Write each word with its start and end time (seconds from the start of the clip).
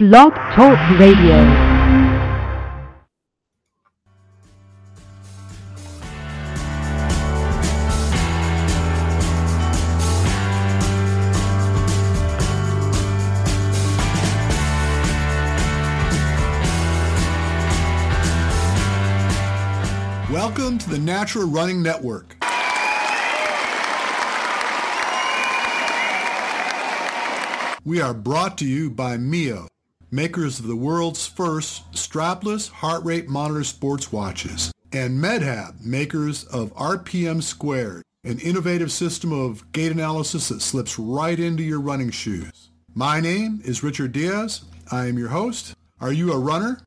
Blog 0.00 0.32
Talk 0.54 0.78
Radio. 0.98 1.44
Welcome 20.32 20.78
to 20.78 20.88
the 20.88 20.98
Natural 20.98 21.46
Running 21.46 21.82
Network. 21.82 22.38
We 27.84 28.00
are 28.00 28.14
brought 28.14 28.56
to 28.58 28.66
you 28.66 28.88
by 28.88 29.18
Mio, 29.18 29.66
makers 30.12 30.58
of 30.58 30.66
the 30.66 30.76
world's 30.76 31.26
first 31.26 31.90
strapless 31.92 32.68
heart 32.68 33.04
rate 33.04 33.28
monitor 33.28 33.62
sports 33.62 34.10
watches, 34.10 34.72
and 34.92 35.22
MedHab, 35.22 35.84
makers 35.84 36.44
of 36.44 36.74
RPM 36.74 37.42
Squared, 37.42 38.02
an 38.24 38.38
innovative 38.40 38.90
system 38.90 39.32
of 39.32 39.70
gait 39.72 39.92
analysis 39.92 40.48
that 40.48 40.62
slips 40.62 40.98
right 40.98 41.38
into 41.38 41.62
your 41.62 41.80
running 41.80 42.10
shoes. 42.10 42.70
My 42.92 43.20
name 43.20 43.60
is 43.64 43.84
Richard 43.84 44.12
Diaz. 44.12 44.62
I 44.90 45.06
am 45.06 45.16
your 45.16 45.28
host. 45.28 45.74
Are 46.00 46.12
you 46.12 46.32
a 46.32 46.38
runner? 46.38 46.80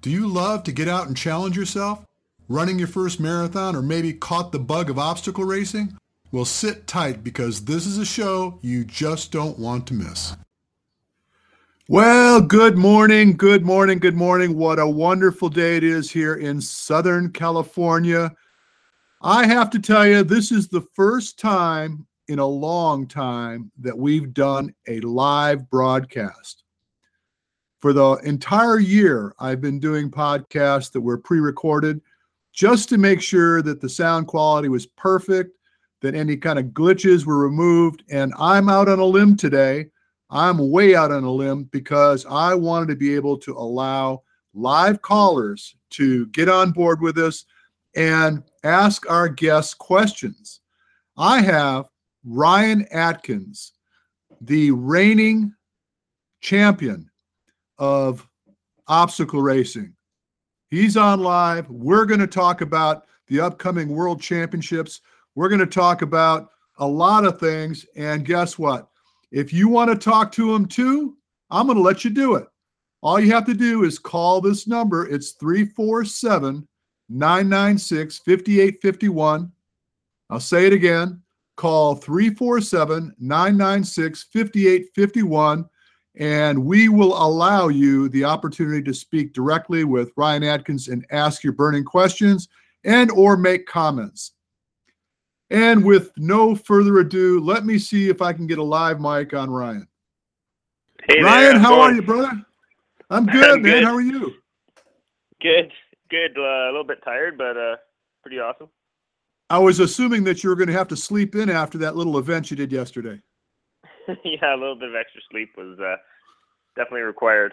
Do 0.00 0.10
you 0.10 0.26
love 0.26 0.62
to 0.64 0.72
get 0.72 0.88
out 0.88 1.08
and 1.08 1.16
challenge 1.16 1.56
yourself? 1.56 2.06
Running 2.48 2.78
your 2.78 2.88
first 2.88 3.20
marathon 3.20 3.76
or 3.76 3.82
maybe 3.82 4.12
caught 4.12 4.52
the 4.52 4.58
bug 4.58 4.88
of 4.88 4.98
obstacle 4.98 5.44
racing? 5.44 5.98
Well, 6.32 6.44
sit 6.44 6.86
tight 6.86 7.22
because 7.22 7.64
this 7.64 7.86
is 7.86 7.98
a 7.98 8.06
show 8.06 8.58
you 8.62 8.84
just 8.84 9.30
don't 9.30 9.58
want 9.58 9.86
to 9.88 9.94
miss. 9.94 10.36
Well, 11.88 12.40
good 12.40 12.76
morning, 12.76 13.36
good 13.36 13.64
morning, 13.64 14.00
good 14.00 14.16
morning. 14.16 14.56
What 14.56 14.80
a 14.80 14.88
wonderful 14.88 15.48
day 15.48 15.76
it 15.76 15.84
is 15.84 16.10
here 16.10 16.34
in 16.34 16.60
Southern 16.60 17.30
California. 17.30 18.32
I 19.22 19.46
have 19.46 19.70
to 19.70 19.78
tell 19.78 20.04
you, 20.04 20.24
this 20.24 20.50
is 20.50 20.66
the 20.66 20.84
first 20.94 21.38
time 21.38 22.04
in 22.26 22.40
a 22.40 22.46
long 22.46 23.06
time 23.06 23.70
that 23.78 23.96
we've 23.96 24.34
done 24.34 24.74
a 24.88 24.98
live 25.02 25.70
broadcast. 25.70 26.64
For 27.78 27.92
the 27.92 28.14
entire 28.24 28.80
year, 28.80 29.32
I've 29.38 29.60
been 29.60 29.78
doing 29.78 30.10
podcasts 30.10 30.90
that 30.90 31.00
were 31.00 31.18
pre 31.18 31.38
recorded 31.38 32.00
just 32.52 32.88
to 32.88 32.98
make 32.98 33.22
sure 33.22 33.62
that 33.62 33.80
the 33.80 33.88
sound 33.88 34.26
quality 34.26 34.68
was 34.68 34.86
perfect 34.86 35.56
that 36.02 36.16
any 36.16 36.36
kind 36.36 36.58
of 36.58 36.64
glitches 36.66 37.26
were 37.26 37.38
removed. 37.38 38.02
And 38.10 38.34
I'm 38.40 38.68
out 38.68 38.88
on 38.88 38.98
a 38.98 39.04
limb 39.04 39.36
today. 39.36 39.86
I'm 40.30 40.70
way 40.70 40.94
out 40.94 41.12
on 41.12 41.24
a 41.24 41.30
limb 41.30 41.64
because 41.64 42.26
I 42.26 42.54
wanted 42.54 42.88
to 42.88 42.96
be 42.96 43.14
able 43.14 43.38
to 43.38 43.52
allow 43.52 44.22
live 44.54 45.02
callers 45.02 45.76
to 45.90 46.26
get 46.28 46.48
on 46.48 46.72
board 46.72 47.00
with 47.00 47.18
us 47.18 47.44
and 47.94 48.42
ask 48.64 49.08
our 49.08 49.28
guests 49.28 49.74
questions. 49.74 50.60
I 51.16 51.40
have 51.42 51.86
Ryan 52.24 52.86
Atkins, 52.90 53.72
the 54.40 54.72
reigning 54.72 55.54
champion 56.40 57.10
of 57.78 58.26
obstacle 58.88 59.42
racing. 59.42 59.94
He's 60.68 60.96
on 60.96 61.20
live. 61.20 61.70
We're 61.70 62.04
going 62.04 62.20
to 62.20 62.26
talk 62.26 62.60
about 62.60 63.06
the 63.28 63.40
upcoming 63.40 63.88
world 63.88 64.20
championships. 64.20 65.00
We're 65.34 65.48
going 65.48 65.60
to 65.60 65.66
talk 65.66 66.02
about 66.02 66.48
a 66.78 66.86
lot 66.86 67.24
of 67.24 67.38
things. 67.38 67.86
And 67.96 68.24
guess 68.24 68.58
what? 68.58 68.88
If 69.32 69.52
you 69.52 69.68
want 69.68 69.90
to 69.90 69.96
talk 69.96 70.32
to 70.32 70.54
him 70.54 70.66
too, 70.66 71.16
I'm 71.50 71.66
going 71.66 71.76
to 71.76 71.82
let 71.82 72.04
you 72.04 72.10
do 72.10 72.34
it. 72.34 72.46
All 73.02 73.20
you 73.20 73.32
have 73.32 73.46
to 73.46 73.54
do 73.54 73.84
is 73.84 73.98
call 73.98 74.40
this 74.40 74.66
number. 74.66 75.06
It's 75.06 75.32
347 75.32 76.66
996 77.08 78.18
5851. 78.18 79.52
I'll 80.30 80.40
say 80.40 80.66
it 80.66 80.72
again. 80.72 81.22
Call 81.56 81.94
347 81.94 83.14
996 83.18 84.24
5851 84.32 85.68
and 86.18 86.64
we 86.64 86.88
will 86.88 87.16
allow 87.22 87.68
you 87.68 88.08
the 88.08 88.24
opportunity 88.24 88.82
to 88.82 88.94
speak 88.94 89.34
directly 89.34 89.84
with 89.84 90.12
Ryan 90.16 90.44
Atkins 90.44 90.88
and 90.88 91.06
ask 91.10 91.44
your 91.44 91.52
burning 91.52 91.84
questions 91.84 92.48
and 92.84 93.10
or 93.10 93.36
make 93.36 93.66
comments. 93.66 94.32
And 95.50 95.84
with 95.84 96.10
no 96.16 96.54
further 96.54 96.98
ado, 96.98 97.40
let 97.40 97.64
me 97.64 97.78
see 97.78 98.08
if 98.08 98.20
I 98.20 98.32
can 98.32 98.46
get 98.46 98.58
a 98.58 98.62
live 98.62 99.00
mic 99.00 99.32
on 99.32 99.50
Ryan. 99.50 99.86
Hey 101.08 101.22
Ryan, 101.22 101.52
there, 101.52 101.58
how 101.60 101.68
going? 101.70 101.80
are 101.80 101.94
you, 101.94 102.02
brother? 102.02 102.46
I'm 103.10 103.26
good, 103.26 103.50
I'm 103.50 103.62
man. 103.62 103.72
good. 103.72 103.84
How 103.84 103.94
are 103.94 104.00
you? 104.00 104.34
Good, 105.40 105.70
good. 106.10 106.36
Uh, 106.36 106.40
a 106.42 106.70
little 106.72 106.84
bit 106.84 106.98
tired, 107.04 107.38
but 107.38 107.56
uh, 107.56 107.76
pretty 108.22 108.40
awesome. 108.40 108.68
I 109.48 109.58
was 109.58 109.78
assuming 109.78 110.24
that 110.24 110.42
you 110.42 110.50
were 110.50 110.56
going 110.56 110.66
to 110.66 110.74
have 110.74 110.88
to 110.88 110.96
sleep 110.96 111.36
in 111.36 111.48
after 111.48 111.78
that 111.78 111.94
little 111.94 112.18
event 112.18 112.50
you 112.50 112.56
did 112.56 112.72
yesterday. 112.72 113.20
yeah, 114.24 114.54
a 114.54 114.58
little 114.58 114.74
bit 114.74 114.88
of 114.88 114.96
extra 114.96 115.20
sleep 115.30 115.50
was 115.56 115.78
uh, 115.78 115.96
definitely 116.74 117.02
required. 117.02 117.52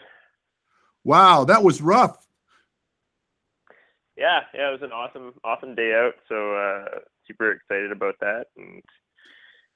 Wow, 1.03 1.43
that 1.45 1.63
was 1.63 1.81
rough. 1.81 2.25
Yeah, 4.15 4.41
yeah, 4.53 4.69
it 4.69 4.71
was 4.71 4.81
an 4.83 4.91
awesome, 4.91 5.33
awesome 5.43 5.75
day 5.75 5.93
out. 5.93 6.13
So 6.29 6.55
uh, 6.55 6.99
super 7.27 7.51
excited 7.51 7.91
about 7.91 8.15
that, 8.19 8.45
and 8.57 8.81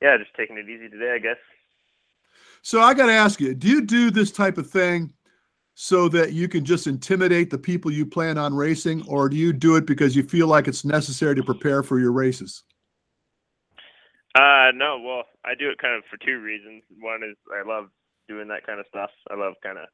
yeah, 0.02 0.18
just 0.18 0.36
taking 0.36 0.58
it 0.58 0.70
easy 0.70 0.90
today, 0.90 1.14
I 1.16 1.20
guess. 1.20 1.38
So 2.62 2.81
I 2.81 2.94
got 2.94 3.08
to 3.08 3.14
ask 3.14 3.40
you, 3.40 3.56
do 3.56 3.68
you 3.68 3.81
do 3.81 4.12
this 4.12 4.31
type 4.31 4.58
of 4.58 4.70
thing 4.70 5.14
so 5.74 6.09
that 6.09 6.34
you 6.34 6.48
can 6.48 6.66
just 6.66 6.88
intimidate 6.88 7.50
the 7.50 7.58
people 7.58 7.92
you 7.92 8.06
plan 8.06 8.38
on 8.38 8.53
racing, 8.53 9.06
or 9.08 9.30
do 9.30 9.38
you 9.38 9.53
do 9.53 9.75
it 9.75 9.86
because 9.86 10.16
you 10.16 10.24
feel 10.24 10.48
like 10.48 10.68
it's 10.68 10.84
necessary 10.84 11.36
to 11.36 11.44
prepare 11.44 11.84
for 11.84 12.00
your 12.00 12.12
races? 12.12 12.64
Uh, 14.36 14.69
no, 14.74 15.00
well, 15.04 15.24
I 15.46 15.56
do 15.58 15.69
it 15.69 15.80
kind 15.80 15.96
of 15.96 16.04
for 16.09 16.18
two 16.18 16.40
reasons. 16.42 16.84
One 17.00 17.22
is 17.24 17.38
I 17.54 17.68
love 17.68 17.90
doing 18.28 18.48
that 18.50 18.66
kind 18.66 18.80
of 18.80 18.86
stuff. 18.90 19.09
I 19.31 19.36
love 19.36 19.54
kind 19.64 19.78
of 19.78 19.86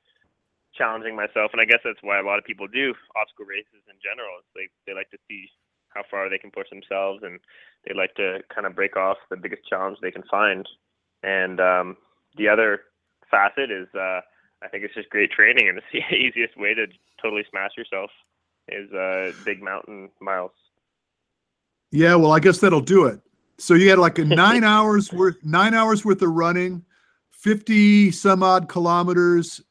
challenging 0.75 1.15
myself, 1.15 1.51
and 1.53 1.61
I 1.61 1.65
guess 1.65 1.79
that's 1.83 2.01
why 2.01 2.19
a 2.19 2.25
lot 2.25 2.39
of 2.39 2.45
people 2.45 2.67
do 2.67 2.93
obstacle 3.15 3.45
races 3.45 3.85
in 3.87 3.95
general. 4.01 4.39
It's 4.39 4.55
like 4.55 4.71
they 4.85 4.93
like 4.93 5.09
to 5.11 5.17
see 5.29 5.47
how 5.89 6.03
far 6.09 6.29
they 6.29 6.37
can 6.37 6.51
push 6.51 6.69
themselves, 6.69 7.23
and 7.23 7.39
they 7.85 7.93
like 7.93 8.15
to 8.15 8.39
kind 8.53 8.65
of 8.65 8.75
break 8.75 8.97
off 8.97 9.17
the 9.29 9.37
biggest 9.37 9.67
challenge 9.67 9.97
they 10.01 10.11
can 10.11 10.23
find. 10.29 10.67
And 11.21 11.59
um, 11.59 11.97
the 12.37 12.49
other 12.49 12.81
facet 13.29 13.71
is, 13.71 13.87
uh, 13.95 14.21
I 14.61 14.67
think 14.71 14.83
it's 14.83 14.93
just 14.93 15.09
great 15.09 15.31
training, 15.31 15.69
and 15.69 15.77
it's 15.77 15.87
the 15.93 16.15
easiest 16.15 16.57
way 16.57 16.73
to 16.73 16.87
totally 17.21 17.45
smash 17.49 17.71
yourself 17.77 18.09
is 18.67 18.91
uh, 18.93 19.31
big 19.45 19.61
mountain 19.61 20.09
miles. 20.19 20.51
Yeah, 21.91 22.15
well, 22.15 22.31
I 22.31 22.39
guess 22.39 22.59
that'll 22.59 22.81
do 22.81 23.05
it. 23.05 23.19
So 23.59 23.75
you 23.75 23.89
had 23.89 23.99
like 23.99 24.17
a 24.17 24.25
nine 24.25 24.63
hours 24.63 25.13
worth, 25.13 25.37
nine 25.43 25.73
hours 25.73 26.03
worth 26.03 26.21
of 26.21 26.31
running, 26.31 26.83
fifty 27.31 28.11
some 28.11 28.41
odd 28.41 28.67
kilometers, 28.67 29.61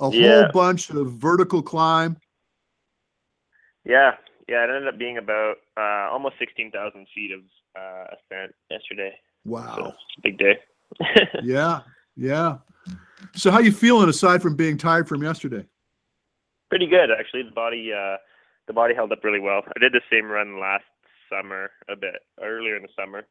a 0.00 0.10
Yeah. 0.10 0.42
whole 0.42 0.52
bunch 0.52 0.90
of 0.90 1.12
vertical 1.12 1.62
climb. 1.62 2.16
Yeah, 3.84 4.16
yeah, 4.48 4.64
it 4.64 4.70
ended 4.70 4.88
up 4.88 4.98
being 4.98 5.18
about 5.18 5.56
uh, 5.76 6.10
almost 6.12 6.36
sixteen 6.38 6.70
thousand 6.70 7.06
feet 7.14 7.32
of 7.32 7.40
uh, 7.78 8.04
ascent 8.14 8.54
yesterday. 8.70 9.12
Wow. 9.44 9.94
a 10.18 10.20
big 10.22 10.38
day. 10.38 10.58
Yeah, 11.42 11.80
yeah. 12.16 12.58
So 13.34 13.50
how 13.50 13.58
you 13.60 13.72
feeling 13.72 14.08
aside 14.08 14.42
from 14.42 14.56
being 14.56 14.76
tired 14.78 15.08
from 15.08 15.22
yesterday? 15.22 15.66
Pretty 16.70 16.86
good 16.86 17.10
actually. 17.10 17.42
The 17.44 17.50
body, 17.52 17.92
uh, 17.92 18.16
the 18.66 18.72
body 18.72 18.94
held 18.94 19.12
up 19.12 19.22
really 19.24 19.40
well. 19.40 19.62
I 19.76 19.78
did 19.80 19.92
the 19.92 20.00
same 20.10 20.26
run 20.26 20.60
last 20.60 20.84
summer, 21.30 21.70
a 21.90 21.96
bit 21.96 22.14
earlier 22.42 22.76
in 22.76 22.82
the 22.82 22.88
summer, 22.98 23.26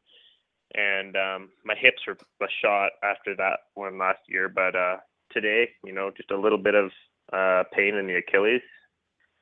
and 0.74 1.16
um, 1.16 1.48
my 1.64 1.74
hips 1.74 2.02
were 2.06 2.16
a 2.42 2.48
shot 2.62 2.90
after 3.02 3.34
that 3.36 3.58
one 3.74 3.98
last 3.98 4.20
year. 4.28 4.48
But 4.48 4.74
uh, 4.76 4.96
today, 5.32 5.68
you 5.84 5.92
know, 5.92 6.10
just 6.16 6.30
a 6.30 6.36
little 6.36 6.58
bit 6.58 6.74
of 6.74 6.90
uh, 7.32 7.64
pain 7.72 7.94
in 7.94 8.06
the 8.06 8.16
Achilles, 8.16 8.62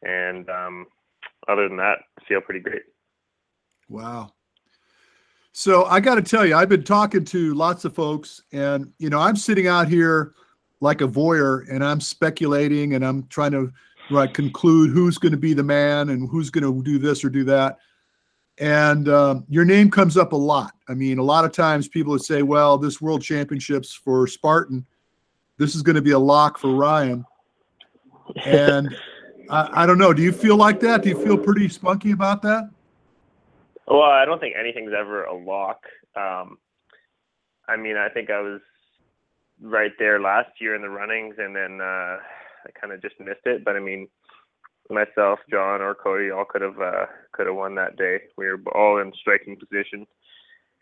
and 0.03 0.49
um, 0.51 0.87
other 1.49 1.69
than 1.69 1.77
that, 1.79 1.99
I 2.21 2.25
feel 2.27 2.41
pretty 2.41 2.61
great. 2.61 2.83
Wow. 3.89 4.33
So 5.53 5.87
I 5.87 6.01
got 6.01 6.17
to 6.17 6.23
tell 6.23 6.45
you, 6.45 6.55
I've 6.55 6.69
been 6.69 6.85
talking 6.85 7.25
to 7.25 7.55
lots 7.55 7.85
of 7.85 7.95
folks, 7.95 8.43
and 8.53 8.93
you 8.99 9.09
know, 9.09 9.21
I'm 9.21 9.37
sitting 9.37 9.67
out 9.67 9.89
here 9.89 10.35
like 10.81 11.01
a 11.01 11.09
voyeur, 11.09 11.67
and 11.71 11.83
I'm 11.83 12.01
speculating, 12.01 12.95
and 12.95 13.05
I'm 13.05 13.27
trying 13.29 13.53
to 13.53 13.73
like 14.11 14.35
conclude 14.35 14.91
who's 14.91 15.19
going 15.19 15.33
to 15.33 15.39
be 15.39 15.55
the 15.55 15.63
man 15.63 16.11
and 16.11 16.29
who's 16.29 16.51
going 16.51 16.65
to 16.65 16.83
do 16.83 16.99
this 16.99 17.25
or 17.25 17.31
do 17.31 17.43
that. 17.45 17.79
And 18.59 19.09
um, 19.09 19.45
your 19.49 19.65
name 19.65 19.91
comes 19.91 20.17
up 20.17 20.33
a 20.33 20.37
lot. 20.37 20.73
I 20.89 20.95
mean, 20.95 21.19
a 21.19 21.23
lot 21.23 21.45
of 21.45 21.53
times 21.53 21.89
people 21.89 22.13
would 22.13 22.25
say, 22.25 22.43
"Well, 22.43 22.79
this 22.79 23.01
World 23.01 23.23
Championships 23.23 23.93
for 23.93 24.27
Spartan, 24.27 24.87
this 25.59 25.75
is 25.75 25.83
going 25.83 25.97
to 25.97 26.03
be 26.03 26.13
a 26.13 26.19
lock 26.19 26.59
for 26.59 26.75
Ryan." 26.75 27.25
And 28.45 28.97
I, 29.51 29.83
I 29.83 29.87
don't 29.87 29.99
know. 29.99 30.13
Do 30.13 30.23
you 30.23 30.33
feel 30.33 30.57
like 30.57 30.81
that? 30.81 31.03
Do 31.03 31.09
you 31.09 31.23
feel 31.23 31.39
pretty 31.39 31.69
spunky 31.69 32.11
about 32.11 32.43
that? 32.43 32.71
Well, 33.87 34.03
I 34.03 34.25
don't 34.25 34.41
think 34.41 34.57
anything's 34.59 34.93
ever 34.99 35.25
a 35.25 35.37
lock. 35.37 35.85
Um, 36.17 36.59
I 37.69 37.77
mean, 37.77 37.97
I 37.97 38.09
think 38.09 38.31
I 38.31 38.41
was 38.41 38.61
right 39.61 39.93
there 39.99 40.21
last 40.21 40.51
year 40.61 40.75
in 40.75 40.83
the 40.83 40.89
runnings, 40.89 41.37
and 41.39 41.55
then 41.55 41.81
uh, 41.81 42.19
I 42.19 42.71
kind 42.81 42.93
of 42.93 43.01
just 43.01 43.19
missed 43.21 43.47
it. 43.47 43.65
But 43.65 43.77
I 43.77 43.81
mean, 43.81 44.09
myself, 44.91 45.39
John, 45.51 45.81
or 45.81 45.95
Cody 45.95 46.31
all 46.31 46.45
could 46.45 46.63
have 46.63 46.81
uh, 46.81 47.07
could 47.33 47.47
have 47.47 47.57
won 47.57 47.75
that 47.77 47.97
day. 47.97 48.21
We 48.37 48.47
were 48.47 48.61
all 48.75 48.99
in 49.01 49.13
striking 49.21 49.57
position, 49.57 50.07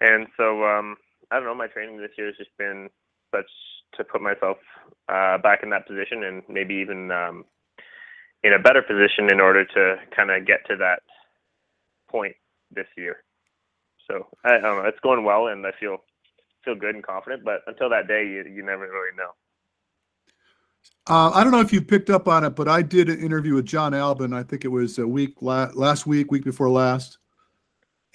and 0.00 0.26
so 0.36 0.64
um, 0.64 0.96
I 1.30 1.36
don't 1.36 1.44
know. 1.44 1.54
My 1.54 1.68
training 1.68 1.98
this 1.98 2.12
year 2.16 2.28
has 2.28 2.36
just 2.36 2.56
been 2.58 2.88
such 3.34 3.50
to 3.96 4.04
put 4.04 4.20
myself 4.20 4.58
uh, 5.08 5.38
back 5.38 5.62
in 5.62 5.70
that 5.70 5.86
position, 5.86 6.24
and 6.24 6.42
maybe 6.48 6.74
even 6.74 7.10
um, 7.10 7.44
in 8.42 8.52
a 8.52 8.58
better 8.58 8.82
position 8.82 9.30
in 9.30 9.40
order 9.40 9.64
to 9.64 9.96
kind 10.14 10.30
of 10.30 10.46
get 10.46 10.66
to 10.68 10.76
that 10.76 11.00
point 12.08 12.34
this 12.70 12.86
year. 12.96 13.22
So 14.08 14.26
I, 14.44 14.56
I 14.56 14.60
don't 14.60 14.82
know. 14.82 14.88
It's 14.88 15.00
going 15.00 15.24
well, 15.24 15.48
and 15.48 15.66
I 15.66 15.72
feel 15.78 15.98
feel 16.64 16.74
good 16.74 16.94
and 16.94 17.04
confident. 17.04 17.44
But 17.44 17.62
until 17.66 17.88
that 17.90 18.08
day, 18.08 18.26
you 18.26 18.44
you 18.44 18.62
never 18.62 18.82
really 18.82 19.16
know. 19.16 19.30
Uh, 21.06 21.30
I 21.30 21.42
don't 21.42 21.52
know 21.52 21.60
if 21.60 21.72
you 21.72 21.82
picked 21.82 22.10
up 22.10 22.28
on 22.28 22.44
it, 22.44 22.50
but 22.50 22.68
I 22.68 22.82
did 22.82 23.08
an 23.08 23.18
interview 23.20 23.54
with 23.54 23.66
Jon 23.66 23.92
Albon. 23.92 24.34
I 24.34 24.42
think 24.42 24.64
it 24.64 24.68
was 24.68 24.98
a 24.98 25.06
week 25.06 25.34
la- 25.40 25.70
last 25.74 26.06
week, 26.06 26.30
week 26.30 26.44
before 26.44 26.70
last, 26.70 27.18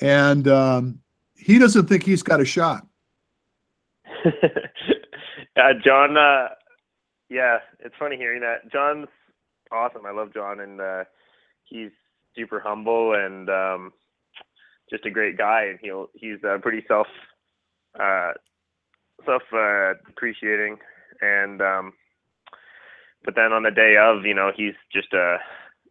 and 0.02 0.48
um, 0.48 1.00
he 1.36 1.60
doesn't 1.60 1.88
think 1.88 2.04
he's 2.04 2.24
got 2.24 2.42
a 2.42 2.46
shot. 2.46 2.86
uh, 5.60 5.74
John, 5.84 6.18
uh, 6.18 6.50
yeah, 7.30 7.60
it's 7.80 7.96
funny 8.00 8.18
hearing 8.18 8.42
that. 8.42 8.72
John's 8.72 9.08
awesome. 9.72 10.06
I 10.06 10.12
love 10.12 10.34
John, 10.34 10.60
and 10.60 10.82
uh, 10.82 11.04
he's 11.64 11.92
super 12.36 12.60
humble 12.60 13.14
and 13.14 13.50
um, 13.50 13.94
just 14.90 15.06
a 15.06 15.12
great 15.12 15.38
guy. 15.38 15.66
And 15.66 15.80
he'll 15.82 16.10
he's 16.14 16.44
uh, 16.44 16.58
pretty 16.62 16.84
self 16.88 17.08
uh, 18.00 18.32
self 19.26 19.44
uh, 19.54 19.94
appreciating 20.10 20.78
and 21.22 21.62
um, 21.62 21.94
but 23.26 23.36
then 23.36 23.52
on 23.54 23.64
the 23.64 23.72
day 23.72 23.96
of, 24.00 24.26
you 24.26 24.34
know, 24.34 24.52
he's 24.56 24.76
just 24.94 25.14
a 25.14 25.38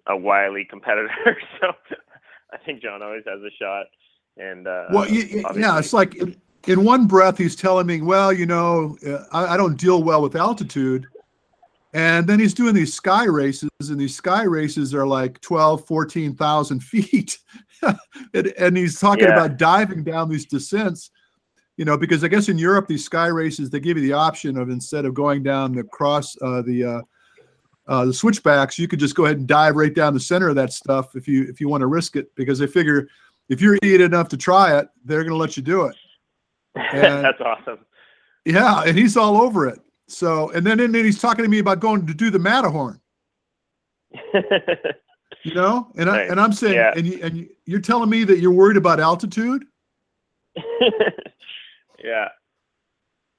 a 0.06 0.16
wily 0.16 0.66
competitor. 0.68 1.10
so 1.60 1.72
I 2.52 2.56
think 2.58 2.82
John 2.82 3.02
always 3.02 3.24
has 3.26 3.40
a 3.40 3.50
shot. 3.60 3.86
And 4.36 4.66
uh, 4.66 4.86
well, 4.90 5.08
yeah, 5.08 5.78
it's 5.78 5.92
like 5.92 6.16
in, 6.66 6.84
one 6.84 7.06
breath 7.06 7.38
he's 7.38 7.56
telling 7.56 7.86
me, 7.86 8.00
well, 8.02 8.32
you 8.32 8.46
know, 8.46 8.96
uh, 9.06 9.24
I, 9.32 9.54
I 9.54 9.56
don't 9.56 9.76
deal 9.76 10.02
well 10.02 10.22
with 10.22 10.36
altitude. 10.36 11.06
And 11.94 12.26
then 12.26 12.38
he's 12.38 12.52
doing 12.52 12.74
these 12.74 12.92
sky 12.92 13.24
races, 13.24 13.70
and 13.80 13.98
these 13.98 14.14
sky 14.14 14.42
races 14.42 14.94
are 14.94 15.06
like 15.06 15.40
12, 15.40 15.86
14,000 15.86 16.80
feet. 16.82 17.38
and, 18.34 18.46
and, 18.58 18.76
he's 18.76 19.00
talking 19.00 19.24
yeah. 19.24 19.32
about 19.32 19.56
diving 19.56 20.04
down 20.04 20.28
these 20.28 20.44
descents 20.44 21.10
you 21.78 21.84
know, 21.84 21.96
because 21.96 22.24
I 22.24 22.28
guess 22.28 22.48
in 22.48 22.58
Europe 22.58 22.88
these 22.88 23.04
sky 23.04 23.28
races 23.28 23.70
they 23.70 23.80
give 23.80 23.96
you 23.96 24.02
the 24.02 24.12
option 24.12 24.58
of 24.58 24.68
instead 24.68 25.04
of 25.04 25.14
going 25.14 25.44
down 25.44 25.72
the 25.72 25.84
cross 25.84 26.36
uh, 26.42 26.60
the 26.60 26.84
uh, 26.84 27.00
uh, 27.86 28.04
the 28.04 28.12
switchbacks, 28.12 28.78
you 28.78 28.86
could 28.86 28.98
just 28.98 29.14
go 29.14 29.24
ahead 29.24 29.38
and 29.38 29.46
dive 29.46 29.76
right 29.76 29.94
down 29.94 30.12
the 30.12 30.20
center 30.20 30.48
of 30.48 30.56
that 30.56 30.72
stuff 30.72 31.14
if 31.14 31.26
you 31.26 31.44
if 31.44 31.60
you 31.60 31.68
want 31.68 31.80
to 31.80 31.86
risk 31.86 32.16
it 32.16 32.34
because 32.34 32.58
they 32.58 32.66
figure 32.66 33.08
if 33.48 33.62
you're 33.62 33.76
idiot 33.76 34.02
enough 34.02 34.28
to 34.28 34.36
try 34.36 34.76
it, 34.76 34.88
they're 35.04 35.22
going 35.22 35.32
to 35.32 35.38
let 35.38 35.56
you 35.56 35.62
do 35.62 35.86
it. 35.86 35.96
That's 36.92 37.40
awesome. 37.40 37.78
Yeah, 38.44 38.82
and 38.84 38.96
he's 38.96 39.16
all 39.16 39.40
over 39.40 39.68
it. 39.68 39.80
So, 40.06 40.50
and 40.50 40.66
then 40.66 40.80
and 40.80 40.94
then 40.94 41.04
he's 41.04 41.20
talking 41.20 41.44
to 41.44 41.50
me 41.50 41.58
about 41.58 41.80
going 41.80 42.06
to 42.06 42.14
do 42.14 42.30
the 42.30 42.38
Matterhorn. 42.38 43.00
you 45.42 45.54
know, 45.54 45.92
and 45.96 46.08
I 46.08 46.22
and 46.22 46.40
I'm 46.40 46.52
saying, 46.52 46.74
yeah. 46.74 46.92
and 46.96 47.06
you, 47.06 47.20
and 47.22 47.48
you're 47.66 47.80
telling 47.80 48.08
me 48.08 48.24
that 48.24 48.38
you're 48.38 48.52
worried 48.52 48.76
about 48.76 49.00
altitude. 49.00 49.64
Yeah. 52.02 52.28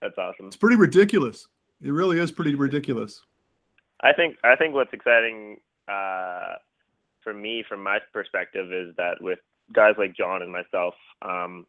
That's 0.02 0.18
awesome. 0.18 0.48
It's 0.48 0.56
pretty 0.56 0.76
ridiculous. 0.76 1.48
It 1.82 1.92
really 1.92 2.20
is 2.20 2.32
pretty 2.32 2.56
ridiculous. 2.56 3.22
I 4.02 4.14
think 4.14 4.38
I 4.44 4.56
think 4.56 4.74
what's 4.74 4.94
exciting 4.94 5.58
uh, 5.88 6.56
for 7.22 7.34
me, 7.34 7.64
from 7.68 7.84
my 7.84 8.00
perspective, 8.14 8.72
is 8.72 8.96
that 8.98 9.22
with 9.22 9.40
guys 9.74 9.96
like 9.98 10.16
John 10.16 10.42
and 10.42 10.52
myself, 10.52 10.94
um, 11.22 11.66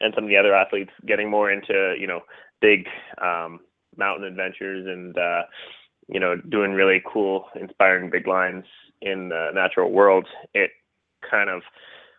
and 0.00 0.12
some 0.14 0.24
of 0.24 0.30
the 0.30 0.36
other 0.36 0.54
athletes 0.54 0.90
getting 1.06 1.30
more 1.30 1.50
into 1.50 1.94
you 1.98 2.06
know 2.06 2.20
big 2.60 2.86
um, 3.22 3.60
mountain 3.96 4.24
adventures 4.24 4.86
and 4.86 5.16
uh, 5.16 5.42
you 6.08 6.20
know 6.20 6.36
doing 6.48 6.72
really 6.72 7.02
cool, 7.06 7.46
inspiring 7.60 8.10
big 8.10 8.26
lines 8.26 8.64
in 9.02 9.28
the 9.28 9.50
natural 9.54 9.92
world, 9.92 10.26
it 10.54 10.70
kind 11.28 11.50
of 11.50 11.62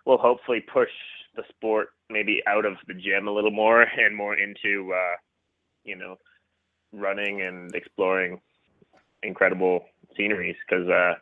will 0.06 0.18
hopefully 0.18 0.60
push 0.62 0.90
the 1.36 1.44
sport 1.50 1.90
maybe 2.10 2.42
out 2.48 2.66
of 2.66 2.74
the 2.88 2.94
gym 2.94 3.28
a 3.28 3.32
little 3.32 3.52
more 3.52 3.82
and 3.82 4.16
more 4.16 4.36
into 4.36 4.94
uh, 4.94 5.16
you 5.84 5.96
know 5.96 6.16
running 6.94 7.42
and 7.42 7.74
exploring 7.76 8.40
incredible 9.24 9.86
sceneries 10.16 10.56
because 10.68 10.88
uh, 10.88 11.14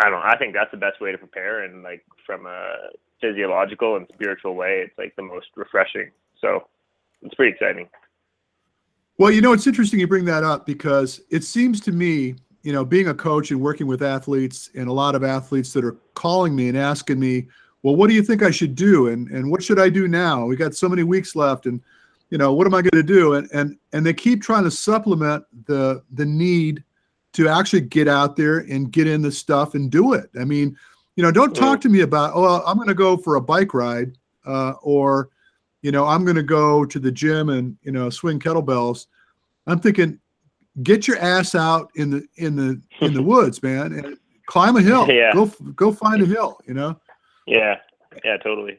I 0.00 0.04
don't 0.04 0.12
know 0.12 0.22
I 0.22 0.36
think 0.38 0.54
that's 0.54 0.70
the 0.70 0.76
best 0.76 1.00
way 1.00 1.12
to 1.12 1.18
prepare 1.18 1.64
and 1.64 1.82
like 1.82 2.04
from 2.24 2.46
a 2.46 2.74
physiological 3.20 3.96
and 3.96 4.06
spiritual 4.12 4.54
way 4.54 4.82
it's 4.86 4.96
like 4.98 5.14
the 5.16 5.22
most 5.22 5.46
refreshing 5.56 6.10
so 6.40 6.68
it's 7.22 7.34
pretty 7.34 7.52
exciting. 7.52 7.88
Well, 9.18 9.30
you 9.30 9.40
know, 9.40 9.52
it's 9.52 9.66
interesting 9.66 9.98
you 9.98 10.06
bring 10.06 10.24
that 10.26 10.44
up 10.44 10.66
because 10.66 11.20
it 11.30 11.42
seems 11.42 11.80
to 11.82 11.92
me, 11.92 12.36
you 12.62 12.72
know, 12.72 12.84
being 12.84 13.08
a 13.08 13.14
coach 13.14 13.50
and 13.50 13.60
working 13.60 13.86
with 13.86 14.02
athletes 14.02 14.70
and 14.76 14.88
a 14.88 14.92
lot 14.92 15.14
of 15.14 15.24
athletes 15.24 15.72
that 15.72 15.84
are 15.84 15.96
calling 16.14 16.54
me 16.54 16.68
and 16.68 16.78
asking 16.78 17.18
me, 17.18 17.48
well, 17.82 17.96
what 17.96 18.08
do 18.08 18.14
you 18.14 18.22
think 18.22 18.42
I 18.42 18.50
should 18.50 18.74
do? 18.74 19.08
And 19.08 19.28
and 19.28 19.50
what 19.50 19.62
should 19.62 19.80
I 19.80 19.88
do 19.88 20.08
now? 20.08 20.44
We 20.46 20.56
got 20.56 20.74
so 20.74 20.88
many 20.88 21.02
weeks 21.02 21.34
left, 21.34 21.66
and 21.66 21.80
you 22.30 22.38
know, 22.38 22.52
what 22.52 22.66
am 22.66 22.74
I 22.74 22.82
going 22.82 22.90
to 22.92 23.02
do? 23.02 23.34
And 23.34 23.48
and 23.52 23.76
and 23.92 24.04
they 24.04 24.12
keep 24.12 24.42
trying 24.42 24.64
to 24.64 24.70
supplement 24.70 25.44
the 25.66 26.02
the 26.12 26.26
need 26.26 26.84
to 27.34 27.48
actually 27.48 27.82
get 27.82 28.08
out 28.08 28.36
there 28.36 28.58
and 28.58 28.90
get 28.90 29.06
in 29.06 29.22
the 29.22 29.30
stuff 29.30 29.74
and 29.74 29.90
do 29.90 30.12
it. 30.12 30.30
I 30.40 30.44
mean, 30.44 30.76
you 31.18 31.24
know, 31.24 31.32
don't 31.32 31.52
talk 31.52 31.80
to 31.80 31.88
me 31.88 32.02
about 32.02 32.30
oh, 32.36 32.62
I'm 32.64 32.76
going 32.76 32.86
to 32.86 32.94
go 32.94 33.16
for 33.16 33.34
a 33.34 33.40
bike 33.40 33.74
ride, 33.74 34.16
uh, 34.46 34.74
or 34.82 35.30
you 35.82 35.90
know, 35.90 36.06
I'm 36.06 36.22
going 36.22 36.36
to 36.36 36.44
go 36.44 36.84
to 36.84 36.98
the 37.00 37.10
gym 37.10 37.48
and 37.48 37.76
you 37.82 37.90
know 37.90 38.08
swing 38.08 38.38
kettlebells. 38.38 39.06
I'm 39.66 39.80
thinking, 39.80 40.20
get 40.84 41.08
your 41.08 41.18
ass 41.18 41.56
out 41.56 41.90
in 41.96 42.10
the 42.10 42.24
in 42.36 42.54
the 42.54 42.80
in 43.00 43.14
the 43.14 43.22
woods, 43.34 43.64
man, 43.64 43.94
and 43.94 44.16
climb 44.46 44.76
a 44.76 44.80
hill. 44.80 45.10
Yeah. 45.10 45.32
Go 45.32 45.46
go 45.74 45.90
find 45.90 46.22
a 46.22 46.24
hill. 46.24 46.60
You 46.68 46.74
know. 46.74 47.00
Yeah, 47.48 47.78
yeah, 48.24 48.36
totally. 48.36 48.78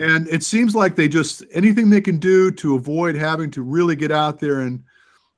And 0.00 0.26
it 0.26 0.42
seems 0.42 0.74
like 0.74 0.96
they 0.96 1.06
just 1.06 1.44
anything 1.52 1.88
they 1.88 2.00
can 2.00 2.18
do 2.18 2.50
to 2.50 2.74
avoid 2.74 3.14
having 3.14 3.52
to 3.52 3.62
really 3.62 3.94
get 3.94 4.10
out 4.10 4.40
there 4.40 4.62
and 4.62 4.82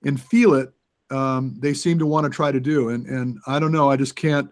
and 0.02 0.18
feel 0.18 0.54
it, 0.54 0.72
um, 1.10 1.56
they 1.58 1.74
seem 1.74 1.98
to 1.98 2.06
want 2.06 2.24
to 2.24 2.30
try 2.30 2.50
to 2.50 2.60
do. 2.60 2.88
And 2.88 3.04
and 3.04 3.38
I 3.46 3.58
don't 3.58 3.70
know, 3.70 3.90
I 3.90 3.98
just 3.98 4.16
can't. 4.16 4.50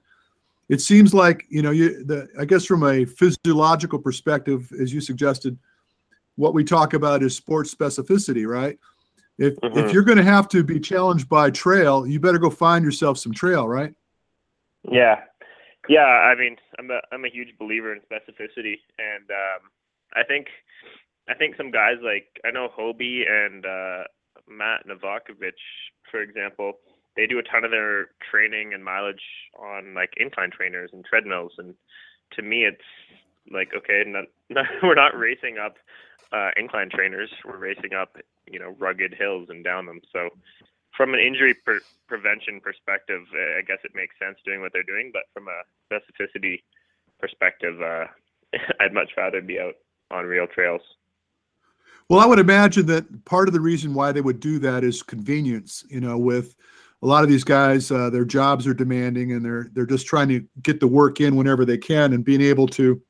It 0.68 0.80
seems 0.80 1.12
like 1.12 1.44
you 1.48 1.62
know, 1.62 1.70
you 1.70 2.04
the 2.04 2.28
I 2.38 2.44
guess 2.44 2.64
from 2.64 2.84
a 2.84 3.04
physiological 3.04 3.98
perspective, 3.98 4.70
as 4.80 4.92
you 4.92 5.00
suggested, 5.00 5.58
what 6.36 6.54
we 6.54 6.64
talk 6.64 6.94
about 6.94 7.22
is 7.22 7.36
sports 7.36 7.74
specificity, 7.74 8.46
right? 8.46 8.78
If 9.38 9.56
mm-hmm. 9.56 9.78
if 9.78 9.92
you're 9.92 10.04
going 10.04 10.18
to 10.18 10.24
have 10.24 10.48
to 10.48 10.62
be 10.62 10.80
challenged 10.80 11.28
by 11.28 11.50
trail, 11.50 12.06
you 12.06 12.20
better 12.20 12.38
go 12.38 12.50
find 12.50 12.84
yourself 12.84 13.18
some 13.18 13.32
trail, 13.32 13.68
right? 13.68 13.94
Yeah, 14.90 15.20
yeah, 15.88 16.00
I 16.00 16.34
mean, 16.34 16.56
I'm 16.78 16.90
a 16.90 17.00
I'm 17.12 17.24
a 17.24 17.30
huge 17.30 17.56
believer 17.58 17.92
in 17.92 18.00
specificity, 18.00 18.76
and 18.98 19.30
um, 19.30 19.70
I 20.14 20.22
think 20.24 20.46
I 21.28 21.34
think 21.34 21.56
some 21.56 21.70
guys 21.70 21.96
like 22.02 22.26
I 22.44 22.50
know 22.50 22.68
Hobie 22.78 23.28
and 23.28 23.66
uh, 23.66 24.04
Matt 24.48 24.86
Novakovic, 24.86 25.52
for 26.10 26.22
example, 26.22 26.74
they 27.16 27.26
do 27.26 27.38
a 27.38 27.42
ton 27.42 27.64
of 27.64 27.70
their 27.70 28.08
training 28.30 28.74
and 28.74 28.84
mileage 28.84 29.22
on 29.58 29.94
like 29.94 30.14
incline 30.16 30.50
trainers 30.50 30.90
and 30.92 31.04
treadmills, 31.04 31.52
and 31.58 31.74
to 32.32 32.42
me, 32.42 32.64
it's 32.64 32.82
like 33.50 33.70
okay, 33.76 34.02
not, 34.06 34.24
not, 34.50 34.66
we're 34.82 34.94
not 34.94 35.16
racing 35.16 35.58
up 35.58 35.76
uh, 36.32 36.50
incline 36.56 36.90
trainers, 36.90 37.30
we're 37.44 37.58
racing 37.58 37.94
up 37.94 38.16
you 38.50 38.58
know 38.58 38.74
rugged 38.78 39.14
hills 39.14 39.48
and 39.50 39.64
down 39.64 39.86
them. 39.86 40.00
So 40.12 40.30
from 40.96 41.14
an 41.14 41.20
injury 41.20 41.54
pre- 41.54 41.80
prevention 42.06 42.60
perspective, 42.60 43.22
I 43.34 43.62
guess 43.66 43.78
it 43.84 43.92
makes 43.94 44.14
sense 44.18 44.38
doing 44.44 44.60
what 44.60 44.72
they're 44.72 44.82
doing. 44.82 45.10
But 45.12 45.22
from 45.32 45.48
a 45.48 45.62
specificity 45.90 46.62
perspective, 47.20 47.80
uh, 47.80 48.06
I'd 48.80 48.94
much 48.94 49.10
rather 49.16 49.40
be 49.40 49.58
out 49.58 49.74
on 50.10 50.26
real 50.26 50.46
trails. 50.46 50.82
Well, 52.08 52.20
I 52.20 52.26
would 52.26 52.38
imagine 52.38 52.86
that 52.86 53.24
part 53.24 53.48
of 53.48 53.54
the 53.54 53.60
reason 53.60 53.94
why 53.94 54.12
they 54.12 54.20
would 54.20 54.38
do 54.38 54.58
that 54.58 54.84
is 54.84 55.02
convenience. 55.02 55.84
You 55.88 56.00
know, 56.00 56.18
with 56.18 56.54
a 57.04 57.06
lot 57.06 57.22
of 57.22 57.28
these 57.28 57.44
guys, 57.44 57.90
uh, 57.90 58.08
their 58.08 58.24
jobs 58.24 58.66
are 58.66 58.72
demanding, 58.72 59.32
and 59.32 59.44
they're 59.44 59.68
they're 59.74 59.86
just 59.86 60.06
trying 60.06 60.28
to 60.30 60.42
get 60.62 60.80
the 60.80 60.86
work 60.86 61.20
in 61.20 61.36
whenever 61.36 61.66
they 61.66 61.76
can, 61.76 62.14
and 62.14 62.24
being 62.24 62.40
able 62.40 62.66
to, 62.68 63.00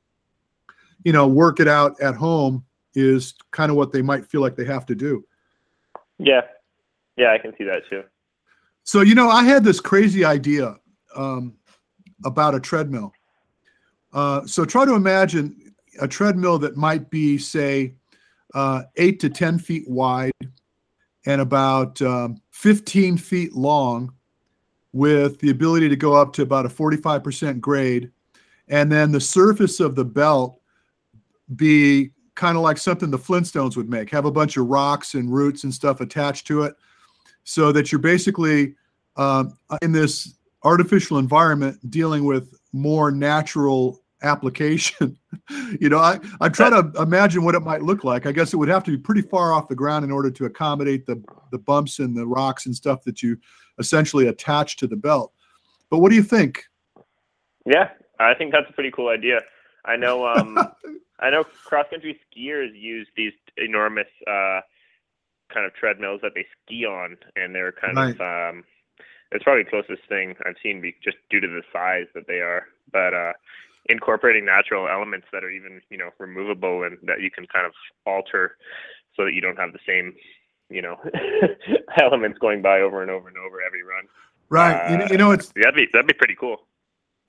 you 1.04 1.12
know, 1.12 1.28
work 1.28 1.60
it 1.60 1.68
out 1.68 1.98
at 2.02 2.16
home 2.16 2.64
is 2.96 3.34
kind 3.52 3.70
of 3.70 3.76
what 3.76 3.92
they 3.92 4.02
might 4.02 4.26
feel 4.26 4.40
like 4.40 4.56
they 4.56 4.64
have 4.64 4.84
to 4.86 4.96
do. 4.96 5.24
Yeah, 6.18 6.40
yeah, 7.16 7.32
I 7.32 7.38
can 7.38 7.56
see 7.56 7.62
that 7.64 7.88
too. 7.88 8.02
So 8.82 9.00
you 9.02 9.14
know, 9.14 9.30
I 9.30 9.44
had 9.44 9.62
this 9.62 9.78
crazy 9.78 10.24
idea 10.24 10.76
um, 11.14 11.54
about 12.24 12.56
a 12.56 12.60
treadmill. 12.60 13.12
Uh, 14.12 14.44
so 14.44 14.64
try 14.64 14.84
to 14.84 14.94
imagine 14.94 15.72
a 16.00 16.08
treadmill 16.08 16.58
that 16.58 16.76
might 16.76 17.10
be, 17.10 17.38
say, 17.38 17.94
uh, 18.54 18.82
eight 18.96 19.20
to 19.20 19.30
ten 19.30 19.56
feet 19.56 19.88
wide, 19.88 20.32
and 21.26 21.40
about 21.40 22.02
um, 22.02 22.40
15 22.54 23.18
feet 23.18 23.52
long 23.52 24.12
with 24.92 25.40
the 25.40 25.50
ability 25.50 25.88
to 25.88 25.96
go 25.96 26.14
up 26.14 26.32
to 26.32 26.40
about 26.40 26.64
a 26.64 26.68
45% 26.68 27.60
grade. 27.60 28.12
And 28.68 28.90
then 28.90 29.10
the 29.10 29.20
surface 29.20 29.80
of 29.80 29.96
the 29.96 30.04
belt 30.04 30.60
be 31.56 32.12
kind 32.36 32.56
of 32.56 32.62
like 32.62 32.78
something 32.78 33.10
the 33.10 33.18
Flintstones 33.18 33.76
would 33.76 33.90
make, 33.90 34.08
have 34.10 34.24
a 34.24 34.30
bunch 34.30 34.56
of 34.56 34.68
rocks 34.68 35.14
and 35.14 35.34
roots 35.34 35.64
and 35.64 35.74
stuff 35.74 36.00
attached 36.00 36.46
to 36.46 36.62
it 36.62 36.76
so 37.42 37.72
that 37.72 37.90
you're 37.90 37.98
basically 37.98 38.76
um, 39.16 39.58
in 39.82 39.90
this 39.90 40.36
artificial 40.62 41.18
environment 41.18 41.90
dealing 41.90 42.24
with 42.24 42.54
more 42.72 43.10
natural 43.10 44.00
application. 44.24 45.16
you 45.80 45.88
know, 45.88 45.98
I, 45.98 46.18
I'm 46.40 46.52
trying 46.52 46.72
to 46.72 47.00
imagine 47.00 47.44
what 47.44 47.54
it 47.54 47.60
might 47.60 47.82
look 47.82 48.04
like. 48.04 48.26
I 48.26 48.32
guess 48.32 48.52
it 48.52 48.56
would 48.56 48.68
have 48.68 48.84
to 48.84 48.90
be 48.90 48.98
pretty 48.98 49.22
far 49.22 49.52
off 49.52 49.68
the 49.68 49.74
ground 49.74 50.04
in 50.04 50.10
order 50.10 50.30
to 50.30 50.44
accommodate 50.46 51.06
the, 51.06 51.22
the 51.50 51.58
bumps 51.58 51.98
and 51.98 52.16
the 52.16 52.26
rocks 52.26 52.66
and 52.66 52.74
stuff 52.74 53.02
that 53.04 53.22
you 53.22 53.36
essentially 53.78 54.28
attach 54.28 54.76
to 54.76 54.86
the 54.86 54.96
belt. 54.96 55.32
But 55.90 55.98
what 55.98 56.10
do 56.10 56.16
you 56.16 56.22
think? 56.22 56.64
Yeah, 57.66 57.90
I 58.18 58.34
think 58.34 58.52
that's 58.52 58.68
a 58.68 58.72
pretty 58.72 58.90
cool 58.90 59.08
idea. 59.08 59.40
I 59.84 59.96
know 59.96 60.26
um, 60.26 60.58
I 61.20 61.30
know 61.30 61.44
cross 61.44 61.86
country 61.90 62.18
skiers 62.26 62.70
use 62.74 63.06
these 63.16 63.32
enormous 63.56 64.08
uh, 64.26 64.60
kind 65.52 65.66
of 65.66 65.74
treadmills 65.74 66.20
that 66.22 66.32
they 66.34 66.46
ski 66.62 66.84
on, 66.84 67.16
and 67.36 67.54
they're 67.54 67.72
kind 67.72 67.96
right. 67.96 68.14
of 68.14 68.20
um, 68.20 68.64
it's 69.34 69.42
probably 69.42 69.64
the 69.64 69.70
closest 69.70 70.08
thing 70.08 70.34
I've 70.46 70.56
seen, 70.62 70.80
be, 70.80 70.94
just 71.02 71.16
due 71.28 71.40
to 71.40 71.48
the 71.48 71.62
size 71.72 72.06
that 72.14 72.26
they 72.26 72.40
are. 72.40 72.66
But 72.92 73.14
uh, 73.14 73.32
incorporating 73.86 74.44
natural 74.44 74.88
elements 74.88 75.26
that 75.32 75.44
are 75.44 75.50
even 75.50 75.80
you 75.90 75.98
know 75.98 76.10
removable 76.18 76.84
and 76.84 76.96
that 77.02 77.20
you 77.20 77.30
can 77.30 77.46
kind 77.46 77.66
of 77.66 77.72
alter 78.06 78.56
so 79.16 79.24
that 79.24 79.34
you 79.34 79.40
don't 79.40 79.56
have 79.56 79.72
the 79.72 79.78
same 79.86 80.14
you 80.70 80.82
know 80.82 80.96
elements 82.00 82.38
going 82.38 82.62
by 82.62 82.80
over 82.80 83.02
and 83.02 83.10
over 83.10 83.28
and 83.28 83.36
over 83.36 83.60
every 83.62 83.82
run. 83.82 84.04
Right. 84.50 85.02
Uh, 85.02 85.08
you, 85.10 85.16
know, 85.18 85.30
it's 85.30 85.52
that'd 85.56 85.74
be 85.74 85.88
that'd 85.92 86.06
be 86.06 86.14
pretty 86.14 86.36
cool. 86.38 86.66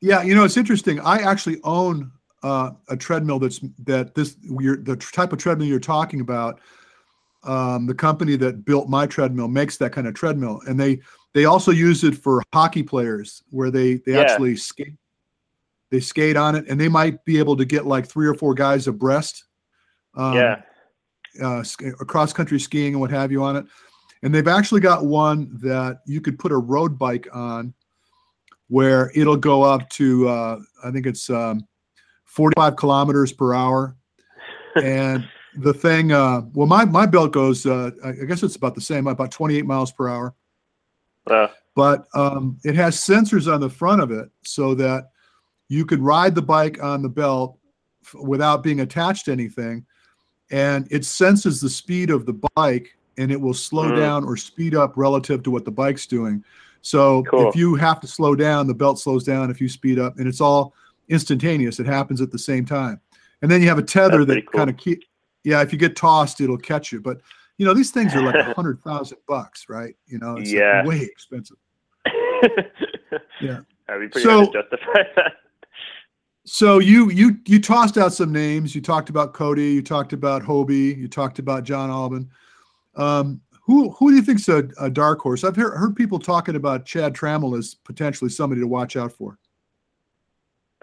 Yeah, 0.01 0.21
you 0.21 0.35
know 0.35 0.43
it's 0.43 0.57
interesting. 0.57 1.00
I 1.00 1.19
actually 1.19 1.59
own 1.63 2.12
uh, 2.43 2.71
a 2.89 2.97
treadmill 2.97 3.39
that's 3.39 3.59
that 3.85 4.13
this 4.15 4.35
you're, 4.41 4.77
the 4.77 4.95
type 4.95 5.33
of 5.33 5.39
treadmill 5.39 5.67
you're 5.67 5.79
talking 5.79 6.21
about. 6.21 6.59
Um, 7.43 7.85
the 7.85 7.93
company 7.93 8.35
that 8.38 8.65
built 8.65 8.89
my 8.89 9.05
treadmill 9.05 9.47
makes 9.47 9.77
that 9.77 9.91
kind 9.91 10.07
of 10.07 10.15
treadmill, 10.15 10.62
and 10.67 10.79
they 10.79 11.00
they 11.33 11.45
also 11.45 11.71
use 11.71 12.03
it 12.03 12.15
for 12.15 12.41
hockey 12.53 12.83
players 12.83 13.43
where 13.50 13.71
they 13.71 13.95
they 14.05 14.13
yeah. 14.13 14.21
actually 14.21 14.55
skate 14.55 14.93
they 15.95 16.01
skate 16.01 16.35
on 16.35 16.55
it, 16.55 16.65
and 16.67 16.79
they 16.79 16.89
might 16.89 17.23
be 17.23 17.39
able 17.39 17.55
to 17.55 17.63
get 17.63 17.85
like 17.85 18.05
three 18.05 18.27
or 18.27 18.33
four 18.33 18.53
guys 18.53 18.85
abreast. 18.87 19.45
Um, 20.15 20.33
yeah. 20.33 20.61
Uh, 21.41 21.63
cross 22.05 22.33
country 22.33 22.59
skiing 22.59 22.93
and 22.93 22.99
what 22.99 23.11
have 23.11 23.31
you 23.31 23.41
on 23.43 23.55
it, 23.55 23.65
and 24.21 24.35
they've 24.35 24.47
actually 24.47 24.81
got 24.81 25.05
one 25.05 25.57
that 25.61 25.99
you 26.05 26.19
could 26.19 26.37
put 26.37 26.51
a 26.51 26.57
road 26.57 26.99
bike 26.99 27.27
on, 27.33 27.73
where 28.67 29.09
it'll 29.15 29.37
go 29.37 29.63
up 29.63 29.89
to 29.89 30.27
uh, 30.27 30.59
I 30.83 30.91
think 30.91 31.05
it's 31.05 31.29
um, 31.29 31.65
45 32.25 32.75
kilometers 32.75 33.31
per 33.31 33.53
hour, 33.53 33.95
and 34.81 35.25
the 35.57 35.73
thing 35.73 36.11
uh, 36.11 36.41
well 36.53 36.67
my 36.67 36.83
my 36.83 37.05
belt 37.05 37.31
goes 37.31 37.65
uh, 37.65 37.91
I 38.03 38.11
guess 38.25 38.43
it's 38.43 38.57
about 38.57 38.75
the 38.75 38.81
same 38.81 39.07
about 39.07 39.31
28 39.31 39.65
miles 39.65 39.91
per 39.93 40.09
hour. 40.09 40.35
Uh. 41.27 41.47
But 41.73 42.05
um, 42.13 42.57
it 42.63 42.75
has 42.75 42.95
sensors 42.95 43.53
on 43.53 43.59
the 43.59 43.69
front 43.69 44.01
of 44.01 44.11
it 44.11 44.29
so 44.43 44.73
that 44.75 45.09
you 45.69 45.86
could 45.86 46.01
ride 46.01 46.36
the 46.36 46.41
bike 46.41 46.81
on 46.84 47.01
the 47.01 47.10
belt 47.10 47.57
f- 48.03 48.15
without 48.22 48.63
being 48.63 48.81
attached 48.81 49.25
to 49.25 49.31
anything 49.31 49.86
and 50.51 50.88
it 50.91 51.05
senses 51.05 51.60
the 51.60 51.69
speed 51.69 52.10
of 52.10 52.25
the 52.25 52.39
bike 52.55 52.95
and 53.17 53.31
it 53.31 53.39
will 53.39 53.53
slow 53.53 53.91
mm. 53.91 53.98
down 53.98 54.24
or 54.24 54.38
speed 54.38 54.75
up 54.75 54.93
relative 54.95 55.41
to 55.43 55.51
what 55.51 55.65
the 55.65 55.72
bike's 55.72 56.05
doing 56.05 56.43
so 56.81 57.24
cool. 57.24 57.50
if 57.50 57.55
you 57.55 57.75
have 57.75 58.00
to 58.00 58.07
slow 58.07 58.36
down 58.36 58.67
the 58.67 58.74
belt 58.74 59.00
slows 59.00 59.24
down 59.24 59.50
if 59.50 59.60
you 59.60 59.67
speed 59.67 59.98
up 60.00 60.17
and 60.17 60.27
it's 60.27 60.41
all 60.41 60.74
instantaneous 61.10 61.79
it 61.79 61.86
happens 61.86 62.22
at 62.22 62.31
the 62.31 62.39
same 62.39 62.65
time 62.65 63.00
and 63.41 63.50
then 63.50 63.62
you 63.62 63.67
have 63.67 63.77
a 63.77 63.84
tether 63.84 64.25
That's 64.25 64.39
that 64.39 64.51
cool. 64.51 64.60
kind 64.60 64.69
of 64.69 64.77
keep 64.77 65.03
yeah 65.43 65.62
if 65.62 65.72
you 65.72 65.79
get 65.79 65.95
tossed 65.95 66.41
it'll 66.41 66.57
catch 66.57 66.91
you 66.91 67.00
but 67.00 67.22
you 67.57 67.65
know 67.65 67.74
these 67.74 67.91
things 67.91 68.13
are 68.15 68.22
like 68.22 68.36
a 68.48 68.53
hundred 68.53 68.81
thousand 68.81 69.17
bucks 69.27 69.65
right 69.69 69.95
you 70.07 70.19
know 70.19 70.38
it's 70.38 70.51
yeah. 70.51 70.79
like 70.79 70.88
way 70.88 71.01
expensive 71.01 71.57
yeah 73.41 73.60
I'd 73.88 74.00
be 74.00 74.07
pretty 74.07 74.24
so, 74.27 74.45
justify 74.51 75.03
that 75.15 75.34
so 76.45 76.79
you 76.79 77.09
you 77.09 77.37
you 77.45 77.59
tossed 77.59 77.97
out 77.97 78.13
some 78.13 78.31
names. 78.31 78.75
You 78.75 78.81
talked 78.81 79.09
about 79.09 79.33
Cody. 79.33 79.71
You 79.71 79.81
talked 79.81 80.13
about 80.13 80.43
Hobie. 80.43 80.95
You 80.95 81.07
talked 81.07 81.39
about 81.39 81.63
Jon 81.63 81.89
Albon. 81.89 82.27
Um, 82.95 83.41
who 83.61 83.89
who 83.91 84.11
do 84.11 84.15
you 84.15 84.21
think's 84.21 84.47
a, 84.47 84.69
a 84.79 84.89
dark 84.89 85.19
horse? 85.19 85.43
I've 85.43 85.55
heard, 85.55 85.75
heard 85.75 85.95
people 85.95 86.19
talking 86.19 86.55
about 86.55 86.85
Chad 86.85 87.15
Trammell 87.15 87.57
as 87.57 87.73
potentially 87.73 88.29
somebody 88.29 88.61
to 88.61 88.67
watch 88.67 88.95
out 88.95 89.11
for. 89.11 89.39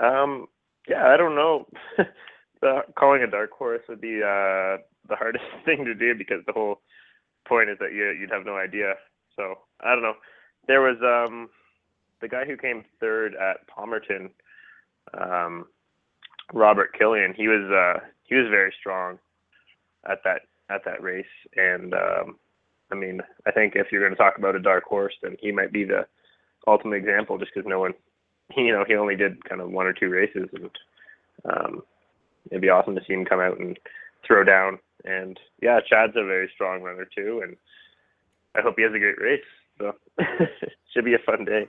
Um, 0.00 0.46
yeah, 0.88 1.06
I 1.06 1.16
don't 1.16 1.36
know. 1.36 1.68
the, 2.60 2.80
calling 2.96 3.22
a 3.22 3.30
dark 3.30 3.52
horse 3.52 3.82
would 3.88 4.00
be 4.00 4.16
uh, 4.16 4.82
the 5.08 5.16
hardest 5.16 5.44
thing 5.64 5.84
to 5.84 5.94
do 5.94 6.16
because 6.16 6.44
the 6.46 6.52
whole 6.52 6.80
point 7.46 7.70
is 7.70 7.78
that 7.78 7.92
you 7.92 8.10
you'd 8.10 8.32
have 8.32 8.44
no 8.44 8.56
idea. 8.56 8.94
So 9.36 9.54
I 9.80 9.94
don't 9.94 10.02
know. 10.02 10.14
There 10.66 10.80
was 10.80 10.96
um, 11.02 11.50
the 12.20 12.28
guy 12.28 12.44
who 12.44 12.56
came 12.56 12.84
third 12.98 13.36
at 13.36 13.58
Palmerton 13.68 14.30
um, 15.18 15.66
Robert 16.52 16.96
Killian. 16.98 17.34
He 17.34 17.48
was 17.48 17.70
uh, 17.70 18.04
he 18.24 18.34
was 18.34 18.46
very 18.50 18.72
strong 18.78 19.18
at 20.10 20.18
that 20.24 20.42
at 20.70 20.84
that 20.84 21.02
race, 21.02 21.24
and 21.56 21.94
um, 21.94 22.38
I 22.90 22.94
mean, 22.94 23.20
I 23.46 23.50
think 23.50 23.74
if 23.74 23.88
you're 23.90 24.02
going 24.02 24.12
to 24.12 24.22
talk 24.22 24.38
about 24.38 24.56
a 24.56 24.60
dark 24.60 24.84
horse, 24.84 25.14
then 25.22 25.36
he 25.40 25.50
might 25.50 25.72
be 25.72 25.84
the 25.84 26.06
ultimate 26.66 26.96
example, 26.96 27.38
just 27.38 27.52
because 27.54 27.68
no 27.68 27.80
one, 27.80 27.92
you 28.56 28.72
know, 28.72 28.84
he 28.86 28.94
only 28.94 29.16
did 29.16 29.44
kind 29.48 29.60
of 29.60 29.70
one 29.70 29.86
or 29.86 29.92
two 29.92 30.08
races, 30.08 30.48
and 30.52 30.70
um, 31.44 31.82
it'd 32.50 32.62
be 32.62 32.68
awesome 32.68 32.94
to 32.94 33.02
see 33.06 33.14
him 33.14 33.24
come 33.24 33.40
out 33.40 33.58
and 33.58 33.78
throw 34.26 34.44
down. 34.44 34.78
And 35.04 35.38
yeah, 35.60 35.80
Chad's 35.80 36.16
a 36.16 36.24
very 36.24 36.50
strong 36.54 36.82
runner 36.82 37.06
too, 37.06 37.40
and 37.42 37.56
I 38.54 38.60
hope 38.60 38.74
he 38.76 38.82
has 38.82 38.94
a 38.94 38.98
great 38.98 39.20
race. 39.20 39.40
So 39.78 39.92
should 40.92 41.04
be 41.04 41.14
a 41.14 41.18
fun 41.18 41.44
day. 41.44 41.66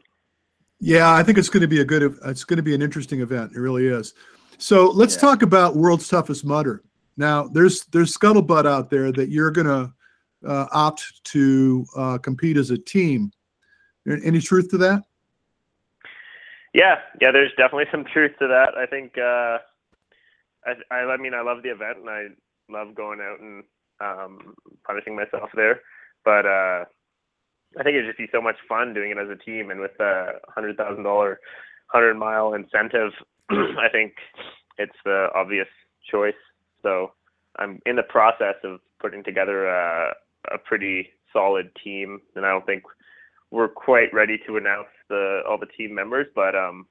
Yeah, 0.86 1.14
I 1.14 1.24
think 1.24 1.38
it's 1.38 1.48
going 1.48 1.62
to 1.62 1.68
be 1.68 1.80
a 1.80 1.86
good. 1.86 2.18
It's 2.26 2.44
going 2.44 2.58
to 2.58 2.64
be 2.64 2.76
an 2.76 2.82
interesting 2.82 3.22
event. 3.22 3.54
It 3.56 3.60
really 3.60 3.88
is. 3.88 4.14
So 4.58 4.90
let's 4.90 5.16
yeah. 5.16 5.22
talk 5.22 5.42
about 5.42 5.78
World's 5.78 6.10
Toughest 6.10 6.44
Mudder. 6.44 6.84
Now, 7.16 7.48
there's 7.48 7.86
there's 7.86 8.14
scuttlebutt 8.14 8.66
out 8.66 8.90
there 8.90 9.14
that 9.14 9.30
you're 9.30 9.50
going 9.50 9.68
to 9.68 9.94
uh, 10.46 10.66
opt 10.74 11.24
to 11.24 11.86
uh, 11.96 12.18
compete 12.18 12.58
as 12.58 12.70
a 12.70 12.78
team. 12.78 13.32
Any 14.06 14.42
truth 14.42 14.70
to 14.72 14.78
that? 14.80 15.04
Yeah, 16.74 16.96
yeah. 17.22 17.32
There's 17.32 17.54
definitely 17.56 17.86
some 17.90 18.04
truth 18.04 18.34
to 18.40 18.48
that. 18.48 18.78
I 18.78 18.86
think. 18.86 19.18
Uh, 19.18 19.60
I, 20.66 20.74
I, 20.92 21.14
I 21.14 21.18
mean, 21.18 21.34
I 21.34 21.44
love 21.44 21.64
the 21.64 21.70
event 21.70 22.00
and 22.00 22.10
I 22.10 22.28
love 22.70 22.94
going 22.94 23.22
out 23.22 23.40
and 23.40 23.64
um, 24.02 24.54
punishing 24.86 25.16
myself 25.16 25.50
there. 25.56 25.80
But 26.26 26.46
uh, 26.46 26.86
I 27.80 27.84
think 27.84 27.96
it'd 27.96 28.08
just 28.08 28.18
be 28.18 28.30
so 28.32 28.42
much 28.42 28.58
fun 28.68 28.94
doing 28.94 29.12
it 29.12 29.18
as 29.18 29.30
a 29.30 29.44
team, 29.44 29.72
and 29.72 29.80
with 29.80 30.00
a 30.00 30.34
hundred 30.48 30.78
thousand 30.78 31.04
dollar, 31.04 31.40
hundred 31.88 32.16
mile 32.16 32.54
incentive, 32.54 33.12
I 33.50 33.90
think 33.92 34.14
it's 34.78 34.96
the 35.06 35.28
obvious 35.36 35.68
choice. 36.10 36.34
So 36.82 37.14
I'm 37.58 37.80
in 37.86 37.96
the 37.96 38.04
process 38.04 38.56
of 38.64 38.80
putting 39.00 39.24
together 39.24 39.68
a, 39.68 40.14
a 40.54 40.58
pretty 40.58 41.10
solid 41.32 41.72
team, 41.84 42.22
and 42.36 42.46
I 42.46 42.50
don't 42.52 42.66
think 42.66 42.84
we're 43.52 43.68
quite 43.70 44.14
ready 44.14 44.38
to 44.48 44.58
announce 44.58 44.88
the 45.10 45.42
all 45.48 45.58
the 45.58 45.66
team 45.66 45.94
members, 45.94 46.28
but 46.36 46.56
um, 46.56 46.88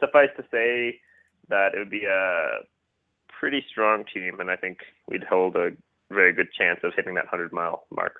suffice 0.00 0.30
to 0.36 0.42
say 0.50 1.00
that 1.48 1.74
it 1.74 1.78
would 1.78 1.90
be 1.90 2.04
a 2.04 2.60
pretty 3.38 3.64
strong 3.70 4.04
team, 4.12 4.40
and 4.40 4.50
I 4.50 4.56
think 4.56 4.78
we'd 5.08 5.24
hold 5.24 5.56
a 5.56 5.70
very 6.10 6.32
good 6.32 6.48
chance 6.58 6.80
of 6.82 6.92
hitting 6.96 7.14
that 7.14 7.26
hundred 7.26 7.52
mile 7.52 7.84
mark. 7.90 8.14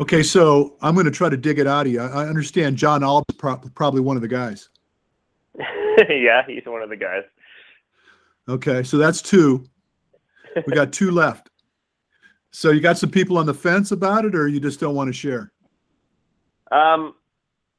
Okay, 0.00 0.22
so 0.22 0.76
I'm 0.80 0.94
going 0.94 1.06
to 1.06 1.12
try 1.12 1.28
to 1.28 1.36
dig 1.36 1.58
it 1.58 1.66
out 1.66 1.86
of 1.86 1.92
you. 1.92 2.00
I 2.00 2.26
understand 2.26 2.76
Jon 2.76 3.04
Albon's 3.04 3.36
pro- 3.36 3.58
probably 3.74 4.00
one 4.00 4.16
of 4.16 4.22
the 4.22 4.28
guys. 4.28 4.68
yeah, 6.08 6.42
he's 6.46 6.64
one 6.64 6.82
of 6.82 6.88
the 6.88 6.96
guys. 6.96 7.22
Okay, 8.48 8.82
so 8.82 8.96
that's 8.96 9.20
two. 9.22 9.64
We 10.66 10.74
got 10.74 10.92
two 10.92 11.10
left. 11.12 11.50
So 12.50 12.70
you 12.70 12.80
got 12.80 12.98
some 12.98 13.10
people 13.10 13.38
on 13.38 13.46
the 13.46 13.54
fence 13.54 13.92
about 13.92 14.24
it, 14.24 14.34
or 14.34 14.48
you 14.48 14.60
just 14.60 14.80
don't 14.80 14.94
want 14.94 15.08
to 15.08 15.12
share? 15.12 15.52
Um, 16.70 17.14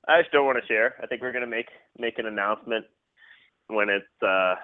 I 0.08 0.22
just 0.22 0.32
don't 0.32 0.46
want 0.46 0.60
to 0.62 0.67
share. 0.67 0.96
I 1.01 1.08
think 1.08 1.22
we're 1.22 1.32
going 1.32 1.43
to 1.43 1.50
make 1.50 1.67
make 1.98 2.20
an 2.20 2.25
announcement 2.25 2.86
when 3.67 3.89
it's 3.89 4.24
uh, 4.25 4.55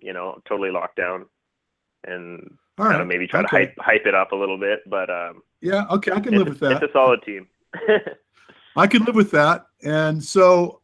you 0.00 0.12
know 0.12 0.40
totally 0.48 0.70
locked 0.70 0.96
down, 0.96 1.26
and 2.04 2.58
All 2.78 2.86
right. 2.86 2.92
kind 2.92 3.02
of 3.02 3.08
maybe 3.08 3.26
try 3.26 3.40
okay. 3.40 3.48
to 3.48 3.56
hype 3.56 3.74
hype 3.78 4.06
it 4.06 4.14
up 4.14 4.32
a 4.32 4.36
little 4.36 4.58
bit. 4.58 4.80
But 4.88 5.10
um, 5.10 5.42
yeah, 5.60 5.84
okay, 5.90 6.12
I 6.12 6.20
can 6.20 6.34
live 6.36 6.48
with 6.48 6.60
that. 6.60 6.82
It's 6.82 6.90
a 6.90 6.92
solid 6.92 7.22
team. 7.22 7.46
I 8.76 8.86
can 8.86 9.04
live 9.04 9.14
with 9.14 9.30
that. 9.32 9.66
And 9.84 10.22
so, 10.22 10.80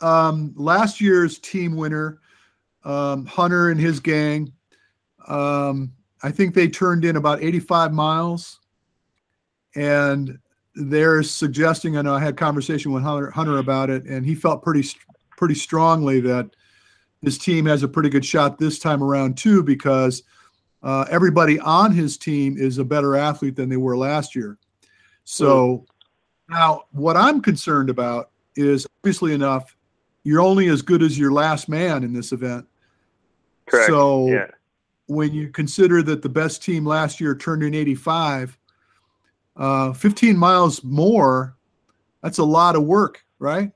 um, 0.00 0.52
last 0.56 1.00
year's 1.00 1.38
team 1.38 1.76
winner, 1.76 2.20
um, 2.84 3.26
Hunter 3.26 3.70
and 3.70 3.80
his 3.80 4.00
gang, 4.00 4.52
um, 5.28 5.92
I 6.22 6.32
think 6.32 6.54
they 6.54 6.68
turned 6.68 7.04
in 7.04 7.16
about 7.16 7.42
85 7.42 7.92
miles. 7.92 8.58
and 9.74 10.38
they're 10.74 11.22
suggesting. 11.22 11.96
I 11.96 12.02
know 12.02 12.14
I 12.14 12.20
had 12.20 12.36
conversation 12.36 12.92
with 12.92 13.02
Hunter, 13.02 13.30
Hunter 13.30 13.58
about 13.58 13.90
it, 13.90 14.04
and 14.04 14.24
he 14.24 14.34
felt 14.34 14.62
pretty 14.62 14.88
pretty 15.36 15.54
strongly 15.54 16.20
that 16.20 16.50
his 17.22 17.38
team 17.38 17.66
has 17.66 17.82
a 17.82 17.88
pretty 17.88 18.08
good 18.08 18.24
shot 18.24 18.58
this 18.58 18.78
time 18.78 19.02
around 19.02 19.36
too, 19.36 19.62
because 19.62 20.22
uh, 20.82 21.04
everybody 21.10 21.58
on 21.60 21.92
his 21.92 22.16
team 22.16 22.56
is 22.56 22.78
a 22.78 22.84
better 22.84 23.16
athlete 23.16 23.56
than 23.56 23.68
they 23.68 23.76
were 23.76 23.96
last 23.96 24.34
year. 24.34 24.58
So 25.24 25.84
now, 26.48 26.84
what 26.92 27.16
I'm 27.16 27.40
concerned 27.40 27.90
about 27.90 28.30
is 28.56 28.86
obviously 29.00 29.34
enough. 29.34 29.76
You're 30.24 30.40
only 30.40 30.68
as 30.68 30.82
good 30.82 31.02
as 31.02 31.18
your 31.18 31.32
last 31.32 31.68
man 31.68 32.04
in 32.04 32.12
this 32.12 32.32
event. 32.32 32.66
Correct. 33.66 33.88
So 33.88 34.28
yeah. 34.28 34.46
when 35.06 35.32
you 35.32 35.48
consider 35.48 36.02
that 36.02 36.22
the 36.22 36.28
best 36.28 36.62
team 36.62 36.86
last 36.86 37.20
year 37.20 37.34
turned 37.34 37.62
in 37.62 37.74
85, 37.74 38.58
uh, 39.56 39.92
15 39.92 40.36
miles 40.36 40.82
more, 40.84 41.56
that's 42.22 42.38
a 42.38 42.44
lot 42.44 42.76
of 42.76 42.84
work, 42.84 43.24
right? 43.38 43.70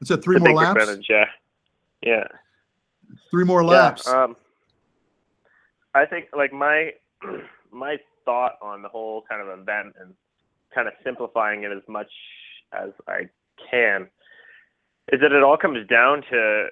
It's 0.00 0.10
at 0.10 0.22
three 0.22 0.36
a 0.36 0.40
more 0.40 0.52
laps. 0.52 1.08
yeah. 1.08 1.26
Yeah. 2.02 2.26
Three 3.30 3.44
more 3.44 3.64
laps. 3.64 4.04
Yeah, 4.06 4.24
um, 4.24 4.36
I 5.94 6.06
think 6.06 6.26
like 6.36 6.52
my 6.52 6.90
my 7.72 7.96
thought 8.24 8.52
on 8.62 8.82
the 8.82 8.88
whole 8.88 9.24
kind 9.28 9.42
of 9.42 9.48
event 9.48 9.94
and 10.00 10.14
kind 10.74 10.88
of 10.88 10.94
simplifying 11.04 11.64
it 11.64 11.72
as 11.72 11.82
much 11.88 12.10
as 12.72 12.90
I 13.08 13.28
can 13.70 14.08
is 15.12 15.20
that 15.20 15.32
it 15.32 15.42
all 15.42 15.56
comes 15.56 15.86
down 15.88 16.22
to 16.30 16.68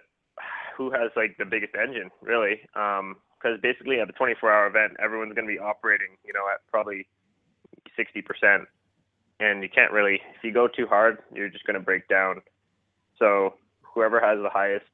who 0.77 0.91
has 0.91 1.11
like 1.17 1.37
the 1.39 1.45
biggest 1.45 1.75
engine, 1.75 2.11
really. 2.23 2.61
Um, 2.75 3.17
because 3.41 3.59
basically 3.63 3.99
at 4.01 4.07
the 4.07 4.13
24-hour 4.13 4.67
event, 4.67 4.93
everyone's 5.03 5.33
going 5.33 5.47
to 5.47 5.53
be 5.53 5.59
operating, 5.59 6.09
you 6.27 6.33
know, 6.35 6.45
at 6.53 6.61
probably 6.71 7.07
60%, 7.99 8.65
and 9.41 9.63
you 9.63 9.69
can't 9.71 9.93
really 9.93 10.21
if 10.37 10.45
you 10.45 10.53
go 10.53 10.69
too 10.69 10.87
hard, 10.87 11.19
you're 11.33 11.49
just 11.49 11.65
going 11.65 11.75
to 11.79 11.81
break 11.81 12.07
down. 12.09 12.43
So 13.19 13.55
whoever 13.83 14.21
has 14.21 14.39
the 14.43 14.51
highest, 14.51 14.91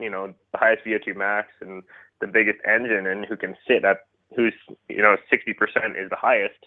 you 0.00 0.10
know, 0.10 0.34
the 0.52 0.58
highest 0.58 0.84
VO2 0.84 1.16
max 1.16 1.48
and 1.60 1.82
the 2.20 2.26
biggest 2.26 2.58
engine 2.66 3.06
and 3.06 3.26
who 3.26 3.36
can 3.36 3.54
sit 3.66 3.84
at 3.84 3.98
who's 4.34 4.54
you 4.88 5.02
know 5.02 5.16
60% 5.32 5.50
is 6.02 6.10
the 6.10 6.16
highest 6.16 6.58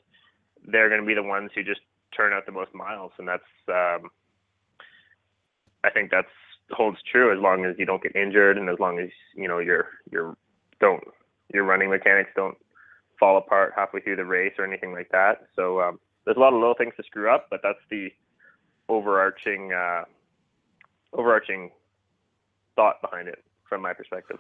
they're 0.66 0.90
going 0.90 1.02
to 1.02 1.08
be 1.08 1.14
the 1.14 1.24
ones 1.24 1.52
who 1.56 1.64
just 1.64 1.82
turn 2.16 2.34
out 2.34 2.46
the 2.46 2.52
most 2.52 2.74
miles. 2.74 3.12
And 3.18 3.28
that's 3.28 3.44
um 3.70 4.10
i 5.84 5.90
think 5.90 6.12
that's 6.12 6.28
holds 6.72 6.98
true 7.10 7.32
as 7.36 7.42
long 7.42 7.66
as 7.66 7.76
you 7.80 7.86
don't 7.86 8.04
get 8.04 8.16
injured 8.16 8.58
and 8.58 8.70
as 8.70 8.78
long 8.80 9.00
as 9.00 9.10
you 9.36 9.48
know 9.48 9.60
your 9.60 9.88
your 10.12 10.36
don't 10.82 11.04
your 11.54 11.64
running 11.64 11.90
mechanics 11.90 12.32
don't 12.36 12.58
fall 13.20 13.38
apart 13.38 13.74
halfway 13.76 14.02
through 14.02 14.16
the 14.16 14.26
race 14.26 14.54
or 14.58 14.66
anything 14.66 14.94
like 14.94 15.10
that. 15.12 15.42
So 15.56 15.82
um 15.82 16.00
there's 16.26 16.38
a 16.38 16.40
lot 16.40 16.54
of 16.54 16.60
little 16.60 16.76
things 16.76 16.94
to 16.98 17.04
screw 17.04 17.30
up 17.34 17.48
but 17.50 17.62
that's 17.64 17.80
the 17.90 18.10
overarching 18.88 19.72
uh 19.74 20.04
overarching 21.14 21.72
thought 22.76 23.02
behind 23.02 23.28
it 23.28 23.44
from 23.68 23.82
my 23.82 23.94
perspective 23.94 24.40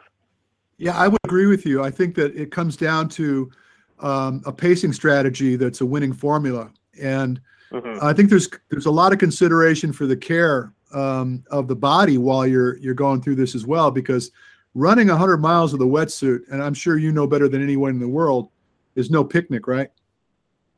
Yeah, 0.79 0.97
I 0.97 1.07
would 1.09 1.19
agree 1.25 1.45
with 1.45 1.65
you. 1.65 1.83
I 1.83 1.91
think 1.91 2.15
that 2.15 2.33
it 2.35 2.51
comes 2.51 2.75
down 2.77 3.09
to 3.09 3.51
um, 3.99 4.41
a 4.45 4.51
pacing 4.51 4.93
strategy 4.93 5.57
that's 5.57 5.81
a 5.81 5.85
winning 5.85 6.13
formula, 6.13 6.71
and 6.99 7.39
Mhm. 7.71 8.01
I 8.01 8.13
think 8.13 8.29
there's 8.29 8.49
there's 8.69 8.87
a 8.87 8.91
lot 8.91 9.11
of 9.13 9.19
consideration 9.19 9.91
for 9.93 10.07
the 10.07 10.15
care 10.17 10.73
um, 10.91 11.43
of 11.51 11.67
the 11.67 11.75
body 11.75 12.17
while 12.17 12.47
you're 12.47 12.77
you're 12.77 12.95
going 12.95 13.21
through 13.21 13.35
this 13.35 13.53
as 13.53 13.65
well, 13.67 13.91
because 13.91 14.31
running 14.73 15.09
100 15.09 15.37
miles 15.37 15.73
with 15.73 15.81
a 15.81 15.85
wetsuit, 15.85 16.39
and 16.49 16.63
I'm 16.63 16.73
sure 16.73 16.97
you 16.97 17.11
know 17.11 17.27
better 17.27 17.47
than 17.49 17.61
anyone 17.61 17.91
in 17.91 17.99
the 17.99 18.07
world, 18.07 18.49
is 18.95 19.11
no 19.11 19.23
picnic, 19.23 19.67
right? 19.67 19.91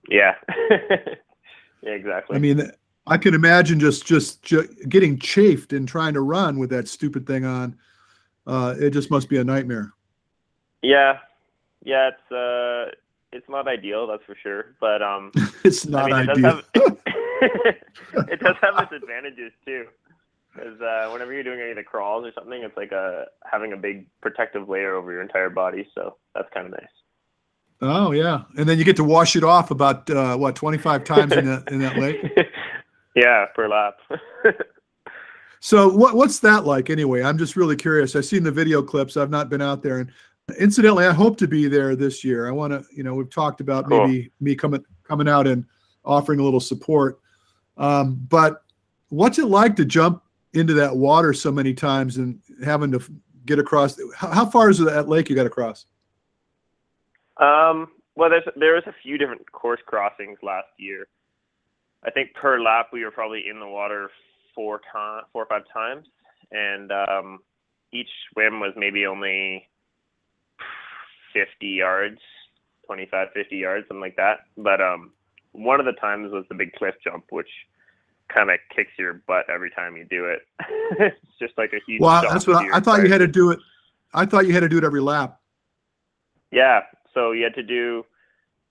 Yeah. 0.10 0.34
yeah, 0.72 1.92
exactly. 1.92 2.36
I 2.36 2.40
mean, 2.40 2.72
I 3.08 3.18
can 3.18 3.36
imagine 3.36 3.80
just 3.80 4.06
just 4.06 4.42
ju- 4.42 4.68
getting 4.90 5.20
chafed 5.20 5.74
and 5.74 5.88
trying 5.88 6.16
to 6.16 6.22
run 6.22 6.58
with 6.58 6.72
that 6.72 6.88
stupid 6.88 7.28
thing 7.28 7.46
on. 7.46 7.76
Uh, 8.48 8.76
it 8.80 8.90
just 8.92 9.12
must 9.12 9.30
be 9.30 9.38
a 9.38 9.44
nightmare. 9.44 9.94
yeah, 10.82 11.20
yeah, 11.84 12.10
it's 12.10 12.32
uh, 12.32 12.92
it's 13.32 13.48
not 13.50 13.68
ideal, 13.68 14.08
that's 14.08 14.24
for 14.26 14.36
sure. 14.42 14.76
But 14.80 15.02
um, 15.02 15.32
It's 15.64 15.86
not 15.86 16.12
I 16.12 16.22
mean, 16.24 16.30
ideal. 16.30 16.60
it 16.60 16.74
does 16.74 16.98
have 17.06 18.28
it 18.30 18.40
does 18.40 18.56
have 18.62 18.80
its 18.84 18.92
advantages 19.04 19.52
too. 19.66 19.86
Because 20.54 20.82
uh, 20.82 21.10
whenever 21.12 21.32
you're 21.34 21.44
doing 21.44 21.62
any 21.62 21.70
of 21.72 21.78
the 21.78 21.84
crawls 21.84 22.26
or 22.26 22.32
something, 22.34 22.62
it's 22.62 22.76
like 22.76 22.92
a 22.92 23.26
having 23.50 23.72
a 23.74 23.78
big 23.78 24.06
protective 24.22 24.68
layer 24.68 24.96
over 24.96 25.12
your 25.12 25.22
entire 25.22 25.50
body. 25.50 25.88
So 25.96 26.18
that's 26.36 26.50
kind 26.54 26.66
of 26.66 26.72
nice. 26.74 26.90
Oh 27.82 28.12
yeah, 28.12 28.44
and 28.58 28.68
then 28.68 28.78
you 28.78 28.84
get 28.84 28.98
to 28.98 29.04
wash 29.04 29.36
it 29.36 29.44
off 29.44 29.72
about 29.72 30.10
uh, 30.10 30.36
what 30.38 30.56
twenty 30.56 30.78
five 30.78 31.04
times 31.04 31.32
in 31.32 31.46
that 31.46 31.72
in 31.72 31.80
that 31.80 31.98
lake. 31.98 32.18
yeah, 33.16 33.46
per 33.56 33.68
lap. 33.70 33.96
So 35.62 35.88
what 35.88 36.16
what's 36.16 36.40
that 36.40 36.66
like 36.66 36.90
anyway? 36.90 37.22
I'm 37.22 37.38
just 37.38 37.56
really 37.56 37.76
curious. 37.76 38.16
I've 38.16 38.26
seen 38.26 38.44
the 38.44 38.52
video 38.52 38.82
clips. 38.82 39.16
I've 39.16 39.30
not 39.30 39.48
been 39.48 39.62
out 39.62 39.84
there, 39.84 40.00
and 40.00 40.12
incidentally, 40.60 41.06
I 41.06 41.14
hope 41.14 41.38
to 41.38 41.48
be 41.48 41.68
there 41.68 41.96
this 41.96 42.24
year. 42.24 42.48
I 42.48 42.52
want 42.52 42.74
to, 42.74 42.84
you 42.92 43.04
know, 43.04 43.14
we've 43.14 43.30
talked 43.30 43.62
about 43.62 43.88
Cool. 43.88 44.08
maybe 44.08 44.32
me 44.40 44.56
coming 44.56 44.84
coming 45.04 45.30
out 45.30 45.46
and 45.46 45.64
offering 46.04 46.40
a 46.40 46.44
little 46.44 46.60
support. 46.60 47.20
Um, 47.78 48.16
but 48.28 48.64
what's 49.10 49.38
it 49.38 49.46
like 49.46 49.76
to 49.76 49.86
jump 49.86 50.24
into 50.54 50.74
that 50.74 50.96
water 50.96 51.32
so 51.32 51.52
many 51.52 51.76
times 51.76 52.18
and 52.18 52.42
having 52.66 52.92
to 52.94 53.02
get 53.46 53.60
across? 53.60 54.00
How, 54.16 54.30
how 54.30 54.46
far 54.48 54.72
is 54.72 54.80
that 54.80 55.10
lake 55.10 55.30
you 55.30 55.36
got 55.36 55.44
to 55.44 55.50
cross? 55.52 55.86
Um, 57.38 57.90
well, 58.16 58.32
there's 58.32 58.44
there 58.56 58.74
was 58.74 58.84
a 58.88 58.96
few 59.04 59.20
different 59.20 59.50
course 59.52 59.80
crossings 59.86 60.40
last 60.42 60.70
year. 60.80 61.08
I 62.04 62.10
think 62.10 62.34
per 62.34 62.60
lap 62.60 62.88
we 62.92 63.06
were 63.06 63.12
probably 63.12 63.44
in 63.48 63.60
the 63.60 63.68
water 63.68 64.10
four 64.56 64.82
times, 64.92 65.26
four 65.34 65.44
or 65.44 65.48
five 65.48 65.64
times, 65.74 66.08
and 66.52 66.92
um, 66.92 67.40
each 67.92 68.10
swim 68.32 68.60
was 68.60 68.74
maybe 68.76 69.06
only 69.06 69.68
50 71.34 71.68
yards, 71.68 72.20
25, 72.86 73.30
50 73.34 73.56
yards, 73.56 73.88
something 73.88 74.02
like 74.02 74.16
that. 74.18 74.42
But 74.58 74.82
um, 74.82 75.12
one 75.52 75.80
of 75.80 75.86
the 75.86 75.94
times 75.94 76.32
was 76.32 76.46
the 76.50 76.56
big 76.56 76.74
cliff 76.74 76.96
jump, 77.04 77.26
which 77.30 77.50
kind 78.34 78.50
of 78.50 78.60
kicks 78.76 78.92
your 78.98 79.22
butt 79.28 79.46
every 79.54 79.72
time 79.72 79.98
you 79.98 80.06
do 80.06 80.26
it. 80.26 80.42
it's 81.00 81.40
just 81.40 81.58
like 81.58 81.74
a 81.74 81.80
huge. 81.86 82.02
Well, 82.02 82.22
that's 82.22 82.48
what 82.48 82.58
I, 82.58 82.78
I 82.78 82.80
thought 82.80 83.04
you 83.04 83.10
had 83.10 83.20
to 83.20 83.28
do 83.28 83.52
it. 83.52 83.60
I 84.14 84.26
thought 84.26 84.46
you 84.46 84.54
had 84.54 84.62
to 84.62 84.70
do 84.70 84.78
it 84.78 84.84
every 84.84 85.02
lap. 85.02 85.40
Yeah, 86.52 86.82
so 87.14 87.32
you 87.32 87.44
had 87.44 87.56
to 87.56 87.64
do 87.64 88.04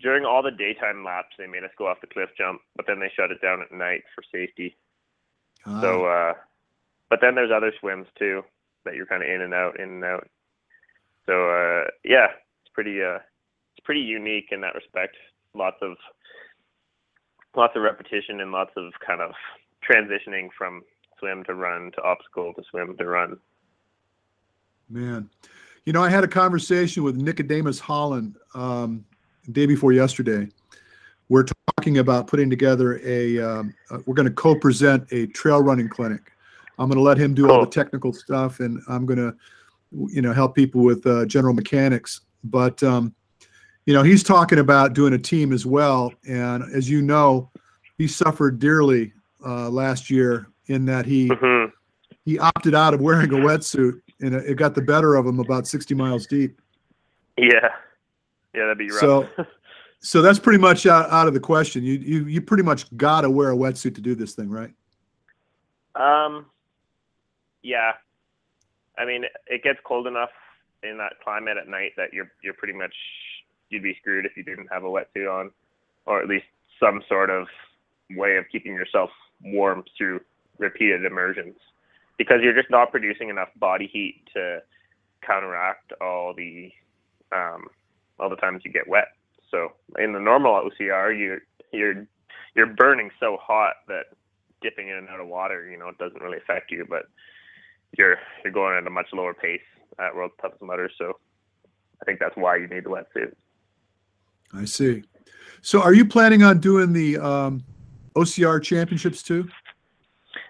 during 0.03 0.25
all 0.25 0.43
the 0.43 0.51
daytime 0.51 1.05
laps. 1.05 1.29
They 1.38 1.47
made 1.47 1.64
us 1.64 1.71
go 1.79 1.87
off 1.87 2.01
the 2.01 2.07
cliff 2.07 2.31
jump, 2.37 2.61
but 2.77 2.87
then 2.87 3.01
they 3.01 3.11
shut 3.14 3.31
it 3.31 3.40
down 3.40 3.62
at 3.62 3.73
night 3.73 4.03
for 4.14 4.23
safety. 4.33 4.77
So, 5.64 6.05
Ah. 6.07 6.31
uh, 6.31 6.35
but 7.09 7.20
then 7.20 7.35
there's 7.35 7.51
other 7.51 7.73
swims 7.81 8.07
too 8.18 8.42
that 8.85 8.94
you're 8.94 9.07
kind 9.07 9.23
of 9.23 9.29
in 9.29 9.42
and 9.42 9.53
out, 9.55 9.79
in 9.79 9.88
and 9.90 10.05
out. 10.05 10.29
So 11.27 11.33
uh, 11.51 11.90
yeah, 12.05 12.29
it's 12.62 12.73
pretty 12.73 13.03
uh, 13.03 13.18
it's 13.77 13.85
pretty 13.85 14.01
unique 14.01 14.49
in 14.53 14.61
that 14.62 14.75
respect. 14.75 15.16
Lots 15.55 15.77
of 15.83 15.96
lots 17.55 17.75
of 17.77 17.83
repetition 17.83 18.40
and 18.40 18.53
lots 18.53 18.73
of 18.77 18.92
kind 19.07 19.20
of 19.20 19.33
transitioning 19.88 20.49
from 20.57 20.83
swim 21.18 21.44
to 21.44 21.55
run 21.55 21.90
to 21.92 22.03
obstacle 22.03 22.55
to 22.55 22.62
swim 22.70 22.96
to 22.96 23.07
run. 23.07 23.37
Man, 24.88 25.29
you 25.85 25.92
know, 25.92 26.03
I 26.03 26.09
had 26.09 26.25
a 26.25 26.29
conversation 26.29 27.03
with 27.03 27.16
Nickademus 27.16 27.79
Hollon 27.79 28.35
um, 28.55 29.05
day 29.53 29.66
before 29.66 29.92
yesterday. 29.92 30.49
Talking 31.81 31.97
about 31.97 32.27
putting 32.27 32.51
together 32.51 33.01
a. 33.03 33.40
Um, 33.40 33.75
uh, 33.90 34.01
we're 34.05 34.14
going 34.14 34.29
to 34.29 34.35
co-present 34.35 35.11
a 35.12 35.29
trail 35.29 35.62
running 35.62 35.88
clinic. 35.88 36.31
I'm 36.79 36.90
going 36.90 36.99
to 36.99 37.03
let 37.03 37.16
him 37.16 37.33
do 37.33 37.49
all 37.51 37.61
the 37.61 37.64
Cool. 37.64 37.71
technical 37.71 38.12
stuff, 38.12 38.61
and 38.61 38.83
I'm 38.87 39.07
going 39.07 39.16
to, 39.16 39.35
you 40.14 40.21
know, 40.21 40.35
help 40.35 40.55
people 40.55 40.83
with 40.83 41.07
uh, 41.07 41.25
general 41.25 41.55
mechanics. 41.55 42.21
But 42.45 42.83
um, 42.83 43.14
you 43.87 43.95
know, 43.95 44.03
he's 44.03 44.23
talking 44.23 44.59
about 44.59 44.93
doing 44.93 45.14
a 45.14 45.19
team 45.19 45.55
as 45.55 45.64
well. 45.64 46.12
And 46.29 46.64
as 46.75 46.90
you 46.90 47.01
know, 47.01 47.51
he 47.97 48.07
suffered 48.07 48.59
dearly 48.59 49.14
uh, 49.43 49.71
last 49.71 50.11
year 50.11 50.49
in 50.66 50.85
that 50.85 51.07
he 51.07 51.29
hmm 51.29 51.64
he 52.27 52.38
opted 52.38 52.75
out 52.75 52.93
of 52.93 53.01
wearing 53.01 53.31
a 53.33 53.37
wetsuit 53.37 54.03
and 54.21 54.35
it 54.35 54.51
it 54.51 54.55
got 54.57 54.75
the 54.75 54.83
better 54.83 55.14
of 55.14 55.25
him 55.25 55.40
about 55.40 55.66
60 55.66 55.95
miles 55.95 56.27
deep. 56.27 56.61
Yeah, 57.38 57.71
yeah, 58.55 58.66
that'd 58.66 58.77
be 58.77 58.90
rough. 58.90 59.01
So, 59.01 59.29
so 60.00 60.22
that's 60.22 60.38
pretty 60.38 60.58
much 60.58 60.86
out, 60.86 61.10
out 61.10 61.28
of 61.28 61.34
the 61.34 61.40
question. 61.40 61.84
You, 61.84 61.94
you, 61.94 62.24
you 62.24 62.40
pretty 62.40 62.62
much 62.62 62.94
got 62.96 63.20
to 63.22 63.30
wear 63.30 63.52
a 63.52 63.56
wetsuit 63.56 63.94
to 63.94 64.00
do 64.00 64.14
this 64.14 64.34
thing, 64.34 64.48
right? 64.50 64.72
Um, 65.94 66.46
yeah. 67.62 67.92
I 68.98 69.04
mean, 69.04 69.24
it 69.46 69.62
gets 69.62 69.78
cold 69.84 70.06
enough 70.06 70.30
in 70.82 70.96
that 70.98 71.14
climate 71.22 71.56
at 71.58 71.68
night 71.68 71.92
that 71.96 72.12
you're 72.12 72.30
you're 72.42 72.54
pretty 72.54 72.72
much 72.72 72.94
you'd 73.68 73.82
be 73.82 73.94
screwed 74.00 74.24
if 74.24 74.36
you 74.36 74.42
didn't 74.42 74.68
have 74.72 74.84
a 74.84 74.86
wetsuit 74.86 75.30
on, 75.30 75.50
or 76.06 76.22
at 76.22 76.28
least 76.28 76.46
some 76.78 77.02
sort 77.08 77.30
of 77.30 77.46
way 78.10 78.36
of 78.36 78.44
keeping 78.50 78.72
yourself 78.72 79.10
warm 79.42 79.84
through 79.96 80.20
repeated 80.58 81.04
immersions, 81.04 81.56
because 82.18 82.38
you're 82.42 82.54
just 82.54 82.70
not 82.70 82.90
producing 82.90 83.28
enough 83.28 83.48
body 83.56 83.88
heat 83.92 84.22
to 84.34 84.62
counteract 85.26 85.92
all 86.00 86.34
the 86.34 86.70
um, 87.32 87.66
all 88.18 88.30
the 88.30 88.36
times 88.36 88.62
you 88.64 88.72
get 88.72 88.88
wet. 88.88 89.08
So 89.50 89.72
in 89.98 90.12
the 90.12 90.20
normal 90.20 90.70
OCR, 90.70 91.18
you're 91.18 91.40
you're 91.72 92.06
you're 92.54 92.66
burning 92.66 93.10
so 93.20 93.38
hot 93.40 93.74
that 93.88 94.04
dipping 94.60 94.88
in 94.88 94.96
and 94.96 95.08
out 95.08 95.20
of 95.20 95.28
water, 95.28 95.68
you 95.70 95.78
know, 95.78 95.88
it 95.88 95.98
doesn't 95.98 96.20
really 96.20 96.38
affect 96.38 96.70
you, 96.70 96.86
but 96.88 97.06
you're 97.96 98.16
you're 98.44 98.52
going 98.52 98.76
at 98.76 98.86
a 98.86 98.90
much 98.90 99.08
lower 99.12 99.34
pace 99.34 99.60
at 99.98 100.14
World's 100.14 100.34
Toughest 100.40 100.62
Mudder, 100.62 100.90
so 100.96 101.18
I 102.00 102.04
think 102.04 102.18
that's 102.18 102.36
why 102.36 102.56
you 102.56 102.66
need 102.66 102.84
the 102.84 102.90
wetsuit. 102.90 103.34
I 104.52 104.64
see. 104.64 105.04
So, 105.62 105.82
are 105.82 105.94
you 105.94 106.04
planning 106.04 106.42
on 106.42 106.58
doing 106.58 106.92
the 106.92 107.18
um, 107.18 107.64
OCR 108.16 108.62
championships 108.62 109.22
too? 109.22 109.48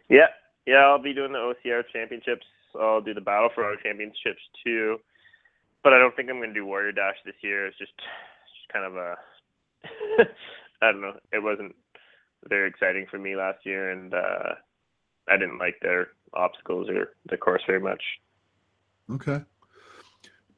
Yeah, 0.08 0.28
yeah, 0.66 0.84
I'll 0.86 1.02
be 1.02 1.12
doing 1.12 1.32
the 1.32 1.38
OCR 1.38 1.82
championships. 1.92 2.46
I'll 2.80 3.00
do 3.00 3.14
the 3.14 3.20
BattleFrog 3.20 3.82
championships 3.82 4.42
too, 4.64 5.00
but 5.82 5.92
I 5.92 5.98
don't 5.98 6.14
think 6.14 6.30
I'm 6.30 6.36
going 6.36 6.50
to 6.50 6.54
do 6.54 6.64
Warrior 6.64 6.92
Dash 6.92 7.16
this 7.24 7.34
year. 7.42 7.66
It's 7.66 7.78
just 7.78 7.92
kind 8.72 8.84
of 8.84 8.96
a, 8.96 9.14
I 10.82 10.92
don't 10.92 11.00
know. 11.00 11.16
It 11.32 11.42
wasn't 11.42 11.74
very 12.48 12.68
exciting 12.68 13.06
for 13.10 13.18
me 13.18 13.36
last 13.36 13.64
year, 13.64 13.90
and 13.90 14.14
uh, 14.14 14.54
I 15.28 15.36
didn't 15.36 15.58
like 15.58 15.76
their 15.82 16.08
obstacles 16.34 16.88
or 16.88 17.14
the 17.28 17.36
course 17.36 17.62
very 17.66 17.80
much. 17.80 18.02
Okay, 19.10 19.42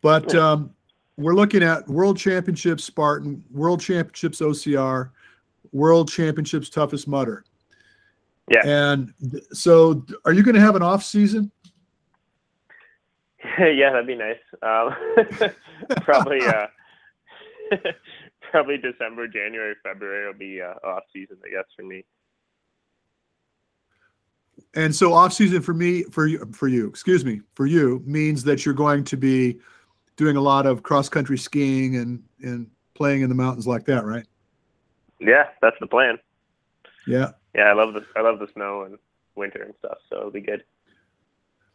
but 0.02 0.34
um, 0.34 0.74
we're 1.16 1.34
looking 1.34 1.62
at 1.62 1.88
World 1.88 2.18
Championships 2.18 2.84
Spartan, 2.84 3.42
World 3.50 3.80
Championships 3.80 4.40
OCR, 4.40 5.10
World 5.72 6.10
Championships 6.10 6.68
Toughest 6.68 7.08
Mudder. 7.08 7.44
Yeah. 8.50 8.66
And 8.66 9.14
so, 9.52 10.04
are 10.24 10.32
you 10.32 10.42
going 10.42 10.54
to 10.54 10.60
have 10.60 10.76
an 10.76 10.82
off 10.82 11.04
season? 11.04 11.50
yeah, 13.58 13.92
that'd 13.92 14.06
be 14.06 14.16
nice. 14.16 14.38
Um, 14.62 15.50
probably, 16.02 16.40
uh, 16.46 16.66
probably 18.50 18.78
December, 18.78 19.28
January, 19.28 19.74
February 19.82 20.26
will 20.26 20.38
be 20.38 20.60
uh, 20.60 20.74
off 20.86 21.04
season, 21.12 21.36
I 21.44 21.50
guess, 21.50 21.64
for 21.76 21.82
me. 21.82 22.04
And 24.74 24.94
so, 24.94 25.12
off 25.12 25.32
season 25.32 25.62
for 25.62 25.74
me, 25.74 26.04
for 26.04 26.26
you, 26.26 26.46
for 26.52 26.68
you, 26.68 26.86
excuse 26.86 27.24
me, 27.24 27.40
for 27.54 27.66
you 27.66 28.02
means 28.06 28.44
that 28.44 28.64
you're 28.64 28.74
going 28.74 29.04
to 29.04 29.16
be 29.16 29.58
doing 30.16 30.36
a 30.36 30.40
lot 30.40 30.66
of 30.66 30.82
cross 30.82 31.08
country 31.08 31.38
skiing 31.38 31.96
and 31.96 32.22
and 32.42 32.70
playing 32.94 33.22
in 33.22 33.28
the 33.28 33.34
mountains 33.34 33.66
like 33.66 33.84
that, 33.86 34.04
right? 34.04 34.26
Yeah, 35.18 35.48
that's 35.60 35.76
the 35.80 35.86
plan. 35.86 36.18
Yeah. 37.06 37.30
Yeah, 37.54 37.64
I 37.64 37.72
love 37.72 37.94
the 37.94 38.04
I 38.16 38.20
love 38.20 38.38
the 38.38 38.48
snow 38.54 38.82
and 38.82 38.98
winter 39.34 39.62
and 39.62 39.74
stuff, 39.78 39.98
so 40.08 40.18
it'll 40.18 40.30
be 40.30 40.40
good. 40.40 40.64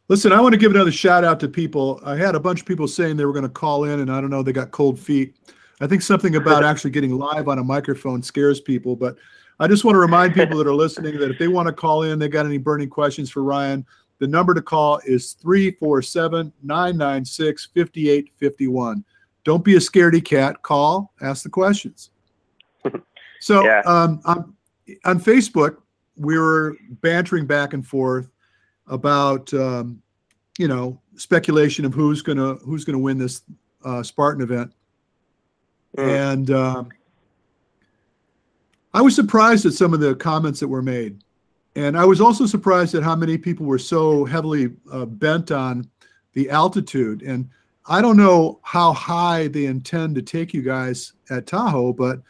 Listen, 0.10 0.32
I 0.32 0.40
want 0.40 0.54
to 0.54 0.58
give 0.58 0.72
another 0.72 0.92
shout 0.92 1.24
out 1.24 1.40
to 1.42 1.50
people. 1.50 2.00
I 2.06 2.16
had 2.16 2.34
a 2.34 2.40
bunch 2.40 2.62
of 2.62 2.66
people 2.66 2.88
saying 2.88 3.18
they 3.18 3.26
were 3.26 3.34
going 3.34 3.44
to 3.44 3.50
call 3.50 3.84
in, 3.84 4.00
and 4.00 4.12
I 4.12 4.22
don't 4.22 4.30
know, 4.30 4.42
they 4.42 4.54
got 4.54 4.72
cold 4.72 5.00
feet. 5.00 5.36
I 5.80 5.88
think 5.88 6.02
something 6.02 6.36
about 6.36 6.63
actually 6.63 6.92
getting 6.92 7.18
live 7.18 7.48
on 7.48 7.60
a 7.60 7.63
microphone 7.63 8.24
scares 8.24 8.60
people, 8.60 8.96
but 8.96 9.16
I 9.60 9.68
just 9.68 9.84
want 9.84 9.96
to 9.96 10.00
remind 10.00 10.34
people 10.34 10.58
that 10.58 10.68
are 10.68 10.74
listening 10.74 11.18
that 11.20 11.32
if 11.32 11.38
they 11.38 11.48
want 11.48 11.68
to 11.68 11.74
call 11.74 12.04
in, 12.04 12.20
they 12.20 12.28
got 12.30 12.46
any 12.46 12.58
burning 12.58 12.90
questions 12.90 13.30
for 13.30 13.44
Ryan, 13.44 13.86
the 14.20 14.28
number 14.28 14.54
to 14.54 14.62
call 14.62 15.00
is 15.06 15.34
347 15.34 16.52
996 16.63 17.66
5851. 17.74 19.06
Don't 19.44 19.63
be 19.63 19.76
a 19.76 19.80
scaredy 19.80 20.24
cat. 20.24 20.62
Call, 20.63 21.13
ask 21.22 21.44
the 21.44 21.50
questions. 21.50 22.12
So 23.40 23.63
Yeah. 23.63 23.82
um, 23.86 24.20
on, 24.26 24.56
on 25.06 25.20
Facebook, 25.20 25.78
we 26.16 26.40
were 26.40 26.76
bantering 27.02 27.46
back 27.46 27.74
and 27.74 27.86
forth 27.86 28.32
about 28.88 29.54
um, 29.54 30.02
you 30.58 30.68
know 30.68 31.00
speculation 31.18 31.86
of 31.86 31.94
who's 31.94 32.24
gonna 32.24 32.56
who's 32.56 32.84
gonna 32.84 32.98
win 32.98 33.20
this 33.20 33.44
uh, 33.86 34.02
Spartan 34.02 34.42
event, 34.42 34.74
Mm. 35.98 36.32
and 36.32 36.52
um, 36.52 36.90
I 38.94 39.02
was 39.02 39.16
surprised 39.16 39.66
at 39.66 39.74
some 39.74 39.94
of 39.94 40.00
the 40.00 40.16
comments 40.16 40.60
that 40.60 40.68
were 40.68 40.84
made, 40.84 41.24
and 41.76 41.98
I 41.98 42.06
was 42.06 42.22
also 42.22 42.46
surprised 42.46 42.94
at 42.96 43.04
how 43.04 43.16
many 43.16 43.38
people 43.38 43.66
were 43.66 43.80
so 43.80 44.24
heavily 44.26 44.74
uh, 44.92 45.06
bent 45.06 45.52
on 45.52 45.90
the 46.34 46.50
altitude. 46.50 47.24
And 47.24 47.50
I 47.88 48.02
don't 48.02 48.18
know 48.18 48.60
how 48.64 48.94
high 48.94 49.48
they 49.48 49.66
intend 49.66 50.16
to 50.16 50.22
take 50.22 50.54
you 50.54 50.62
guys 50.62 51.14
at 51.32 51.48
Tahoe, 51.48 51.94
but 51.94 52.22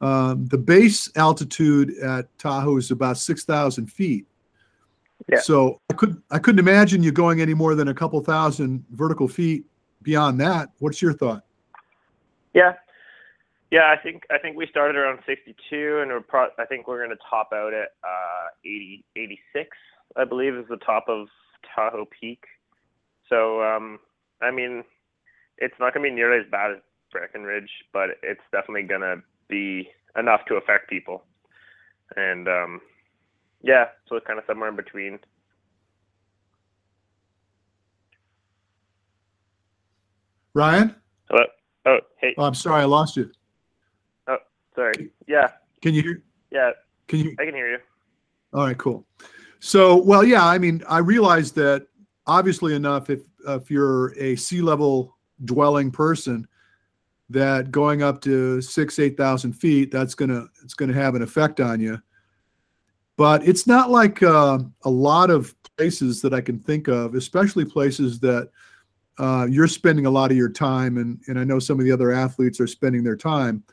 um, 0.00 0.46
the 0.46 0.58
base 0.58 1.10
altitude 1.16 1.96
at 1.98 2.26
Tahoe 2.38 2.78
is 2.78 2.90
about 2.90 3.16
six 3.16 3.44
thousand 3.44 3.86
feet. 3.86 4.26
Yeah. 5.28 5.40
So 5.40 5.80
I 5.90 5.94
couldn't 5.94 6.22
I 6.30 6.38
couldn't 6.38 6.58
imagine 6.58 7.02
you 7.02 7.12
going 7.12 7.40
any 7.40 7.54
more 7.54 7.74
than 7.74 7.88
a 7.88 7.94
couple 7.94 8.20
thousand 8.22 8.84
vertical 8.90 9.28
feet 9.28 9.64
beyond 10.02 10.40
that. 10.40 10.70
What's 10.78 11.02
your 11.02 11.12
thought? 11.12 11.44
Yeah, 12.54 12.74
yeah. 13.70 13.94
I 13.96 14.00
think 14.02 14.24
I 14.30 14.38
think 14.38 14.56
we 14.56 14.66
started 14.66 14.96
around 14.96 15.20
62, 15.26 16.00
and 16.00 16.10
we're 16.10 16.20
pro- 16.20 16.50
I 16.58 16.64
think 16.66 16.86
we're 16.88 17.04
going 17.04 17.16
to 17.16 17.22
top 17.28 17.50
out 17.52 17.72
at 17.72 17.88
uh, 18.04 18.48
80, 18.64 19.04
86, 19.16 19.68
I 20.16 20.24
believe, 20.24 20.54
is 20.54 20.66
the 20.68 20.76
top 20.78 21.04
of 21.08 21.28
Tahoe 21.74 22.06
Peak. 22.20 22.44
So, 23.28 23.62
um, 23.62 23.98
I 24.40 24.50
mean, 24.50 24.84
it's 25.58 25.74
not 25.78 25.92
going 25.94 26.04
to 26.04 26.10
be 26.10 26.14
nearly 26.14 26.38
as 26.38 26.50
bad 26.50 26.72
as 26.72 26.78
Breckenridge, 27.12 27.70
but 27.92 28.10
it's 28.22 28.40
definitely 28.52 28.84
going 28.84 29.02
to 29.02 29.22
be 29.48 29.88
enough 30.16 30.40
to 30.48 30.54
affect 30.54 30.88
people. 30.88 31.24
And 32.16 32.48
um, 32.48 32.80
yeah, 33.62 33.86
so 34.08 34.16
it's 34.16 34.26
kind 34.26 34.38
of 34.38 34.44
somewhere 34.46 34.68
in 34.68 34.76
between. 34.76 35.18
Ryan? 40.54 40.94
Hello. 41.30 41.44
Oh, 41.86 41.98
hey. 42.20 42.34
Oh, 42.36 42.44
I'm 42.44 42.54
sorry, 42.54 42.82
I 42.82 42.86
lost 42.86 43.16
you. 43.16 43.30
Sorry. 44.78 45.10
Yeah, 45.26 45.50
Can 45.82 45.92
you 45.92 46.02
hear? 46.02 46.22
yeah. 46.52 46.70
Can 47.08 47.18
you? 47.18 47.34
I 47.40 47.44
can 47.46 47.54
hear 47.54 47.68
you. 47.68 47.78
All 48.52 48.64
right, 48.64 48.78
cool. 48.78 49.04
So, 49.58 49.96
well, 49.96 50.22
yeah, 50.22 50.46
I 50.46 50.56
mean, 50.56 50.84
I 50.88 50.98
realize 50.98 51.50
that 51.52 51.88
obviously 52.28 52.76
enough, 52.76 53.10
if 53.10 53.22
if 53.48 53.72
you're 53.72 54.16
a 54.16 54.36
sea 54.36 54.60
level 54.60 55.16
dwelling 55.46 55.90
person, 55.90 56.46
that 57.28 57.72
going 57.72 58.04
up 58.04 58.20
to 58.20 58.60
six, 58.60 59.00
eight 59.00 59.16
thousand 59.16 59.54
feet, 59.54 59.90
that's 59.90 60.14
gonna 60.14 60.46
it's 60.62 60.74
gonna 60.74 60.92
have 60.92 61.16
an 61.16 61.22
effect 61.22 61.58
on 61.58 61.80
you. 61.80 62.00
But 63.16 63.48
it's 63.48 63.66
not 63.66 63.90
like 63.90 64.22
uh, 64.22 64.60
a 64.84 64.90
lot 64.90 65.30
of 65.30 65.56
places 65.76 66.22
that 66.22 66.32
I 66.32 66.40
can 66.40 66.60
think 66.60 66.86
of, 66.86 67.16
especially 67.16 67.64
places 67.64 68.20
that 68.20 68.48
uh, 69.18 69.48
you're 69.50 69.66
spending 69.66 70.06
a 70.06 70.10
lot 70.10 70.30
of 70.30 70.36
your 70.36 70.50
time, 70.50 70.98
and 70.98 71.20
and 71.26 71.36
I 71.36 71.42
know 71.42 71.58
some 71.58 71.80
of 71.80 71.84
the 71.84 71.90
other 71.90 72.12
athletes 72.12 72.60
are 72.60 72.68
spending 72.68 73.02
their 73.02 73.16
time. 73.16 73.64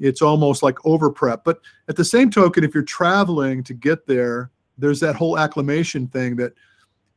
It's 0.00 0.22
almost 0.22 0.62
like 0.62 0.84
over 0.84 1.10
prep. 1.10 1.44
But 1.44 1.60
at 1.88 1.96
the 1.96 2.04
same 2.04 2.30
token, 2.30 2.64
if 2.64 2.74
you're 2.74 2.82
traveling 2.82 3.62
to 3.64 3.74
get 3.74 4.06
there, 4.06 4.50
there's 4.78 4.98
that 5.00 5.14
whole 5.14 5.38
acclimation 5.38 6.08
thing 6.08 6.36
that, 6.36 6.54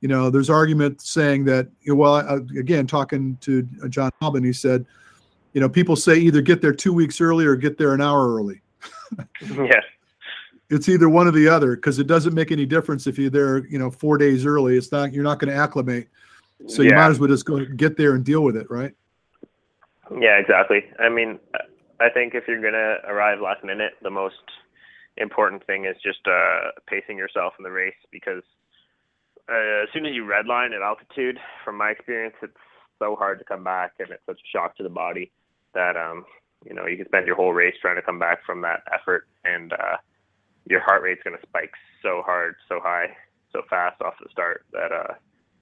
you 0.01 0.09
know, 0.09 0.29
there's 0.29 0.49
argument 0.49 1.01
saying 1.01 1.45
that, 1.45 1.69
you 1.81 1.93
know, 1.93 1.99
well, 1.99 2.15
I, 2.15 2.35
again, 2.59 2.85
talking 2.85 3.37
to 3.41 3.63
Jon 3.87 4.11
Albon, 4.21 4.45
he 4.45 4.51
said, 4.51 4.85
you 5.53 5.61
know, 5.61 5.69
people 5.69 5.95
say 5.95 6.17
either 6.17 6.41
get 6.41 6.61
there 6.61 6.73
two 6.73 6.93
weeks 6.93 7.21
early 7.21 7.45
or 7.45 7.55
get 7.55 7.77
there 7.77 7.93
an 7.93 8.01
hour 8.01 8.35
early. 8.35 8.61
yeah. 9.41 9.79
It's 10.69 10.89
either 10.89 11.07
one 11.07 11.27
or 11.27 11.31
the 11.31 11.47
other 11.47 11.75
because 11.75 11.99
it 11.99 12.07
doesn't 12.07 12.33
make 12.33 12.51
any 12.51 12.65
difference 12.65 13.07
if 13.07 13.17
you're 13.17 13.29
there, 13.29 13.65
you 13.67 13.79
know, 13.79 13.91
four 13.91 14.17
days 14.17 14.45
early. 14.45 14.75
It's 14.75 14.91
not, 14.91 15.13
you're 15.13 15.23
not 15.23 15.39
going 15.39 15.53
to 15.53 15.57
acclimate. 15.57 16.07
So 16.67 16.81
you 16.81 16.91
might 16.91 17.07
as 17.07 17.19
well 17.19 17.29
just 17.29 17.45
go 17.45 17.63
get 17.65 17.97
there 17.97 18.15
and 18.15 18.23
deal 18.23 18.41
with 18.41 18.55
it, 18.55 18.69
right? 18.69 18.93
Yeah, 20.17 20.37
exactly. 20.37 20.85
I 20.99 21.09
mean, 21.09 21.39
I 22.03 22.09
think 22.09 22.35
if 22.35 22.43
you're 22.47 22.61
gonna 22.61 22.97
arrive 23.07 23.39
last 23.39 23.63
minute, 23.63 23.93
the 24.01 24.09
most 24.09 24.43
important 25.15 25.65
thing 25.65 25.85
is 25.85 25.95
just 26.03 26.19
uh, 26.27 26.71
pacing 26.85 27.17
yourself 27.17 27.53
in 27.57 27.63
the 27.63 27.71
race 27.71 27.95
because 28.11 28.43
uh, 29.49 29.83
as 29.83 29.89
soon 29.93 30.05
as 30.05 30.13
you 30.13 30.25
redline 30.25 30.75
at 30.75 30.81
altitude, 30.81 31.39
from 31.63 31.77
my 31.77 31.91
experience, 31.91 32.35
it's 32.41 32.57
so 32.99 33.15
hard 33.15 33.39
to 33.39 33.45
come 33.45 33.63
back, 33.63 33.93
and 33.99 34.09
it's 34.09 34.25
such 34.25 34.39
a 34.39 34.49
shock 34.51 34.75
to 34.77 34.83
the 34.83 34.89
body 34.89 35.31
that 35.73 35.95
um, 35.95 36.25
you 36.65 36.73
know 36.73 36.87
you 36.87 36.97
can 36.97 37.05
spend 37.05 37.25
your 37.25 37.37
whole 37.37 37.53
race 37.53 37.75
trying 37.81 37.95
to 37.95 38.01
come 38.01 38.19
back 38.19 38.39
from 38.45 38.59
that 38.61 38.83
effort, 38.93 39.27
and 39.45 39.71
uh, 39.71 39.95
your 40.69 40.81
heart 40.81 41.03
rate's 41.03 41.23
gonna 41.23 41.37
spike 41.41 41.71
so 42.01 42.21
hard, 42.25 42.55
so 42.67 42.79
high, 42.83 43.07
so 43.53 43.61
fast 43.69 44.01
off 44.01 44.15
the 44.21 44.29
start 44.29 44.65
that 44.73 44.91
uh, 44.91 45.13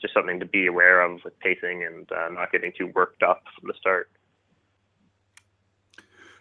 just 0.02 0.14
something 0.16 0.40
to 0.40 0.46
be 0.46 0.66
aware 0.66 1.02
of 1.04 1.20
with 1.24 1.38
pacing 1.40 1.84
and 1.84 2.12
uh, 2.12 2.30
not 2.32 2.52
getting 2.52 2.72
too 2.76 2.88
worked 2.96 3.22
up 3.22 3.44
from 3.60 3.68
the 3.68 3.76
start. 3.80 4.10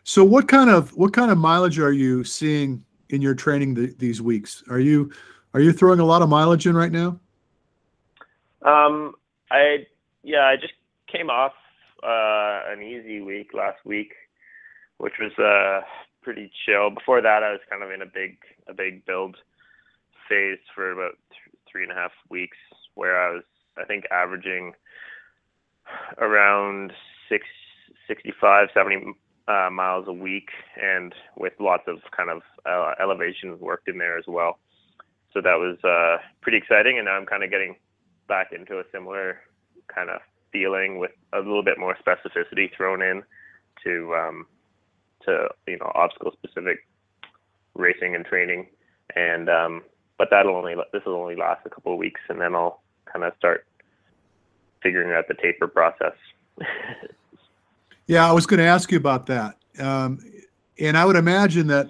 So 0.04 0.24
what 0.24 0.48
kind 0.48 0.70
of 0.70 0.96
what 0.96 1.12
kind 1.12 1.30
of 1.30 1.38
mileage 1.38 1.78
are 1.78 1.92
you 1.92 2.24
seeing 2.24 2.84
in 3.10 3.22
your 3.22 3.34
training 3.34 3.74
th- 3.74 3.98
these 3.98 4.22
weeks? 4.22 4.62
Are 4.70 4.80
you 4.80 5.12
are 5.54 5.60
you 5.60 5.72
throwing 5.72 6.00
a 6.00 6.04
lot 6.04 6.22
of 6.22 6.28
mileage 6.28 6.66
in 6.66 6.76
right 6.76 6.92
now? 6.92 7.18
Um, 8.62 9.14
I 9.50 9.86
yeah, 10.22 10.46
I 10.46 10.56
just 10.56 10.74
came 11.10 11.30
off 11.30 11.52
uh, 12.02 12.62
an 12.72 12.82
easy 12.82 13.20
week 13.20 13.50
last 13.54 13.78
week, 13.84 14.12
which 14.98 15.14
was 15.20 15.32
uh, 15.38 15.86
pretty 16.22 16.50
chill. 16.64 16.90
Before 16.90 17.20
that, 17.20 17.42
I 17.42 17.52
was 17.52 17.60
kind 17.68 17.82
of 17.82 17.90
in 17.90 18.02
a 18.02 18.06
big 18.06 18.38
a 18.68 18.74
big 18.74 19.04
build 19.04 19.36
phase 20.28 20.58
for 20.74 20.92
about 20.92 21.16
th- 21.30 21.56
three 21.70 21.82
and 21.82 21.92
a 21.92 21.94
half 21.94 22.12
weeks, 22.28 22.56
where 22.94 23.20
I 23.20 23.32
was 23.34 23.42
I 23.76 23.84
think 23.84 24.04
averaging 24.10 24.72
around 26.18 26.92
six, 27.28 27.46
65, 28.06 28.68
70 28.74 29.14
uh, 29.50 29.70
miles 29.70 30.06
a 30.06 30.12
week, 30.12 30.48
and 30.80 31.14
with 31.36 31.54
lots 31.58 31.84
of 31.88 31.98
kind 32.16 32.30
of 32.30 32.42
uh, 32.64 32.92
elevation 33.02 33.58
worked 33.58 33.88
in 33.88 33.98
there 33.98 34.16
as 34.16 34.24
well. 34.28 34.58
So 35.32 35.40
that 35.40 35.56
was 35.58 35.76
uh, 35.84 36.22
pretty 36.40 36.58
exciting, 36.58 36.98
and 36.98 37.06
now 37.06 37.12
I'm 37.12 37.26
kind 37.26 37.42
of 37.42 37.50
getting 37.50 37.76
back 38.28 38.52
into 38.52 38.78
a 38.78 38.84
similar 38.92 39.40
kind 39.92 40.10
of 40.10 40.20
feeling 40.52 40.98
with 40.98 41.12
a 41.32 41.38
little 41.38 41.64
bit 41.64 41.78
more 41.78 41.96
specificity 41.96 42.74
thrown 42.76 43.02
in 43.02 43.22
to 43.84 44.14
um, 44.14 44.46
to 45.24 45.48
you 45.66 45.78
know 45.78 45.90
obstacle 45.94 46.32
specific 46.32 46.86
racing 47.74 48.14
and 48.14 48.24
training, 48.24 48.66
and 49.16 49.48
um, 49.48 49.82
but 50.18 50.28
that'll 50.30 50.56
only 50.56 50.74
this 50.92 51.02
will 51.04 51.14
only 51.14 51.36
last 51.36 51.62
a 51.66 51.70
couple 51.70 51.92
of 51.92 51.98
weeks, 51.98 52.20
and 52.28 52.40
then 52.40 52.54
I'll 52.54 52.82
kind 53.10 53.24
of 53.24 53.32
start 53.38 53.66
figuring 54.82 55.12
out 55.12 55.26
the 55.28 55.34
taper 55.34 55.66
process. 55.66 56.14
yeah, 58.10 58.28
I 58.28 58.32
was 58.32 58.44
going 58.44 58.58
to 58.58 58.66
ask 58.66 58.90
you 58.90 58.98
about 58.98 59.24
that, 59.26 59.54
um, 59.78 60.18
and 60.80 60.98
I 60.98 61.04
would 61.04 61.14
imagine 61.14 61.68
that. 61.68 61.86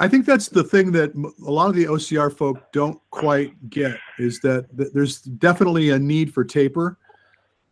I 0.00 0.08
think 0.08 0.24
that's 0.24 0.48
the 0.48 0.64
thing 0.64 0.92
that 0.92 1.12
a 1.14 1.50
lot 1.50 1.68
of 1.68 1.74
the 1.74 1.84
OCR 1.84 2.34
folk 2.34 2.72
don't 2.72 2.98
quite 3.10 3.68
get 3.68 3.98
is 4.18 4.40
that, 4.40 4.66
there's 4.72 5.20
definitely 5.20 5.90
a 5.90 5.98
need 5.98 6.32
for 6.32 6.42
taper. 6.42 6.96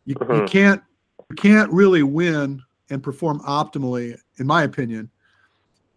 You, 0.05 0.15
uh-huh. 0.21 0.35
you 0.35 0.45
can't 0.45 0.83
you 1.31 1.37
can't 1.37 1.73
really 1.73 2.03
win 2.03 2.63
and 2.91 3.03
perform 3.03 3.41
optimally, 3.41 4.19
in 4.37 4.47
my 4.47 4.65
opinion, 4.65 5.09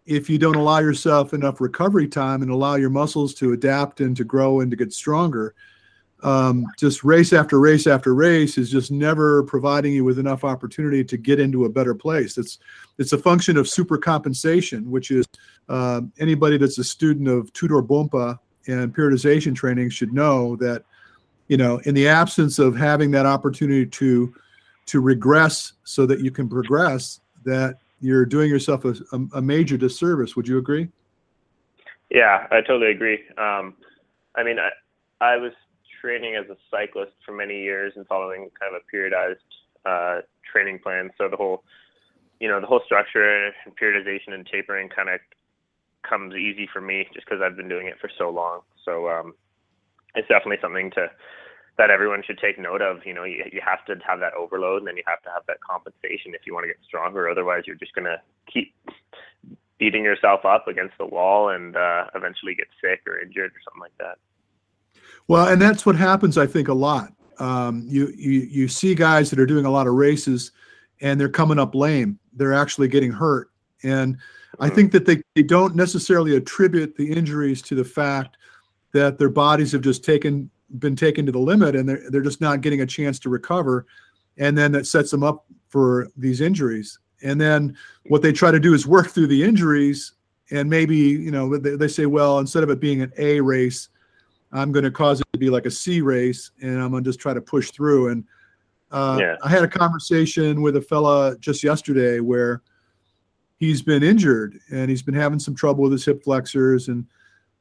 if 0.06 0.30
you 0.30 0.38
don't 0.38 0.56
allow 0.56 0.78
yourself 0.78 1.34
enough 1.34 1.60
recovery 1.60 2.08
time 2.08 2.40
and 2.40 2.50
allow 2.50 2.76
your 2.76 2.88
muscles 2.88 3.34
to 3.34 3.52
adapt 3.52 4.00
and 4.00 4.16
to 4.16 4.24
grow 4.24 4.60
and 4.60 4.70
to 4.70 4.76
get 4.76 4.90
stronger. 4.90 5.54
Um, 6.26 6.66
just 6.76 7.04
race 7.04 7.32
after 7.32 7.60
race 7.60 7.86
after 7.86 8.12
race 8.12 8.58
is 8.58 8.68
just 8.68 8.90
never 8.90 9.44
providing 9.44 9.92
you 9.92 10.02
with 10.02 10.18
enough 10.18 10.42
opportunity 10.42 11.04
to 11.04 11.16
get 11.16 11.38
into 11.38 11.66
a 11.66 11.68
better 11.68 11.94
place. 11.94 12.36
It's 12.36 12.58
it's 12.98 13.12
a 13.12 13.18
function 13.18 13.56
of 13.56 13.68
super 13.68 13.96
compensation, 13.96 14.90
which 14.90 15.12
is 15.12 15.24
uh, 15.68 16.00
anybody 16.18 16.58
that's 16.58 16.78
a 16.78 16.84
student 16.84 17.28
of 17.28 17.52
Tudor 17.52 17.80
Bompa 17.80 18.40
and 18.66 18.92
periodization 18.92 19.54
training 19.54 19.90
should 19.90 20.12
know 20.12 20.56
that 20.56 20.82
you 21.46 21.56
know 21.56 21.78
in 21.84 21.94
the 21.94 22.08
absence 22.08 22.58
of 22.58 22.74
having 22.74 23.12
that 23.12 23.24
opportunity 23.24 23.86
to 23.86 24.34
to 24.86 25.00
regress 25.00 25.74
so 25.84 26.06
that 26.06 26.22
you 26.22 26.32
can 26.32 26.48
progress 26.48 27.20
that 27.44 27.78
you're 28.00 28.26
doing 28.26 28.50
yourself 28.50 28.84
a, 28.84 28.96
a, 29.34 29.40
major 29.40 29.76
disservice. 29.76 30.34
Would 30.34 30.46
you 30.46 30.58
agree? 30.58 30.88
Yeah, 32.10 32.46
I 32.50 32.60
totally 32.60 32.90
agree. 32.90 33.20
Um, 33.38 33.74
I 34.36 34.42
mean, 34.44 34.58
I, 34.58 34.70
I 35.20 35.36
was 35.38 35.52
training 36.00 36.36
as 36.36 36.48
a 36.50 36.56
cyclist 36.70 37.12
for 37.24 37.32
many 37.32 37.60
years 37.62 37.92
and 37.96 38.06
following 38.06 38.50
kind 38.58 38.74
of 38.74 38.82
a 38.82 38.96
periodized 38.96 39.36
uh, 39.84 40.22
training 40.50 40.78
plan. 40.78 41.10
So 41.18 41.28
the 41.28 41.36
whole, 41.36 41.64
you 42.40 42.48
know, 42.48 42.60
the 42.60 42.66
whole 42.66 42.80
structure 42.84 43.46
and 43.46 43.76
periodization 43.76 44.32
and 44.32 44.46
tapering 44.46 44.88
kind 44.88 45.08
of 45.08 45.20
comes 46.08 46.34
easy 46.34 46.68
for 46.72 46.80
me 46.80 47.06
just 47.12 47.26
because 47.26 47.42
I've 47.42 47.56
been 47.56 47.68
doing 47.68 47.86
it 47.86 47.96
for 48.00 48.10
so 48.18 48.30
long. 48.30 48.60
So 48.84 49.08
um, 49.08 49.34
it's 50.14 50.28
definitely 50.28 50.58
something 50.60 50.90
to 50.92 51.10
that 51.78 51.90
everyone 51.90 52.22
should 52.26 52.38
take 52.38 52.58
note 52.58 52.80
of. 52.80 53.04
You 53.04 53.12
know, 53.12 53.24
you, 53.24 53.44
you 53.52 53.60
have 53.64 53.84
to 53.86 54.02
have 54.06 54.20
that 54.20 54.32
overload 54.34 54.78
and 54.78 54.88
then 54.88 54.96
you 54.96 55.02
have 55.06 55.22
to 55.22 55.30
have 55.30 55.42
that 55.46 55.58
compensation 55.60 56.32
if 56.32 56.46
you 56.46 56.54
want 56.54 56.64
to 56.64 56.68
get 56.68 56.78
stronger. 56.86 57.28
Otherwise, 57.28 57.64
you're 57.66 57.76
just 57.76 57.94
going 57.94 58.06
to 58.06 58.20
keep 58.50 58.74
beating 59.78 60.04
yourself 60.04 60.44
up 60.44 60.68
against 60.68 60.96
the 60.98 61.04
wall 61.06 61.50
and 61.50 61.76
uh, 61.76 62.06
eventually 62.14 62.54
get 62.54 62.66
sick 62.80 63.02
or 63.06 63.20
injured 63.20 63.50
or 63.50 63.60
something 63.64 63.80
like 63.80 63.96
that. 63.98 64.16
Well, 65.28 65.48
and 65.48 65.60
that's 65.60 65.84
what 65.84 65.96
happens, 65.96 66.38
I 66.38 66.46
think, 66.46 66.68
a 66.68 66.74
lot. 66.74 67.12
Um, 67.38 67.84
you, 67.86 68.12
you 68.16 68.40
you 68.50 68.68
see 68.68 68.94
guys 68.94 69.28
that 69.28 69.38
are 69.38 69.46
doing 69.46 69.66
a 69.66 69.70
lot 69.70 69.86
of 69.86 69.94
races 69.94 70.52
and 71.00 71.20
they're 71.20 71.28
coming 71.28 71.58
up 71.58 71.74
lame. 71.74 72.18
They're 72.32 72.54
actually 72.54 72.88
getting 72.88 73.12
hurt. 73.12 73.50
And 73.82 74.16
I 74.58 74.70
think 74.70 74.92
that 74.92 75.04
they, 75.04 75.22
they 75.34 75.42
don't 75.42 75.74
necessarily 75.74 76.36
attribute 76.36 76.96
the 76.96 77.12
injuries 77.12 77.60
to 77.62 77.74
the 77.74 77.84
fact 77.84 78.36
that 78.92 79.18
their 79.18 79.28
bodies 79.28 79.72
have 79.72 79.82
just 79.82 80.04
taken 80.04 80.50
been 80.78 80.96
taken 80.96 81.24
to 81.26 81.32
the 81.32 81.38
limit 81.38 81.76
and 81.76 81.88
they're, 81.88 82.10
they're 82.10 82.22
just 82.22 82.40
not 82.40 82.60
getting 82.60 82.80
a 82.80 82.86
chance 82.86 83.20
to 83.20 83.28
recover 83.28 83.86
and 84.36 84.58
then 84.58 84.72
that 84.72 84.86
sets 84.86 85.12
them 85.12 85.22
up 85.22 85.46
for 85.68 86.08
these 86.16 86.40
injuries 86.40 86.98
and 87.22 87.40
then 87.40 87.76
what 88.06 88.20
they 88.20 88.32
try 88.32 88.50
to 88.50 88.58
do 88.58 88.74
is 88.74 88.84
work 88.84 89.08
through 89.08 89.28
the 89.28 89.44
injuries 89.44 90.14
and 90.50 90.68
maybe 90.68 90.96
you 90.96 91.30
know 91.30 91.56
they, 91.56 91.76
they 91.76 91.86
say 91.86 92.06
well 92.06 92.40
instead 92.40 92.64
of 92.64 92.70
it 92.70 92.80
being 92.80 93.00
an 93.00 93.12
a 93.16 93.40
race 93.40 93.90
i'm 94.52 94.72
going 94.72 94.84
to 94.84 94.90
cause 94.90 95.20
it 95.20 95.26
to 95.32 95.38
be 95.38 95.50
like 95.50 95.66
a 95.66 95.70
c 95.70 96.00
race 96.00 96.50
and 96.62 96.80
i'm 96.80 96.90
going 96.90 97.02
to 97.02 97.08
just 97.08 97.20
try 97.20 97.34
to 97.34 97.40
push 97.40 97.70
through 97.70 98.08
and 98.08 98.24
uh, 98.92 99.18
yeah. 99.20 99.36
i 99.42 99.48
had 99.48 99.64
a 99.64 99.68
conversation 99.68 100.62
with 100.62 100.76
a 100.76 100.80
fella 100.80 101.36
just 101.38 101.62
yesterday 101.62 102.20
where 102.20 102.62
he's 103.58 103.82
been 103.82 104.02
injured 104.02 104.58
and 104.70 104.90
he's 104.90 105.02
been 105.02 105.14
having 105.14 105.38
some 105.38 105.54
trouble 105.54 105.82
with 105.82 105.92
his 105.92 106.04
hip 106.04 106.22
flexors 106.22 106.88
and 106.88 107.06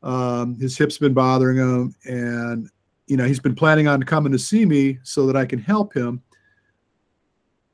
um, 0.03 0.55
his 0.59 0.77
hips 0.77 0.97
been 0.97 1.13
bothering 1.13 1.57
him 1.57 1.95
and 2.05 2.69
you 3.07 3.17
know, 3.17 3.25
he's 3.25 3.39
been 3.39 3.55
planning 3.55 3.87
on 3.87 4.01
coming 4.03 4.31
to 4.31 4.39
see 4.39 4.65
me 4.65 4.99
so 5.03 5.27
that 5.27 5.35
I 5.35 5.45
can 5.45 5.59
help 5.59 5.93
him. 5.93 6.21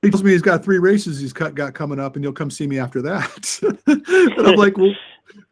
He 0.01 0.09
tells 0.09 0.23
me 0.23 0.31
he's 0.31 0.41
got 0.41 0.63
three 0.63 0.79
races 0.79 1.19
he's 1.19 1.33
got, 1.33 1.53
got 1.53 1.73
coming 1.73 1.99
up, 1.99 2.15
and 2.15 2.25
he'll 2.25 2.33
come 2.33 2.49
see 2.49 2.67
me 2.67 2.79
after 2.79 3.01
that. 3.03 3.79
and 3.87 4.47
I'm 4.47 4.55
like, 4.55 4.77
well, 4.77 4.93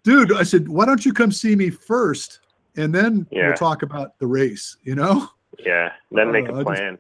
dude, 0.04 0.34
I 0.34 0.44
said, 0.44 0.68
why 0.68 0.86
don't 0.86 1.06
you 1.06 1.14
come 1.14 1.32
see 1.32 1.56
me 1.56 1.70
first, 1.70 2.40
and 2.80 2.94
then 2.94 3.28
yeah. 3.32 3.48
we'll 3.48 3.58
talk 3.58 3.84
about 3.84 4.18
the 4.20 4.28
race. 4.28 4.78
You 4.84 4.96
know? 4.96 5.28
Yeah. 5.60 5.92
Then 6.12 6.32
make 6.32 6.50
uh, 6.50 6.56
a 6.56 6.64
plan. 6.64 6.98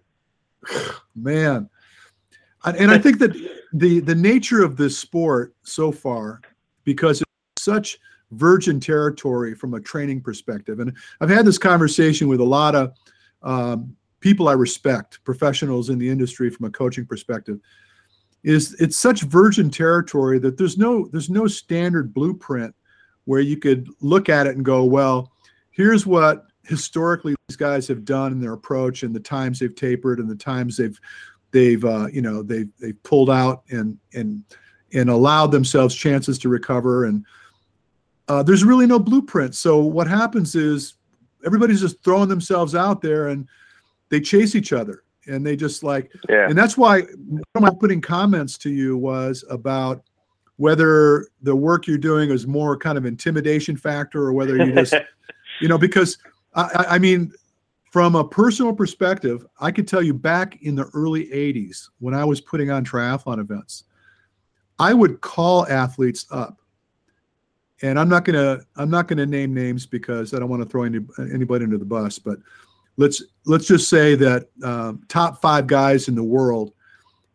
Just, 0.67 1.01
man, 1.15 1.69
and 2.65 2.91
I 2.91 2.97
think 2.97 3.19
that 3.19 3.33
the 3.73 3.99
the 4.01 4.15
nature 4.15 4.63
of 4.63 4.75
this 4.77 4.97
sport 4.97 5.55
so 5.63 5.91
far, 5.91 6.41
because 6.83 7.21
it's 7.21 7.63
such 7.63 7.97
virgin 8.31 8.79
territory 8.79 9.55
from 9.55 9.73
a 9.73 9.79
training 9.79 10.21
perspective. 10.21 10.79
And 10.79 10.95
I've 11.21 11.29
had 11.29 11.45
this 11.45 11.57
conversation 11.57 12.27
with 12.27 12.41
a 12.41 12.45
lot 12.45 12.75
of 12.75 12.93
um, 13.41 13.95
people 14.19 14.49
I 14.49 14.53
respect, 14.53 15.23
professionals 15.23 15.89
in 15.89 15.97
the 15.97 16.09
industry 16.09 16.49
from 16.49 16.65
a 16.65 16.69
coaching 16.69 17.05
perspective. 17.05 17.59
Is 18.43 18.73
it's 18.79 18.97
such 18.97 19.21
virgin 19.23 19.69
territory 19.69 20.39
that 20.39 20.57
there's 20.57 20.77
no 20.77 21.07
there's 21.07 21.29
no 21.29 21.47
standard 21.47 22.13
blueprint 22.13 22.73
where 23.25 23.41
you 23.41 23.57
could 23.57 23.89
look 24.01 24.29
at 24.29 24.47
it 24.47 24.55
and 24.55 24.65
go, 24.65 24.83
well, 24.83 25.31
here's 25.71 26.05
what 26.05 26.45
historically 26.63 27.35
these 27.47 27.55
guys 27.55 27.87
have 27.87 28.05
done 28.05 28.31
in 28.31 28.39
their 28.39 28.53
approach 28.53 29.03
and 29.03 29.15
the 29.15 29.19
times 29.19 29.59
they've 29.59 29.75
tapered 29.75 30.19
and 30.19 30.29
the 30.29 30.35
times 30.35 30.77
they've 30.77 30.99
they've 31.51 31.83
uh, 31.83 32.07
you 32.11 32.21
know 32.21 32.43
they've 32.43 32.69
they've 32.79 33.01
pulled 33.03 33.29
out 33.29 33.63
and 33.69 33.97
and 34.13 34.43
and 34.93 35.09
allowed 35.09 35.47
themselves 35.47 35.95
chances 35.95 36.37
to 36.39 36.49
recover 36.49 37.05
and 37.05 37.25
uh, 38.29 38.43
there's 38.43 38.63
really 38.63 38.85
no 38.85 38.99
blueprint. 38.99 39.55
So 39.55 39.79
what 39.79 40.07
happens 40.07 40.53
is 40.53 40.93
everybody's 41.45 41.81
just 41.81 42.03
throwing 42.03 42.29
themselves 42.29 42.75
out 42.75 43.01
there 43.01 43.29
and 43.29 43.47
they 44.09 44.21
chase 44.21 44.55
each 44.55 44.71
other 44.71 45.03
and 45.25 45.45
they 45.45 45.55
just 45.55 45.83
like 45.83 46.11
yeah. 46.29 46.47
and 46.47 46.57
that's 46.57 46.77
why 46.77 47.01
one 47.01 47.43
of 47.55 47.61
my 47.61 47.69
putting 47.69 48.01
comments 48.01 48.57
to 48.59 48.69
you 48.69 48.97
was 48.97 49.43
about 49.49 50.03
whether 50.57 51.27
the 51.41 51.55
work 51.55 51.87
you're 51.87 51.97
doing 51.97 52.29
is 52.29 52.45
more 52.45 52.77
kind 52.77 52.97
of 52.97 53.05
intimidation 53.05 53.77
factor 53.77 54.21
or 54.21 54.33
whether 54.33 54.57
you 54.57 54.73
just 54.73 54.93
you 55.61 55.67
know 55.67 55.77
because 55.77 56.17
I, 56.55 56.85
I 56.89 56.99
mean 56.99 57.31
from 57.91 58.15
a 58.15 58.27
personal 58.27 58.73
perspective 58.73 59.45
i 59.59 59.71
could 59.71 59.87
tell 59.87 60.01
you 60.01 60.13
back 60.13 60.61
in 60.61 60.75
the 60.75 60.85
early 60.93 61.27
80s 61.27 61.89
when 61.99 62.13
i 62.13 62.23
was 62.23 62.41
putting 62.41 62.69
on 62.71 62.85
triathlon 62.85 63.39
events 63.39 63.85
i 64.77 64.93
would 64.93 65.21
call 65.21 65.67
athletes 65.67 66.25
up 66.31 66.59
and 67.81 67.99
I'm 67.99 68.09
not 68.09 68.25
gonna 68.25 68.59
I'm 68.75 68.89
not 68.89 69.07
gonna 69.07 69.25
name 69.25 69.53
names 69.53 69.85
because 69.85 70.33
I 70.33 70.39
don't 70.39 70.49
want 70.49 70.61
to 70.63 70.69
throw 70.69 70.83
any, 70.83 70.99
anybody 71.33 71.63
under 71.63 71.77
the 71.77 71.85
bus. 71.85 72.19
But 72.19 72.39
let's 72.97 73.23
let's 73.45 73.67
just 73.67 73.89
say 73.89 74.15
that 74.15 74.47
um, 74.63 75.03
top 75.07 75.41
five 75.41 75.67
guys 75.67 76.07
in 76.07 76.15
the 76.15 76.23
world, 76.23 76.73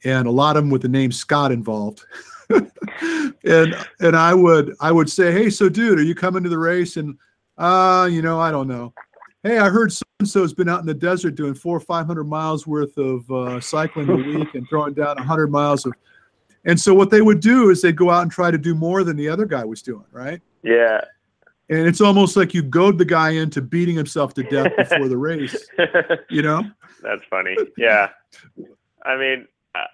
and 0.05 0.27
a 0.27 0.31
lot 0.31 0.57
of 0.57 0.65
them 0.65 0.71
with 0.71 0.83
the 0.83 0.89
name 0.89 1.13
Scott 1.13 1.53
involved. 1.53 2.05
and 2.51 3.75
and 4.01 4.17
I 4.17 4.35
would 4.35 4.75
I 4.81 4.93
would 4.93 5.11
say, 5.11 5.33
hey, 5.33 5.51
so 5.51 5.69
dude, 5.69 5.99
are 5.99 6.03
you 6.05 6.15
coming 6.15 6.43
to 6.43 6.51
the 6.51 6.59
race? 6.59 6.97
And 6.97 7.17
uh, 7.59 8.09
you 8.11 8.23
know, 8.23 8.41
I 8.41 8.51
don't 8.51 8.69
know. 8.69 8.93
Hey, 9.43 9.59
I 9.59 9.69
heard 9.69 9.93
so 9.93 10.05
and 10.21 10.29
so's 10.29 10.55
been 10.55 10.69
out 10.69 10.81
in 10.81 10.87
the 10.87 10.95
desert 10.95 11.35
doing 11.35 11.55
four 11.55 11.77
or 11.77 11.81
five 11.81 12.07
hundred 12.07 12.25
miles 12.25 12.67
worth 12.67 12.97
of 12.97 13.31
uh, 13.31 13.61
cycling 13.61 14.09
a 14.09 14.17
week 14.17 14.55
and 14.55 14.67
throwing 14.69 14.95
down 14.95 15.19
hundred 15.19 15.51
miles 15.51 15.85
of 15.85 15.93
and 16.65 16.81
so 16.81 16.95
what 16.95 17.11
they 17.11 17.21
would 17.21 17.41
do 17.41 17.71
is 17.71 17.83
they'd 17.83 17.97
go 17.97 18.11
out 18.11 18.23
and 18.23 18.31
try 18.31 18.51
to 18.51 18.59
do 18.59 18.75
more 18.75 19.05
than 19.05 19.17
the 19.17 19.29
other 19.29 19.45
guy 19.45 19.65
was 19.65 19.83
doing, 19.83 20.07
right? 20.13 20.41
Yeah. 20.63 21.03
And 21.69 21.87
it's 21.87 22.01
almost 22.01 22.37
like 22.37 22.55
you 22.55 22.63
goad 22.63 22.99
the 22.99 23.05
guy 23.05 23.31
into 23.31 23.61
beating 23.61 23.97
himself 23.97 24.35
to 24.35 24.43
death 24.45 24.73
before 24.77 25.09
the 25.09 25.17
race. 25.17 25.69
You 26.31 26.43
know? 26.43 26.63
That's 27.03 27.23
funny. 27.29 27.57
Yeah. 27.77 28.09
I 29.05 29.17
mean, 29.17 29.47
uh, 29.75 29.85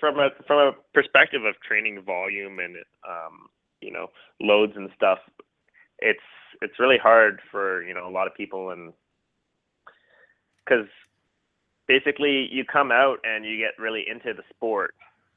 from 0.00 0.18
a 0.18 0.30
from 0.46 0.58
a 0.58 0.72
perspective 0.94 1.44
of 1.44 1.54
training 1.60 2.02
volume 2.02 2.58
and 2.58 2.76
um, 3.06 3.48
you 3.80 3.92
know 3.92 4.08
loads 4.40 4.72
and 4.76 4.88
stuff, 4.96 5.18
it's 5.98 6.20
it's 6.62 6.78
really 6.78 6.98
hard 6.98 7.40
for 7.50 7.82
you 7.82 7.94
know 7.94 8.08
a 8.08 8.10
lot 8.10 8.26
of 8.26 8.34
people 8.34 8.70
and 8.70 8.92
because 10.64 10.86
basically 11.86 12.48
you 12.50 12.64
come 12.64 12.90
out 12.92 13.18
and 13.24 13.44
you 13.44 13.58
get 13.58 13.80
really 13.82 14.04
into 14.08 14.32
the 14.32 14.42
sport 14.50 14.94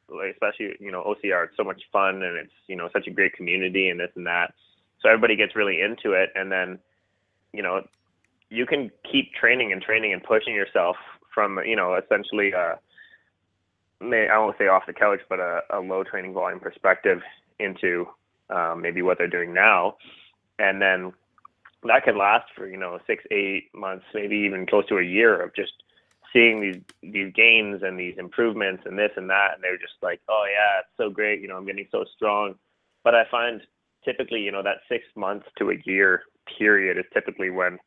like 0.09 0.31
especially 0.33 0.75
you 0.79 0.91
know 0.91 1.03
OCR. 1.03 1.45
It's 1.45 1.57
so 1.57 1.63
much 1.63 1.81
fun 1.91 2.21
and 2.23 2.37
it's 2.37 2.53
you 2.67 2.75
know 2.75 2.89
such 2.93 3.07
a 3.07 3.11
great 3.11 3.33
community 3.33 3.89
and 3.89 3.99
this 3.99 4.11
and 4.15 4.25
that. 4.27 4.53
So 5.01 5.09
everybody 5.09 5.35
gets 5.35 5.55
really 5.55 5.81
into 5.81 6.13
it, 6.13 6.29
and 6.35 6.51
then 6.51 6.79
you 7.53 7.63
know 7.63 7.81
you 8.49 8.65
can 8.65 8.91
keep 9.11 9.33
training 9.33 9.71
and 9.71 9.81
training 9.81 10.13
and 10.13 10.23
pushing 10.23 10.53
yourself 10.53 10.95
from 11.33 11.59
you 11.65 11.75
know 11.75 11.95
essentially 11.95 12.51
may 14.01 14.27
I 14.29 14.37
won't 14.37 14.57
say 14.57 14.67
off 14.67 14.83
the 14.85 14.93
couch, 14.93 15.19
but 15.29 15.39
a, 15.39 15.61
a 15.71 15.79
low 15.79 16.03
training 16.03 16.33
volume 16.33 16.59
perspective 16.59 17.21
into 17.59 18.07
um, 18.49 18.81
maybe 18.81 19.01
what 19.01 19.17
they're 19.17 19.27
doing 19.27 19.53
now, 19.53 19.95
and 20.59 20.81
then 20.81 21.13
that 21.83 22.03
can 22.03 22.17
last 22.17 22.45
for 22.55 22.67
you 22.67 22.77
know 22.77 22.99
six, 23.07 23.23
eight 23.31 23.69
months, 23.73 24.05
maybe 24.13 24.37
even 24.37 24.65
close 24.65 24.85
to 24.87 24.97
a 24.97 25.03
year 25.03 25.41
of 25.41 25.55
just 25.55 25.73
seeing 26.33 26.61
these 26.61 26.81
these 27.01 27.33
gains 27.33 27.81
and 27.83 27.99
these 27.99 28.15
improvements 28.17 28.83
and 28.85 28.97
this 28.97 29.11
and 29.15 29.29
that, 29.29 29.53
and 29.55 29.63
they're 29.63 29.77
just 29.77 29.93
like, 30.01 30.21
oh 30.29 30.45
yeah, 30.49 30.79
it's 30.79 30.97
so 30.97 31.09
great, 31.09 31.41
you 31.41 31.47
know, 31.47 31.57
I'm 31.57 31.65
getting 31.65 31.87
so 31.91 32.05
strong. 32.15 32.55
But 33.03 33.15
I 33.15 33.23
find 33.29 33.61
typically, 34.03 34.41
you 34.41 34.51
know, 34.51 34.63
that 34.63 34.77
six 34.89 35.03
months 35.15 35.47
to 35.57 35.71
a 35.71 35.81
year 35.85 36.23
period 36.57 36.97
is 36.97 37.05
typically 37.13 37.49
when 37.49 37.77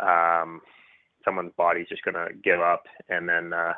um, 0.00 0.60
someone's 1.24 1.52
body's 1.56 1.88
just 1.88 2.04
gonna 2.04 2.28
give 2.42 2.60
up, 2.60 2.84
and 3.08 3.28
then 3.28 3.52
uh, 3.52 3.74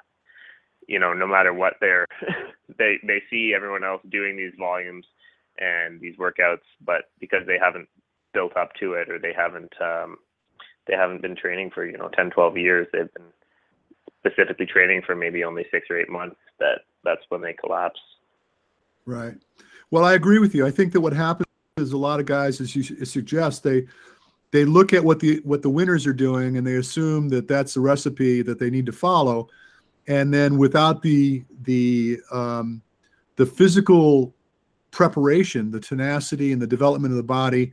you 0.87 0.99
know, 0.99 1.13
no 1.13 1.27
matter 1.27 1.53
what 1.53 1.75
they're 1.81 2.07
they 2.79 2.99
they 3.07 3.23
see 3.31 3.53
everyone 3.55 3.85
else 3.85 4.03
doing 4.11 4.37
these 4.37 4.53
volumes 4.59 5.07
and 5.59 6.01
these 6.01 6.17
workouts, 6.17 6.67
but 6.85 7.03
because 7.21 7.47
they 7.47 7.59
haven't 7.61 7.89
built 8.35 8.57
up 8.57 8.71
to 8.81 8.95
it 8.95 9.09
or 9.09 9.19
they 9.19 9.33
haven't 9.33 9.73
um, 9.81 10.19
they 10.87 10.95
haven't 10.95 11.23
been 11.23 11.37
training 11.37 11.71
for 11.71 11.87
you 11.87 11.97
know 11.97 12.09
10, 12.09 12.31
12 12.31 12.59
years, 12.59 12.87
they've 12.93 13.13
been 13.15 13.25
specifically 14.21 14.67
training 14.67 15.03
for 15.07 15.15
maybe 15.15 15.45
only 15.45 15.65
six 15.71 15.87
or 15.89 15.99
eight 15.99 16.11
months. 16.11 16.37
That 16.59 16.81
that's 17.05 17.23
when 17.29 17.41
they 17.41 17.55
collapse. 17.55 18.01
Right. 19.07 19.35
Well, 19.91 20.05
I 20.05 20.15
agree 20.15 20.39
with 20.39 20.55
you. 20.55 20.67
I 20.67 20.71
think 20.71 20.93
that 20.93 21.01
what 21.01 21.13
happens 21.13 21.47
is 21.77 21.93
a 21.93 21.97
lot 21.97 22.21
of 22.21 22.27
guys, 22.27 22.61
as 22.61 22.75
you 22.75 22.83
suggest, 23.05 23.63
they 23.63 23.87
they 24.51 24.65
look 24.65 24.93
at 24.93 25.05
what 25.05 25.21
the 25.21 25.41
what 25.45 25.63
the 25.63 25.71
winners 25.71 26.07
are 26.07 26.13
doing 26.13 26.57
and 26.57 26.67
they 26.67 26.77
assume 26.77 27.29
that 27.31 27.49
that's 27.49 27.75
the 27.75 27.81
recipe 27.81 28.43
that 28.43 28.59
they 28.59 28.71
need 28.71 28.87
to 28.87 28.93
follow 28.93 29.49
and 30.07 30.33
then 30.33 30.59
without 30.59 31.03
the 31.03 31.45
the 31.63 32.19
um, 32.31 32.83
the 33.37 33.47
physical 33.47 34.35
preparation, 34.91 35.71
the 35.71 35.81
tenacity 35.81 36.53
and 36.53 36.61
the 36.61 36.67
development 36.67 37.13
of 37.13 37.17
the 37.17 37.23
body 37.23 37.73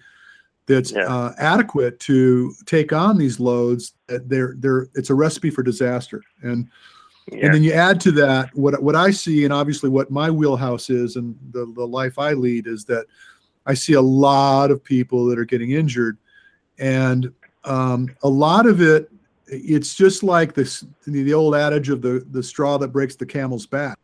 that's 0.72 0.92
yeah. 0.92 1.06
uh, 1.06 1.34
adequate 1.38 2.00
to 2.02 2.54
take 2.66 2.94
on 2.94 3.18
these 3.18 3.40
loads, 3.40 3.94
they're 4.08 4.56
they're 4.58 4.88
it's 4.96 5.10
a 5.10 5.16
recipe 5.16 5.50
for 5.50 5.64
disaster. 5.64 6.22
And 6.42 6.70
yeah. 7.32 7.46
and 7.46 7.54
then 7.54 7.64
you 7.64 7.74
add 7.74 8.00
to 8.02 8.12
that 8.14 8.54
what 8.56 8.82
what 8.82 8.96
I 8.96 9.12
see, 9.12 9.44
and 9.44 9.54
obviously 9.54 9.90
what 9.90 10.12
my 10.12 10.30
wheelhouse 10.30 10.90
is, 10.90 11.16
and 11.16 11.38
the 11.52 11.72
the 11.76 11.86
life 11.86 12.18
I 12.18 12.34
lead 12.34 12.68
is 12.68 12.86
that 12.86 13.06
I 13.66 13.74
see 13.74 13.94
a 13.94 14.02
lot 14.02 14.72
of 14.72 14.84
people 14.84 15.26
that 15.28 15.38
are 15.38 15.46
getting 15.46 15.72
injured, 15.72 16.18
and 16.80 17.32
um, 17.64 18.16
a 18.24 18.30
lot 18.30 18.66
of 18.66 18.82
it 18.82 19.12
it's 19.48 19.96
just 19.96 20.24
like 20.24 20.54
this 20.54 20.86
the 21.06 21.34
old 21.34 21.56
adage 21.56 21.90
of 21.90 22.02
the 22.02 22.26
the 22.32 22.42
straw 22.42 22.78
that 22.78 22.88
breaks 22.88 23.18
the 23.18 23.26
camel's 23.26 23.66
back 23.66 24.00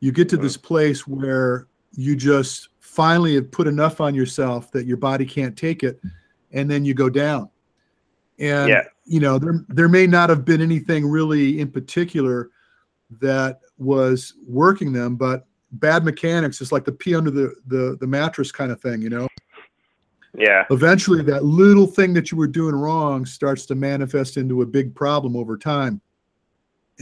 you 0.00 0.10
get 0.10 0.28
to 0.30 0.36
this 0.38 0.56
place 0.56 1.06
where 1.06 1.66
you 1.92 2.16
just 2.16 2.69
finally 3.00 3.34
have 3.34 3.50
put 3.50 3.66
enough 3.66 3.98
on 3.98 4.14
yourself 4.14 4.70
that 4.72 4.84
your 4.84 4.98
body 4.98 5.24
can't 5.24 5.56
take 5.56 5.82
it 5.82 5.98
and 6.52 6.70
then 6.70 6.84
you 6.84 6.92
go 6.92 7.08
down. 7.08 7.48
And 8.38 8.68
yeah. 8.68 8.82
you 9.06 9.20
know 9.20 9.38
there 9.38 9.64
there 9.68 9.88
may 9.88 10.06
not 10.06 10.28
have 10.28 10.44
been 10.44 10.60
anything 10.60 11.06
really 11.06 11.60
in 11.60 11.70
particular 11.70 12.50
that 13.18 13.60
was 13.78 14.34
working 14.46 14.92
them 14.92 15.16
but 15.16 15.46
bad 15.72 16.04
mechanics 16.04 16.60
is 16.60 16.72
like 16.72 16.84
the 16.84 16.92
pea 16.92 17.14
under 17.14 17.30
the 17.30 17.54
the, 17.68 17.96
the 18.00 18.06
mattress 18.06 18.52
kind 18.52 18.70
of 18.70 18.82
thing 18.82 19.00
you 19.00 19.08
know? 19.08 19.26
Yeah. 20.36 20.66
Eventually 20.70 21.22
that 21.22 21.42
little 21.42 21.86
thing 21.86 22.12
that 22.12 22.30
you 22.30 22.36
were 22.36 22.48
doing 22.48 22.74
wrong 22.74 23.24
starts 23.24 23.64
to 23.66 23.74
manifest 23.74 24.36
into 24.36 24.60
a 24.60 24.66
big 24.66 24.94
problem 24.94 25.36
over 25.36 25.56
time 25.56 26.02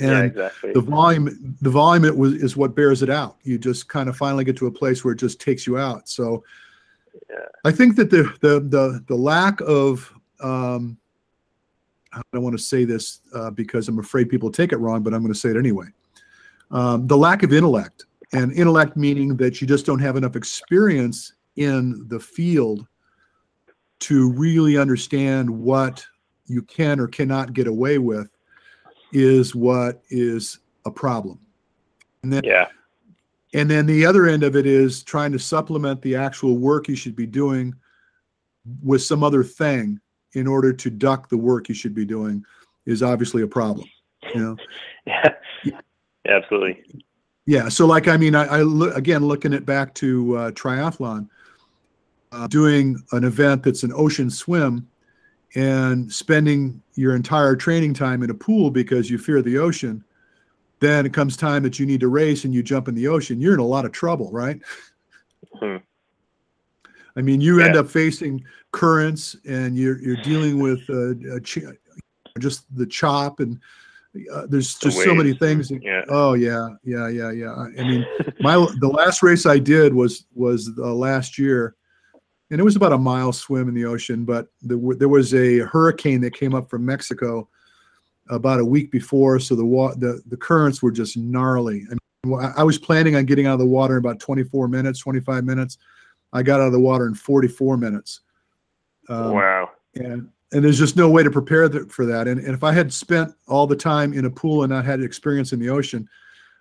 and 0.00 0.10
yeah, 0.10 0.22
exactly. 0.22 0.72
the 0.72 0.80
volume 0.80 1.56
the 1.60 1.70
volume 1.70 2.04
it 2.04 2.16
was 2.16 2.34
is 2.34 2.56
what 2.56 2.74
bears 2.74 3.02
it 3.02 3.10
out 3.10 3.36
you 3.42 3.58
just 3.58 3.88
kind 3.88 4.08
of 4.08 4.16
finally 4.16 4.44
get 4.44 4.56
to 4.56 4.66
a 4.66 4.70
place 4.70 5.04
where 5.04 5.12
it 5.12 5.18
just 5.18 5.40
takes 5.40 5.66
you 5.66 5.76
out 5.76 6.08
so 6.08 6.42
yeah. 7.30 7.36
i 7.64 7.72
think 7.72 7.96
that 7.96 8.10
the 8.10 8.22
the 8.40 8.60
the, 8.60 9.04
the 9.08 9.14
lack 9.14 9.60
of 9.62 10.12
um, 10.40 10.96
i 12.12 12.22
don't 12.32 12.42
want 12.42 12.56
to 12.56 12.62
say 12.62 12.84
this 12.84 13.20
uh, 13.34 13.50
because 13.50 13.88
i'm 13.88 13.98
afraid 13.98 14.28
people 14.28 14.50
take 14.50 14.72
it 14.72 14.78
wrong 14.78 15.02
but 15.02 15.12
i'm 15.12 15.20
going 15.20 15.32
to 15.32 15.38
say 15.38 15.50
it 15.50 15.56
anyway 15.56 15.86
um, 16.70 17.06
the 17.06 17.16
lack 17.16 17.42
of 17.42 17.52
intellect 17.52 18.06
and 18.32 18.52
intellect 18.52 18.96
meaning 18.96 19.36
that 19.36 19.60
you 19.60 19.66
just 19.66 19.86
don't 19.86 20.00
have 20.00 20.16
enough 20.16 20.36
experience 20.36 21.32
in 21.56 22.06
the 22.08 22.20
field 22.20 22.86
to 24.00 24.30
really 24.32 24.78
understand 24.78 25.50
what 25.50 26.06
you 26.46 26.62
can 26.62 27.00
or 27.00 27.08
cannot 27.08 27.52
get 27.52 27.66
away 27.66 27.98
with 27.98 28.30
is 29.12 29.54
what 29.54 30.02
is 30.10 30.58
a 30.84 30.90
problem. 30.90 31.38
And 32.22 32.32
then, 32.32 32.44
yeah. 32.44 32.66
And 33.54 33.70
then 33.70 33.86
the 33.86 34.04
other 34.04 34.26
end 34.26 34.42
of 34.42 34.56
it 34.56 34.66
is 34.66 35.02
trying 35.02 35.32
to 35.32 35.38
supplement 35.38 36.02
the 36.02 36.14
actual 36.14 36.58
work 36.58 36.88
you 36.88 36.96
should 36.96 37.16
be 37.16 37.26
doing 37.26 37.74
with 38.82 39.02
some 39.02 39.22
other 39.22 39.42
thing 39.42 39.98
in 40.34 40.46
order 40.46 40.72
to 40.72 40.90
duck 40.90 41.28
the 41.28 41.36
work 41.36 41.68
you 41.68 41.74
should 41.74 41.94
be 41.94 42.04
doing 42.04 42.44
is 42.84 43.02
obviously 43.02 43.42
a 43.42 43.46
problem. 43.46 43.88
You 44.34 44.40
know? 44.40 44.56
yeah. 45.06 45.34
yeah. 45.64 45.80
Absolutely. 46.26 47.02
Yeah. 47.46 47.70
So 47.70 47.86
like, 47.86 48.08
I 48.08 48.18
mean, 48.18 48.34
I, 48.34 48.44
I 48.44 48.62
look 48.62 48.94
again, 48.94 49.24
looking 49.24 49.54
it 49.54 49.64
back 49.64 49.94
to 49.94 50.36
uh, 50.36 50.50
triathlon, 50.50 51.28
uh, 52.32 52.46
doing 52.48 53.02
an 53.12 53.24
event 53.24 53.62
that's 53.62 53.82
an 53.82 53.92
ocean 53.94 54.28
swim 54.28 54.86
and 55.54 56.12
spending 56.12 56.82
your 56.94 57.14
entire 57.16 57.56
training 57.56 57.94
time 57.94 58.22
in 58.22 58.30
a 58.30 58.34
pool 58.34 58.70
because 58.70 59.10
you 59.10 59.18
fear 59.18 59.42
the 59.42 59.58
ocean, 59.58 60.04
then 60.80 61.06
it 61.06 61.12
comes 61.12 61.36
time 61.36 61.62
that 61.62 61.78
you 61.78 61.86
need 61.86 62.00
to 62.00 62.08
race 62.08 62.44
and 62.44 62.54
you 62.54 62.62
jump 62.62 62.88
in 62.88 62.94
the 62.94 63.08
ocean, 63.08 63.40
you're 63.40 63.54
in 63.54 63.60
a 63.60 63.66
lot 63.66 63.84
of 63.84 63.92
trouble, 63.92 64.30
right? 64.30 64.60
Hmm. 65.54 65.76
I 67.16 67.20
mean, 67.20 67.40
you 67.40 67.58
yeah. 67.58 67.66
end 67.66 67.76
up 67.76 67.88
facing 67.88 68.44
currents 68.70 69.34
and 69.48 69.76
you're 69.76 69.98
you're 70.00 70.22
dealing 70.22 70.60
with 70.60 70.80
uh, 70.88 71.40
ch- 71.40 71.64
just 72.38 72.64
the 72.76 72.86
chop 72.86 73.40
and 73.40 73.58
uh, 74.32 74.46
there's 74.48 74.74
just 74.74 74.96
the 74.96 75.04
so 75.04 75.14
many 75.14 75.34
things. 75.34 75.70
Yeah. 75.70 76.02
Oh 76.08 76.34
yeah, 76.34 76.68
yeah, 76.84 77.08
yeah, 77.08 77.30
yeah. 77.30 77.52
I 77.54 77.82
mean, 77.82 78.06
my 78.40 78.54
the 78.80 78.88
last 78.88 79.22
race 79.22 79.46
I 79.46 79.58
did 79.58 79.92
was 79.92 80.26
was 80.34 80.70
uh, 80.78 80.94
last 80.94 81.38
year, 81.38 81.74
and 82.50 82.60
it 82.60 82.64
was 82.64 82.76
about 82.76 82.92
a 82.92 82.98
mile 82.98 83.32
swim 83.32 83.68
in 83.68 83.74
the 83.74 83.84
ocean. 83.84 84.24
But 84.24 84.48
the, 84.62 84.96
there 84.98 85.08
was 85.08 85.34
a 85.34 85.58
hurricane 85.58 86.20
that 86.22 86.34
came 86.34 86.54
up 86.54 86.70
from 86.70 86.84
Mexico 86.84 87.48
about 88.30 88.60
a 88.60 88.64
week 88.64 88.90
before, 88.90 89.38
so 89.38 89.54
the 89.54 89.64
wa- 89.64 89.94
the 89.94 90.22
the 90.26 90.36
currents 90.36 90.82
were 90.82 90.92
just 90.92 91.16
gnarly. 91.16 91.84
I, 91.90 91.96
mean, 92.26 92.52
I 92.56 92.62
was 92.62 92.78
planning 92.78 93.16
on 93.16 93.24
getting 93.24 93.46
out 93.46 93.54
of 93.54 93.60
the 93.60 93.66
water 93.66 93.94
in 93.94 94.04
about 94.04 94.20
24 94.20 94.68
minutes, 94.68 95.00
25 95.00 95.44
minutes. 95.44 95.78
I 96.32 96.42
got 96.42 96.60
out 96.60 96.66
of 96.66 96.72
the 96.72 96.80
water 96.80 97.06
in 97.06 97.14
44 97.14 97.76
minutes. 97.76 98.20
Um, 99.08 99.32
wow. 99.32 99.70
And 99.94 100.28
and 100.52 100.64
there's 100.64 100.78
just 100.78 100.96
no 100.96 101.10
way 101.10 101.22
to 101.22 101.30
prepare 101.30 101.68
for 101.88 102.06
that. 102.06 102.26
And, 102.26 102.40
and 102.40 102.54
if 102.54 102.64
I 102.64 102.72
had 102.72 102.92
spent 102.92 103.34
all 103.48 103.66
the 103.66 103.76
time 103.76 104.14
in 104.14 104.24
a 104.24 104.30
pool 104.30 104.62
and 104.62 104.72
not 104.72 104.84
had 104.84 105.02
experience 105.02 105.52
in 105.52 105.60
the 105.60 105.68
ocean, 105.68 106.08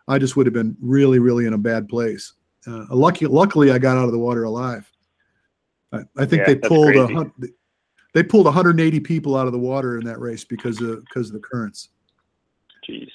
I 0.10 0.18
just 0.20 0.36
would 0.36 0.46
have 0.46 0.54
been 0.54 0.76
really, 0.82 1.20
really 1.20 1.46
in 1.46 1.54
a 1.54 1.58
bad 1.58 1.88
place. 1.88 2.34
Uh, 2.66 2.86
lucky, 2.90 3.28
luckily, 3.28 3.72
I 3.72 3.78
got 3.78 3.98
out 3.98 4.06
of 4.06 4.12
the 4.12 4.20
water 4.20 4.44
alive. 4.44 4.92
I, 5.92 6.00
I 6.18 6.26
think 6.26 6.42
yeah, 6.48 6.54
they 6.54 6.56
pulled 6.56 6.96
a, 6.96 7.32
they 8.14 8.24
pulled 8.24 8.46
180 8.46 9.00
people 9.02 9.38
out 9.38 9.48
of 9.48 9.54
the 9.54 9.60
water 9.60 9.98
in 9.98 10.06
that 10.06 10.20
race 10.20 10.44
because 10.44 10.82
of 10.82 11.04
because 11.06 11.28
of 11.28 11.34
the 11.34 11.40
currents. 11.40 11.90
Jeez. 12.88 13.10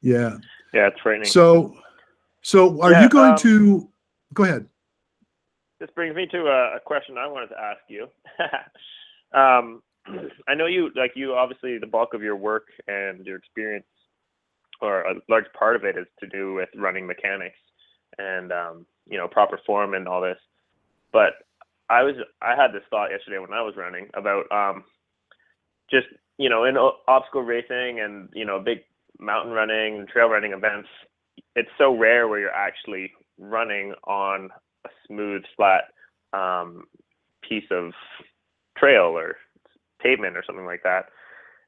Yeah. 0.00 0.36
Yeah, 0.74 0.88
it's 0.88 1.00
frightening. 1.00 1.28
So, 1.28 1.74
so 2.42 2.80
are 2.82 2.92
yeah, 2.92 3.02
you 3.02 3.08
going 3.08 3.32
um, 3.32 3.38
to 3.38 3.88
go 4.34 4.44
ahead? 4.44 4.66
This 5.80 5.90
brings 5.94 6.14
me 6.14 6.26
to 6.26 6.38
a, 6.46 6.76
a 6.76 6.80
question 6.84 7.16
I 7.16 7.26
wanted 7.26 7.48
to 7.48 7.60
ask 7.60 7.80
you. 7.88 8.08
um, 9.38 9.82
I 10.48 10.54
know 10.54 10.66
you 10.66 10.90
like 10.94 11.12
you 11.14 11.34
obviously 11.34 11.78
the 11.78 11.86
bulk 11.86 12.14
of 12.14 12.22
your 12.22 12.36
work 12.36 12.66
and 12.86 13.24
your 13.26 13.36
experience, 13.36 13.86
or 14.80 15.02
a 15.02 15.14
large 15.28 15.46
part 15.58 15.76
of 15.76 15.84
it, 15.84 15.96
is 15.96 16.06
to 16.20 16.26
do 16.26 16.54
with 16.54 16.68
running 16.76 17.06
mechanics 17.06 17.58
and 18.18 18.52
um, 18.52 18.86
you 19.08 19.18
know 19.18 19.28
proper 19.28 19.60
form 19.66 19.94
and 19.94 20.08
all 20.08 20.20
this. 20.20 20.38
But 21.12 21.34
I 21.90 22.02
was 22.02 22.14
I 22.42 22.54
had 22.56 22.72
this 22.72 22.82
thought 22.90 23.10
yesterday 23.10 23.38
when 23.38 23.52
I 23.52 23.62
was 23.62 23.74
running 23.76 24.08
about 24.14 24.44
um, 24.52 24.84
just 25.90 26.06
you 26.38 26.48
know 26.50 26.64
in 26.64 26.76
obstacle 27.08 27.42
racing 27.42 28.00
and 28.00 28.28
you 28.34 28.44
know 28.44 28.60
big 28.60 28.80
mountain 29.18 29.52
running 29.52 29.98
and 29.98 30.08
trail 30.08 30.28
running 30.28 30.52
events. 30.52 30.88
It's 31.56 31.70
so 31.78 31.96
rare 31.96 32.28
where 32.28 32.40
you're 32.40 32.50
actually 32.50 33.12
running 33.38 33.94
on 34.04 34.50
a 34.84 34.88
smooth 35.06 35.42
flat 35.56 35.84
um, 36.32 36.84
piece 37.48 37.66
of 37.70 37.92
trail 38.76 39.16
or 39.16 39.36
pavement 40.00 40.36
or 40.36 40.44
something 40.46 40.66
like 40.66 40.82
that. 40.84 41.06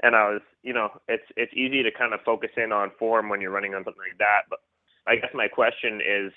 And 0.03 0.15
I 0.17 0.31
was, 0.31 0.41
you 0.63 0.73
know, 0.73 0.91
it's 1.09 1.25
it's 1.37 1.53
easy 1.55 1.83
to 1.83 1.91
kind 1.97 2.15
of 2.15 2.21
focus 2.25 2.51
in 2.57 2.73
on 2.73 2.91
form 2.99 3.29
when 3.29 3.41
you're 3.41 3.51
running 3.51 3.75
on 3.75 3.85
something 3.85 4.03
like 4.09 4.19
that, 4.19 4.43
but 4.49 4.61
I 5.07 5.17
guess 5.17 5.31
my 5.35 5.49
question 5.49 6.01
is, 6.01 6.33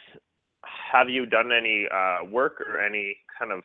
have 0.92 1.10
you 1.10 1.26
done 1.26 1.52
any 1.52 1.88
uh, 1.94 2.26
work 2.30 2.62
or 2.62 2.80
any 2.80 3.18
kind 3.38 3.52
of 3.52 3.64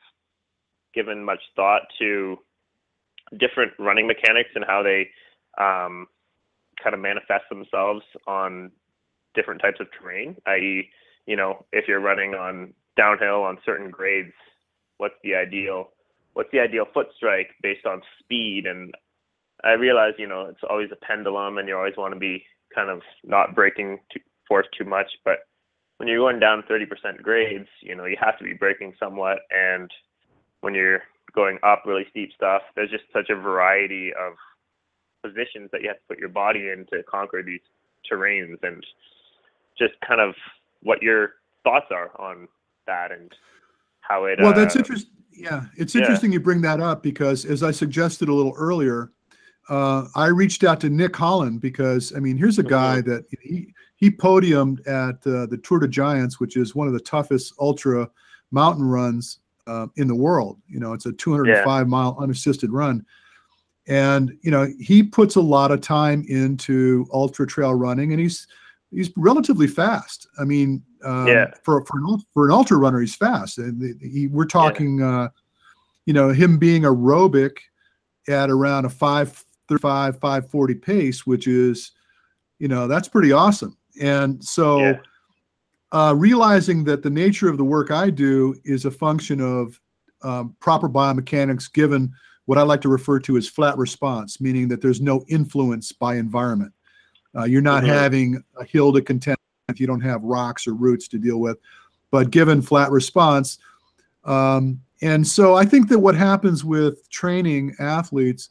given 0.94 1.24
much 1.24 1.40
thought 1.54 1.82
to 1.98 2.38
different 3.38 3.72
running 3.78 4.06
mechanics 4.06 4.50
and 4.54 4.64
how 4.66 4.82
they 4.82 5.08
um, 5.62 6.06
kind 6.82 6.94
of 6.94 7.00
manifest 7.00 7.44
themselves 7.50 8.02
on 8.26 8.70
different 9.34 9.60
types 9.60 9.78
of 9.80 9.86
terrain, 10.00 10.36
i.e., 10.46 10.88
you 11.26 11.36
know, 11.36 11.64
if 11.72 11.86
you're 11.86 12.00
running 12.00 12.34
on 12.34 12.72
downhill 12.96 13.42
on 13.42 13.58
certain 13.64 13.90
grades, 13.90 14.32
what's 14.96 15.14
the 15.22 15.34
ideal 15.34 15.90
what's 16.32 16.50
the 16.52 16.60
ideal 16.60 16.84
foot 16.94 17.08
strike 17.16 17.48
based 17.62 17.84
on 17.84 18.00
speed 18.20 18.64
and 18.66 18.94
I 19.64 19.72
realize, 19.72 20.12
you 20.18 20.28
know, 20.28 20.46
it's 20.48 20.60
always 20.68 20.90
a 20.92 21.04
pendulum 21.04 21.58
and 21.58 21.68
you 21.68 21.76
always 21.76 21.96
want 21.96 22.14
to 22.14 22.20
be 22.20 22.44
kind 22.72 22.90
of 22.90 23.00
not 23.24 23.56
braking 23.56 23.98
too, 24.12 24.20
force 24.46 24.66
too 24.76 24.84
much, 24.84 25.08
but 25.24 25.47
when 25.98 26.08
you're 26.08 26.18
going 26.18 26.40
down 26.40 26.62
30% 26.70 27.22
grades, 27.22 27.68
you 27.82 27.94
know, 27.94 28.06
you 28.06 28.16
have 28.20 28.38
to 28.38 28.44
be 28.44 28.54
braking 28.54 28.94
somewhat 28.98 29.40
and 29.50 29.90
when 30.60 30.74
you're 30.74 31.02
going 31.34 31.58
up 31.62 31.82
really 31.86 32.06
steep 32.10 32.30
stuff, 32.34 32.62
there's 32.74 32.90
just 32.90 33.04
such 33.12 33.30
a 33.30 33.34
variety 33.36 34.12
of 34.14 34.34
positions 35.22 35.68
that 35.72 35.82
you 35.82 35.88
have 35.88 35.96
to 35.96 36.02
put 36.08 36.18
your 36.18 36.28
body 36.28 36.70
in 36.70 36.86
to 36.90 37.02
conquer 37.04 37.42
these 37.42 37.60
terrains 38.10 38.56
and 38.62 38.84
just 39.78 39.94
kind 40.06 40.20
of 40.20 40.34
what 40.82 41.02
your 41.02 41.34
thoughts 41.64 41.86
are 41.90 42.10
on 42.20 42.48
that 42.86 43.12
and 43.12 43.32
how 44.00 44.24
it 44.24 44.38
well 44.40 44.54
that's 44.54 44.76
uh, 44.76 44.78
interesting 44.78 45.10
yeah 45.32 45.64
it's 45.76 45.94
yeah. 45.94 46.00
interesting 46.00 46.32
you 46.32 46.40
bring 46.40 46.60
that 46.60 46.80
up 46.80 47.02
because 47.02 47.44
as 47.44 47.62
i 47.62 47.70
suggested 47.70 48.28
a 48.28 48.32
little 48.32 48.54
earlier 48.56 49.10
uh, 49.68 50.06
i 50.14 50.26
reached 50.26 50.64
out 50.64 50.80
to 50.80 50.88
Nick 50.88 51.14
Hollon 51.16 51.58
because 51.58 52.12
i 52.16 52.20
mean 52.20 52.36
here's 52.36 52.58
a 52.58 52.62
guy 52.62 53.00
that 53.02 53.24
he 53.42 53.74
he 53.96 54.10
podiumed 54.10 54.80
at 54.86 55.16
uh, 55.26 55.46
the 55.46 55.58
Tor 55.62 55.80
des 55.80 55.88
Géants 55.88 56.34
which 56.34 56.56
is 56.56 56.74
one 56.74 56.86
of 56.86 56.92
the 56.92 57.00
toughest 57.00 57.52
ultra 57.60 58.08
mountain 58.50 58.84
runs 58.84 59.40
uh, 59.66 59.86
in 59.96 60.08
the 60.08 60.14
world. 60.14 60.58
You 60.66 60.80
know 60.80 60.92
it's 60.92 61.06
a 61.06 61.12
205 61.12 61.86
mile 61.88 62.16
unassisted 62.18 62.72
run. 62.72 63.04
And 63.86 64.36
you 64.42 64.50
know 64.50 64.68
he 64.80 65.02
puts 65.02 65.36
a 65.36 65.40
lot 65.40 65.70
of 65.70 65.80
time 65.80 66.24
into 66.28 67.06
ultra 67.12 67.46
trail 67.46 67.74
running 67.74 68.12
and 68.12 68.20
he's 68.20 68.46
he's 68.90 69.10
relatively 69.16 69.66
fast. 69.66 70.26
I 70.38 70.44
mean 70.44 70.82
um, 71.04 71.26
Yeah. 71.26 71.50
for 71.62 71.84
for 71.84 71.98
an, 71.98 72.18
for 72.34 72.46
an 72.46 72.52
ultra 72.52 72.76
runner 72.78 73.00
he's 73.00 73.14
fast. 73.14 73.58
And 73.58 74.00
he, 74.00 74.26
we're 74.26 74.46
talking 74.46 75.02
uh, 75.02 75.28
you 76.06 76.12
know 76.12 76.30
him 76.30 76.58
being 76.58 76.82
aerobic 76.82 77.58
at 78.28 78.50
around 78.50 78.84
a 78.84 78.90
535 79.76 80.18
540 80.20 80.74
pace 80.74 81.26
which 81.26 81.46
is 81.46 81.92
you 82.58 82.68
know 82.68 82.86
that's 82.88 83.08
pretty 83.08 83.32
awesome 83.32 83.76
and 84.00 84.42
so 84.42 84.80
Yeah. 84.80 84.98
uh, 85.92 86.14
realizing 86.16 86.84
that 86.84 87.02
the 87.02 87.10
nature 87.10 87.48
of 87.48 87.56
the 87.58 87.64
work 87.64 87.90
i 87.90 88.08
do 88.10 88.54
is 88.64 88.84
a 88.86 88.90
function 88.90 89.40
of 89.40 89.78
um, 90.22 90.56
proper 90.60 90.88
biomechanics 90.88 91.70
given 91.72 92.10
what 92.46 92.56
i 92.58 92.62
like 92.62 92.80
to 92.80 92.88
refer 92.88 93.18
to 93.20 93.36
as 93.36 93.46
flat 93.48 93.76
response 93.76 94.40
meaning 94.40 94.68
that 94.68 94.80
there's 94.80 95.00
no 95.00 95.24
influence 95.28 95.92
by 95.92 96.16
environment 96.16 96.72
uh, 97.36 97.44
you're 97.44 97.60
not 97.60 97.82
Mhm. 97.82 97.88
having 97.88 98.42
a 98.58 98.64
hill 98.64 98.92
to 98.92 99.02
contend 99.02 99.36
if 99.68 99.78
you 99.78 99.86
don't 99.86 100.00
have 100.00 100.22
rocks 100.22 100.66
or 100.66 100.72
roots 100.72 101.08
to 101.08 101.18
deal 101.18 101.38
with 101.40 101.58
but 102.10 102.30
given 102.30 102.62
flat 102.62 102.90
response 102.90 103.58
um, 104.24 104.80
and 105.02 105.26
so 105.26 105.54
i 105.54 105.64
think 105.64 105.88
that 105.88 105.98
what 105.98 106.14
happens 106.16 106.64
with 106.64 107.08
training 107.10 107.74
athletes 107.78 108.48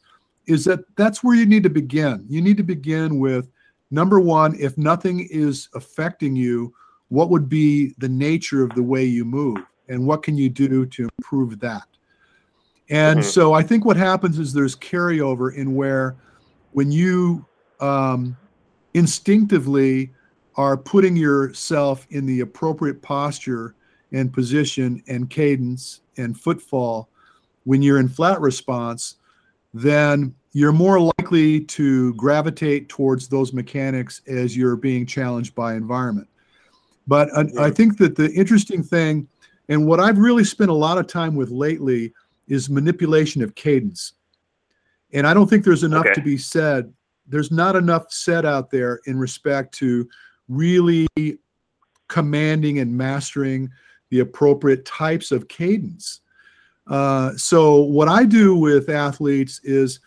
is 0.48 0.64
that 0.64 0.80
that's 0.96 1.22
where 1.22 1.36
you 1.36 1.46
need 1.46 1.62
to 1.62 1.70
begin 1.70 2.24
you 2.28 2.40
need 2.40 2.56
to 2.56 2.62
begin 2.62 3.18
with 3.18 3.48
number 3.90 4.18
one 4.18 4.56
if 4.58 4.76
nothing 4.76 5.28
is 5.30 5.68
affecting 5.74 6.34
you 6.34 6.74
what 7.08 7.30
would 7.30 7.48
be 7.48 7.94
the 7.98 8.08
nature 8.08 8.62
of 8.62 8.74
the 8.74 8.82
way 8.82 9.04
you 9.04 9.24
move 9.24 9.58
and 9.88 10.04
what 10.04 10.22
can 10.22 10.36
you 10.36 10.48
do 10.48 10.84
to 10.86 11.08
improve 11.18 11.60
that 11.60 11.86
and 12.90 13.20
Mhm. 13.20 13.24
so 13.24 13.52
i 13.52 13.62
think 13.62 13.84
what 13.84 13.96
happens 13.96 14.38
is 14.38 14.52
there's 14.52 14.74
carryover 14.74 15.54
in 15.54 15.74
where 15.74 16.16
when 16.72 16.90
you 16.90 17.44
um, 17.80 18.36
instinctively 18.94 20.10
are 20.56 20.76
putting 20.76 21.16
yourself 21.16 22.06
in 22.10 22.26
the 22.26 22.40
appropriate 22.40 23.00
posture 23.00 23.76
and 24.10 24.32
position 24.32 25.00
and 25.06 25.30
cadence 25.30 26.00
and 26.16 26.36
footfall 26.40 27.08
when 27.64 27.80
you're 27.82 28.00
in 28.00 28.08
flat 28.08 28.40
response 28.40 29.16
then 29.82 30.34
you're 30.52 30.72
more 30.72 30.98
likely 31.00 31.60
to 31.60 32.14
gravitate 32.14 32.88
towards 32.88 33.28
those 33.28 33.52
mechanics 33.52 34.22
as 34.26 34.56
you're 34.56 34.76
being 34.76 35.06
challenged 35.06 35.54
by 35.54 35.74
environment 35.74 36.28
but 37.06 37.28
I, 37.36 37.66
I 37.66 37.70
think 37.70 37.96
that 37.98 38.16
the 38.16 38.30
interesting 38.32 38.82
thing 38.82 39.28
and 39.68 39.86
what 39.86 40.00
i've 40.00 40.18
really 40.18 40.44
spent 40.44 40.70
a 40.70 40.74
lot 40.74 40.98
of 40.98 41.06
time 41.06 41.34
with 41.34 41.50
lately 41.50 42.12
is 42.48 42.70
manipulation 42.70 43.42
of 43.42 43.54
cadence 43.54 44.14
and 45.12 45.26
i 45.26 45.34
don't 45.34 45.48
think 45.48 45.64
there's 45.64 45.84
enough 45.84 46.06
Okay. 46.06 46.14
to 46.14 46.22
be 46.22 46.38
said 46.38 46.92
there's 47.28 47.50
not 47.50 47.76
enough 47.76 48.10
said 48.10 48.46
out 48.46 48.70
there 48.70 49.00
in 49.06 49.18
respect 49.18 49.74
to 49.74 50.08
really 50.48 51.06
commanding 52.08 52.78
and 52.78 52.96
mastering 52.96 53.70
the 54.10 54.20
appropriate 54.20 54.84
types 54.86 55.30
of 55.30 55.46
cadence. 55.48 56.20
Uh, 56.88 57.36
so, 57.36 57.76
what 57.76 58.08
I 58.08 58.24
do 58.24 58.56
with 58.56 58.88
athletes 58.88 59.60
is, 59.62 60.00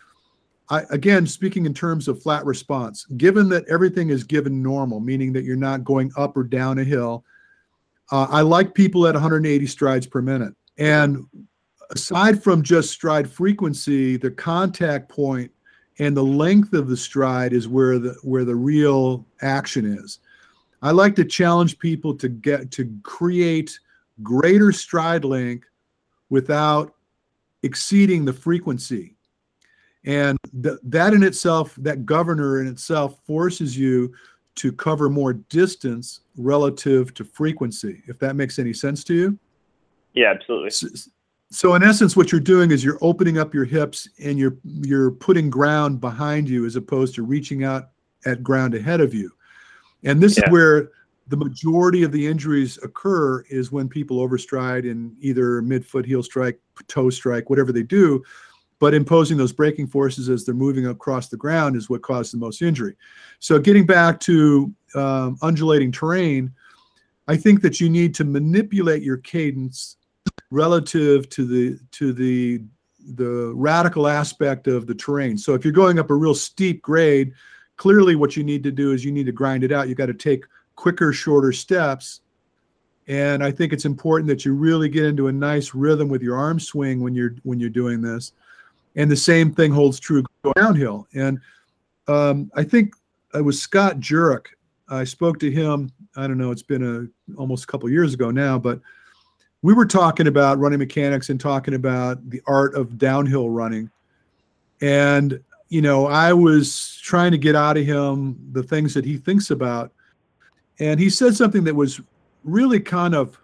I, 0.68 0.82
again, 0.90 1.26
speaking 1.26 1.64
in 1.64 1.74
terms 1.74 2.08
of 2.08 2.22
flat 2.22 2.44
response, 2.44 3.06
given 3.16 3.48
that 3.50 3.68
everything 3.68 4.10
is 4.10 4.24
given 4.24 4.62
normal, 4.62 4.98
meaning 4.98 5.32
that 5.34 5.44
you're 5.44 5.56
not 5.56 5.84
going 5.84 6.12
up 6.16 6.36
or 6.36 6.42
down 6.42 6.78
a 6.78 6.84
hill, 6.84 7.24
uh, 8.10 8.26
I 8.28 8.40
like 8.40 8.74
people 8.74 9.06
at 9.06 9.14
180 9.14 9.66
strides 9.66 10.06
per 10.06 10.20
minute. 10.20 10.54
And 10.78 11.24
aside 11.90 12.42
from 12.42 12.62
just 12.62 12.90
stride 12.90 13.30
frequency, 13.30 14.16
the 14.16 14.30
contact 14.30 15.08
point 15.08 15.52
and 15.98 16.16
the 16.16 16.24
length 16.24 16.72
of 16.72 16.88
the 16.88 16.96
stride 16.96 17.52
is 17.52 17.68
where 17.68 17.98
the 17.98 18.16
where 18.22 18.44
the 18.44 18.56
real 18.56 19.24
action 19.40 19.84
is. 19.84 20.18
I 20.80 20.90
like 20.90 21.14
to 21.16 21.24
challenge 21.24 21.78
people 21.78 22.14
to 22.16 22.28
get 22.28 22.70
to 22.72 22.92
create 23.02 23.78
greater 24.22 24.72
stride 24.72 25.24
length 25.24 25.68
without 26.32 26.94
exceeding 27.62 28.24
the 28.24 28.32
frequency. 28.32 29.14
And 30.04 30.38
th- 30.62 30.78
that 30.84 31.12
in 31.12 31.22
itself, 31.22 31.76
that 31.76 32.06
governor 32.06 32.62
in 32.62 32.66
itself 32.66 33.20
forces 33.26 33.76
you 33.76 34.14
to 34.54 34.72
cover 34.72 35.10
more 35.10 35.34
distance 35.34 36.20
relative 36.38 37.12
to 37.14 37.24
frequency, 37.24 38.02
if 38.08 38.18
that 38.20 38.34
makes 38.34 38.58
any 38.58 38.72
sense 38.72 39.04
to 39.04 39.14
you. 39.14 39.38
Yeah, 40.14 40.30
absolutely. 40.30 40.68
S- 40.68 41.10
So 41.50 41.74
in 41.74 41.82
essence, 41.82 42.16
what 42.16 42.32
you're 42.32 42.40
doing 42.40 42.70
is 42.70 42.82
you're 42.82 42.98
opening 43.02 43.36
up 43.36 43.52
your 43.52 43.66
hips 43.66 44.08
and 44.24 44.38
you're 44.38 44.56
you're 44.64 45.10
putting 45.10 45.50
ground 45.50 46.00
behind 46.00 46.48
you 46.48 46.64
as 46.64 46.76
opposed 46.76 47.14
to 47.16 47.22
reaching 47.22 47.62
out 47.62 47.90
at 48.24 48.42
ground 48.42 48.74
ahead 48.74 49.02
of 49.02 49.12
you. 49.12 49.30
And 50.02 50.18
this 50.22 50.38
Yeah. 50.38 50.46
is 50.46 50.50
where 50.50 50.90
the 51.32 51.36
majority 51.38 52.02
of 52.02 52.12
the 52.12 52.26
injuries 52.26 52.78
occur 52.82 53.40
is 53.48 53.72
when 53.72 53.88
people 53.88 54.18
overstride 54.18 54.84
in 54.84 55.16
either 55.18 55.62
midfoot 55.62 56.04
heel 56.04 56.22
strike, 56.22 56.60
toe 56.88 57.08
strike, 57.08 57.48
whatever 57.48 57.72
they 57.72 57.82
do. 57.82 58.22
But 58.78 58.92
imposing 58.92 59.38
those 59.38 59.54
braking 59.54 59.86
forces 59.86 60.28
as 60.28 60.44
they're 60.44 60.54
moving 60.54 60.88
across 60.88 61.28
the 61.28 61.38
ground 61.38 61.74
is 61.74 61.88
what 61.88 62.02
causes 62.02 62.32
the 62.32 62.38
most 62.38 62.60
injury. 62.60 62.96
So 63.38 63.58
getting 63.58 63.86
back 63.86 64.20
to 64.20 64.74
um, 64.94 65.38
undulating 65.40 65.90
terrain, 65.90 66.52
I 67.26 67.38
think 67.38 67.62
that 67.62 67.80
you 67.80 67.88
need 67.88 68.14
to 68.16 68.24
manipulate 68.24 69.02
your 69.02 69.16
cadence 69.16 69.96
relative 70.50 71.30
to 71.30 71.46
the 71.46 71.78
to 71.92 72.12
the 72.12 72.62
the 73.14 73.54
radical 73.54 74.06
aspect 74.06 74.66
of 74.66 74.86
the 74.86 74.94
terrain. 74.94 75.38
So 75.38 75.54
if 75.54 75.64
you're 75.64 75.72
going 75.72 75.98
up 75.98 76.10
a 76.10 76.14
real 76.14 76.34
steep 76.34 76.82
grade, 76.82 77.32
clearly 77.78 78.16
what 78.16 78.36
you 78.36 78.44
need 78.44 78.62
to 78.64 78.70
do 78.70 78.92
is 78.92 79.02
you 79.02 79.12
need 79.12 79.26
to 79.26 79.32
grind 79.32 79.64
it 79.64 79.72
out. 79.72 79.88
You 79.88 79.94
got 79.94 80.06
to 80.06 80.14
take 80.14 80.44
quicker, 80.82 81.12
shorter 81.12 81.52
steps. 81.52 82.22
And 83.06 83.44
I 83.44 83.52
think 83.52 83.72
it's 83.72 83.84
important 83.84 84.26
that 84.28 84.44
you 84.44 84.52
really 84.52 84.88
get 84.88 85.04
into 85.04 85.28
a 85.28 85.32
nice 85.32 85.74
rhythm 85.74 86.08
with 86.08 86.22
your 86.22 86.36
arm 86.36 86.58
swing 86.58 87.00
when 87.00 87.14
you're 87.14 87.36
when 87.44 87.60
you're 87.60 87.70
doing 87.70 88.00
this. 88.00 88.32
And 88.96 89.08
the 89.08 89.16
same 89.16 89.54
thing 89.54 89.70
holds 89.70 90.00
true 90.00 90.24
going 90.42 90.54
downhill. 90.56 91.06
And 91.14 91.40
um, 92.08 92.50
I 92.56 92.64
think 92.64 92.94
it 93.32 93.42
was 93.42 93.62
Scott 93.62 94.00
Jurek. 94.00 94.46
I 94.88 95.04
spoke 95.04 95.38
to 95.38 95.50
him. 95.52 95.92
I 96.16 96.26
don't 96.26 96.36
know. 96.36 96.50
It's 96.50 96.64
been 96.64 96.82
a 96.82 97.34
almost 97.40 97.64
a 97.64 97.66
couple 97.68 97.88
years 97.88 98.12
ago 98.12 98.32
now, 98.32 98.58
but 98.58 98.80
we 99.62 99.74
were 99.74 99.86
talking 99.86 100.26
about 100.26 100.58
running 100.58 100.80
mechanics 100.80 101.30
and 101.30 101.38
talking 101.38 101.74
about 101.74 102.28
the 102.28 102.42
art 102.48 102.74
of 102.74 102.98
downhill 102.98 103.48
running. 103.50 103.88
And, 104.80 105.40
you 105.68 105.80
know, 105.80 106.06
I 106.06 106.32
was 106.32 106.98
trying 107.02 107.30
to 107.30 107.38
get 107.38 107.54
out 107.54 107.76
of 107.76 107.86
him 107.86 108.36
the 108.50 108.64
things 108.64 108.94
that 108.94 109.04
he 109.04 109.16
thinks 109.16 109.52
about. 109.52 109.92
And 110.78 110.98
he 110.98 111.10
said 111.10 111.34
something 111.34 111.64
that 111.64 111.74
was 111.74 112.00
really 112.44 112.80
kind 112.80 113.14
of, 113.14 113.38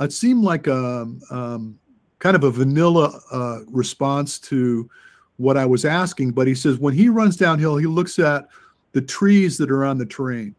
it 0.00 0.12
seemed 0.12 0.44
like 0.44 0.66
a 0.66 1.08
um, 1.30 1.78
kind 2.18 2.36
of 2.36 2.44
a 2.44 2.50
vanilla 2.50 3.20
uh, 3.32 3.60
response 3.68 4.38
to 4.40 4.90
what 5.38 5.56
I 5.56 5.64
was 5.64 5.84
asking. 5.84 6.32
But 6.32 6.46
he 6.46 6.54
says 6.54 6.78
when 6.78 6.94
he 6.94 7.08
runs 7.08 7.36
downhill, 7.36 7.76
he 7.76 7.86
looks 7.86 8.18
at 8.18 8.48
the 8.92 9.00
trees 9.00 9.56
that 9.58 9.70
are 9.70 9.84
on 9.84 9.98
the 9.98 10.06
terrain 10.06 10.54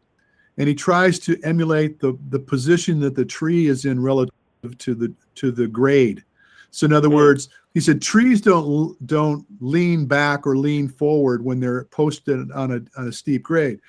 and 0.58 0.68
he 0.68 0.76
tries 0.76 1.20
to 1.20 1.40
emulate 1.44 2.00
the 2.00 2.18
the 2.30 2.40
position 2.40 3.00
that 3.00 3.16
the 3.16 3.26
tree 3.26 3.68
is 3.68 3.86
in 3.86 4.02
relative 4.02 4.34
to 4.78 4.96
the 4.96 5.14
to 5.36 5.52
the 5.52 5.68
grade. 5.68 6.24
So 6.72 6.86
in 6.86 6.94
other 6.94 7.10
words, 7.10 7.50
he 7.74 7.80
said 7.80 8.02
trees 8.02 8.42
don't 8.42 8.96
don't 9.08 9.46
lean 9.60 10.06
back 10.06 10.46
or 10.46 10.58
lean 10.58 10.90
forward 10.90 11.44
when 11.44 11.60
they're 11.60 11.86
posted 11.86 12.52
on 12.52 12.72
a 12.72 13.00
on 13.00 13.08
a 13.08 13.12
steep 13.12 13.44
grade. 13.44 13.80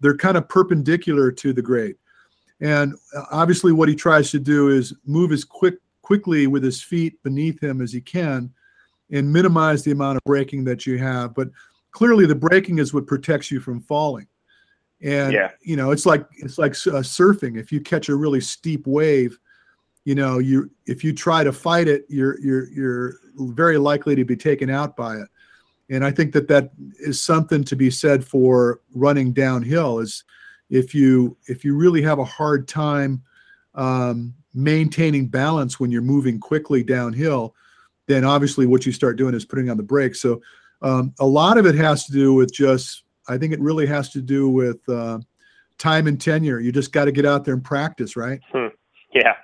They're 0.00 0.16
kind 0.16 0.36
of 0.36 0.48
perpendicular 0.48 1.30
to 1.32 1.52
the 1.52 1.62
grade. 1.62 1.96
And 2.60 2.94
uh, 3.16 3.24
obviously 3.30 3.72
what 3.72 3.88
he 3.88 3.94
tries 3.94 4.30
to 4.32 4.38
do 4.38 4.68
is 4.68 4.94
move 5.06 5.32
as 5.32 5.44
quick 5.44 5.74
quickly 6.02 6.46
with 6.48 6.64
his 6.64 6.82
feet 6.82 7.22
beneath 7.22 7.62
him 7.62 7.80
as 7.80 7.92
he 7.92 8.00
can 8.00 8.52
and 9.12 9.32
minimize 9.32 9.84
the 9.84 9.92
amount 9.92 10.16
of 10.16 10.24
braking 10.24 10.64
that 10.64 10.84
you 10.84 10.98
have. 10.98 11.34
But 11.34 11.50
clearly 11.92 12.26
the 12.26 12.34
braking 12.34 12.78
is 12.78 12.92
what 12.92 13.06
protects 13.06 13.50
you 13.50 13.60
from 13.60 13.80
falling. 13.80 14.26
And 15.02 15.32
Yeah. 15.32 15.50
you 15.62 15.76
know, 15.76 15.92
it's 15.92 16.06
like 16.06 16.26
it's 16.36 16.58
like 16.58 16.72
uh, 16.72 17.00
surfing. 17.02 17.58
If 17.58 17.72
you 17.72 17.80
catch 17.80 18.08
a 18.08 18.14
really 18.16 18.40
steep 18.40 18.86
wave, 18.86 19.38
you 20.04 20.14
know, 20.14 20.38
you 20.38 20.70
if 20.86 21.04
you 21.04 21.12
try 21.12 21.44
to 21.44 21.52
fight 21.52 21.88
it, 21.88 22.04
you're 22.08 22.38
you're 22.40 22.68
you're 22.70 23.14
very 23.38 23.78
likely 23.78 24.14
to 24.16 24.24
be 24.24 24.36
taken 24.36 24.68
out 24.68 24.96
by 24.96 25.16
it. 25.16 25.28
And 25.90 26.04
I 26.04 26.10
think 26.10 26.32
that 26.32 26.48
that 26.48 26.70
is 27.00 27.20
something 27.20 27.64
to 27.64 27.76
be 27.76 27.90
said 27.90 28.24
for 28.24 28.80
running 28.94 29.32
downhill. 29.32 29.98
Is 29.98 30.24
if 30.70 30.94
you 30.94 31.36
if 31.46 31.64
you 31.64 31.74
really 31.74 32.00
have 32.02 32.18
a 32.18 32.24
hard 32.24 32.68
time 32.68 33.22
um, 33.74 34.34
maintaining 34.54 35.26
balance 35.26 35.80
when 35.80 35.90
you're 35.90 36.02
moving 36.02 36.38
quickly 36.38 36.82
downhill, 36.82 37.54
then 38.06 38.24
obviously 38.24 38.66
what 38.66 38.86
you 38.86 38.92
start 38.92 39.16
doing 39.16 39.34
is 39.34 39.44
putting 39.44 39.68
on 39.68 39.76
the 39.76 39.82
brakes. 39.82 40.20
So 40.20 40.40
um, 40.82 41.12
a 41.18 41.26
lot 41.26 41.58
of 41.58 41.66
it 41.66 41.74
has 41.74 42.06
to 42.06 42.12
do 42.12 42.34
with 42.34 42.52
just 42.52 43.02
I 43.28 43.36
think 43.36 43.52
it 43.52 43.60
really 43.60 43.86
has 43.86 44.10
to 44.10 44.22
do 44.22 44.48
with 44.48 44.88
uh, 44.88 45.18
time 45.78 46.06
and 46.06 46.20
tenure. 46.20 46.60
You 46.60 46.72
just 46.72 46.92
got 46.92 47.06
to 47.06 47.12
get 47.12 47.26
out 47.26 47.44
there 47.44 47.54
and 47.54 47.64
practice, 47.64 48.16
right? 48.16 48.40
Yeah. 49.14 49.34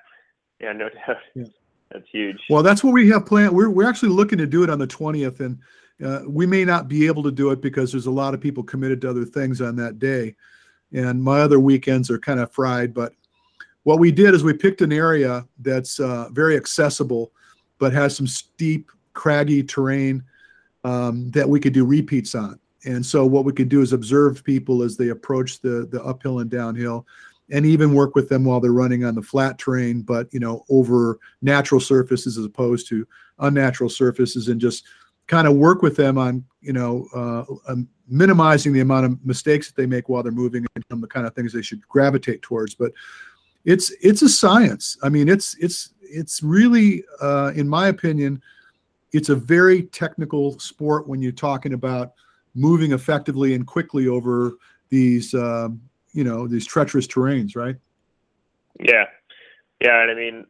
Yeah, 0.60 0.72
no 0.72 0.88
doubt. 0.88 1.16
Yeah. 1.34 1.44
That's 1.90 2.06
huge. 2.10 2.38
Well, 2.50 2.62
that's 2.62 2.82
what 2.82 2.92
we 2.92 3.08
have 3.10 3.26
planned. 3.26 3.54
We're 3.54 3.70
we're 3.70 3.88
actually 3.88 4.08
looking 4.08 4.38
to 4.38 4.46
do 4.46 4.64
it 4.64 4.70
on 4.70 4.78
the 4.78 4.86
twentieth, 4.86 5.40
and 5.40 5.58
uh, 6.04 6.20
we 6.26 6.46
may 6.46 6.64
not 6.64 6.88
be 6.88 7.06
able 7.06 7.22
to 7.22 7.30
do 7.30 7.50
it 7.50 7.60
because 7.60 7.90
there's 7.90 8.06
a 8.06 8.10
lot 8.10 8.34
of 8.34 8.40
people 8.40 8.62
committed 8.62 9.00
to 9.00 9.10
other 9.10 9.24
things 9.24 9.60
on 9.60 9.76
that 9.76 9.98
day, 9.98 10.34
and 10.92 11.22
my 11.22 11.40
other 11.40 11.60
weekends 11.60 12.10
are 12.10 12.18
kind 12.18 12.40
of 12.40 12.52
fried. 12.52 12.92
But 12.92 13.12
what 13.84 13.98
we 13.98 14.12
did 14.12 14.34
is 14.34 14.44
we 14.44 14.52
picked 14.52 14.82
an 14.82 14.92
area 14.92 15.46
that's 15.60 15.98
uh, 16.00 16.28
very 16.32 16.56
accessible, 16.56 17.32
but 17.78 17.92
has 17.92 18.16
some 18.16 18.26
steep, 18.26 18.90
craggy 19.14 19.62
terrain 19.62 20.22
um, 20.84 21.30
that 21.30 21.48
we 21.48 21.60
could 21.60 21.72
do 21.72 21.84
repeats 21.84 22.34
on. 22.34 22.58
And 22.84 23.04
so 23.04 23.26
what 23.26 23.44
we 23.44 23.52
could 23.52 23.68
do 23.68 23.80
is 23.80 23.92
observe 23.92 24.44
people 24.44 24.82
as 24.82 24.96
they 24.96 25.08
approach 25.08 25.60
the 25.60 25.88
the 25.90 26.02
uphill 26.04 26.40
and 26.40 26.50
downhill, 26.50 27.06
and 27.50 27.64
even 27.64 27.94
work 27.94 28.14
with 28.14 28.28
them 28.28 28.44
while 28.44 28.60
they're 28.60 28.72
running 28.72 29.04
on 29.04 29.14
the 29.14 29.22
flat 29.22 29.58
terrain, 29.58 30.02
but 30.02 30.32
you 30.32 30.40
know 30.40 30.64
over 30.68 31.18
natural 31.42 31.80
surfaces 31.80 32.38
as 32.38 32.44
opposed 32.44 32.86
to 32.88 33.06
unnatural 33.38 33.90
surfaces, 33.90 34.48
and 34.48 34.60
just 34.60 34.84
kind 35.26 35.46
of 35.46 35.56
work 35.56 35.82
with 35.82 35.96
them 35.96 36.18
on 36.18 36.44
you 36.60 36.72
know 36.72 37.06
uh, 37.14 37.44
um, 37.72 37.88
minimizing 38.08 38.72
the 38.72 38.80
amount 38.80 39.06
of 39.06 39.24
mistakes 39.24 39.66
that 39.66 39.76
they 39.76 39.86
make 39.86 40.08
while 40.08 40.22
they're 40.22 40.32
moving 40.32 40.64
and 40.90 41.02
the 41.02 41.06
kind 41.06 41.26
of 41.26 41.34
things 41.34 41.52
they 41.52 41.62
should 41.62 41.86
gravitate 41.88 42.42
towards. 42.42 42.74
But 42.74 42.92
it's 43.64 43.90
it's 44.00 44.22
a 44.22 44.28
science. 44.28 44.96
I 45.02 45.08
mean, 45.08 45.28
it's 45.28 45.56
it's 45.58 45.94
it's 46.00 46.42
really, 46.42 47.04
uh, 47.20 47.52
in 47.54 47.68
my 47.68 47.88
opinion, 47.88 48.40
it's 49.12 49.28
a 49.28 49.34
very 49.34 49.82
technical 49.84 50.58
sport 50.58 51.08
when 51.08 51.20
you're 51.20 51.32
talking 51.32 51.72
about 51.72 52.12
moving 52.54 52.92
effectively 52.92 53.54
and 53.54 53.66
quickly 53.66 54.08
over 54.08 54.52
these 54.88 55.34
um, 55.34 55.80
you 56.12 56.24
know 56.24 56.46
these 56.46 56.64
treacherous 56.64 57.06
terrains, 57.06 57.56
right? 57.56 57.76
Yeah, 58.78 59.06
yeah, 59.80 60.02
and 60.02 60.10
I 60.10 60.14
mean, 60.14 60.46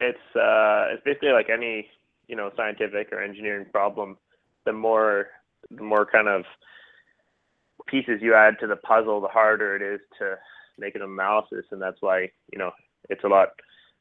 it's 0.00 0.36
uh, 0.36 0.88
it's 0.92 1.02
basically 1.04 1.32
like 1.32 1.48
any 1.48 1.88
you 2.28 2.36
know 2.36 2.50
scientific 2.56 3.12
or 3.12 3.22
engineering 3.22 3.66
problem. 3.70 4.16
The 4.64 4.72
more 4.72 5.28
the 5.70 5.82
more 5.82 6.06
kind 6.06 6.28
of 6.28 6.44
pieces 7.86 8.20
you 8.20 8.34
add 8.34 8.58
to 8.60 8.66
the 8.66 8.76
puzzle, 8.76 9.20
the 9.20 9.28
harder 9.28 9.76
it 9.76 9.82
is 9.82 10.00
to 10.18 10.36
make 10.78 10.94
an 10.94 11.02
analysis, 11.02 11.64
and 11.70 11.80
that's 11.80 12.00
why 12.00 12.30
you 12.52 12.58
know 12.58 12.70
it's 13.10 13.24
a 13.24 13.28
lot 13.28 13.48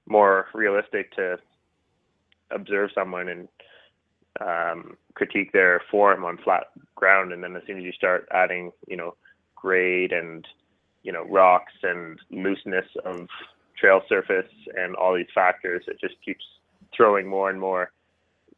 more 0.08 0.48
realistic 0.54 1.14
to 1.16 1.38
observe 2.52 2.90
someone 2.94 3.28
and 3.30 3.48
um, 4.40 4.98
critique 5.14 5.52
their 5.52 5.82
form 5.92 6.24
on 6.24 6.38
flat 6.44 6.66
ground, 6.96 7.34
and 7.34 7.44
then 7.44 7.56
as 7.56 7.64
soon 7.68 7.78
as 7.78 7.84
you 7.84 7.92
start 7.92 8.28
adding 8.32 8.72
you 8.88 8.98
know 8.98 9.16
grade 9.56 10.12
and 10.12 10.48
you 11.04 11.12
know 11.12 11.24
rocks 11.30 11.74
and 11.84 12.20
looseness 12.32 12.86
of 13.06 13.28
trail 13.78 14.02
surface 14.08 14.52
and 14.76 14.96
all 14.96 15.16
these 15.16 15.26
factors 15.34 15.84
it 15.88 15.98
just 16.00 16.16
keeps 16.24 16.44
throwing 16.96 17.28
more 17.28 17.50
and 17.50 17.60
more 17.60 17.92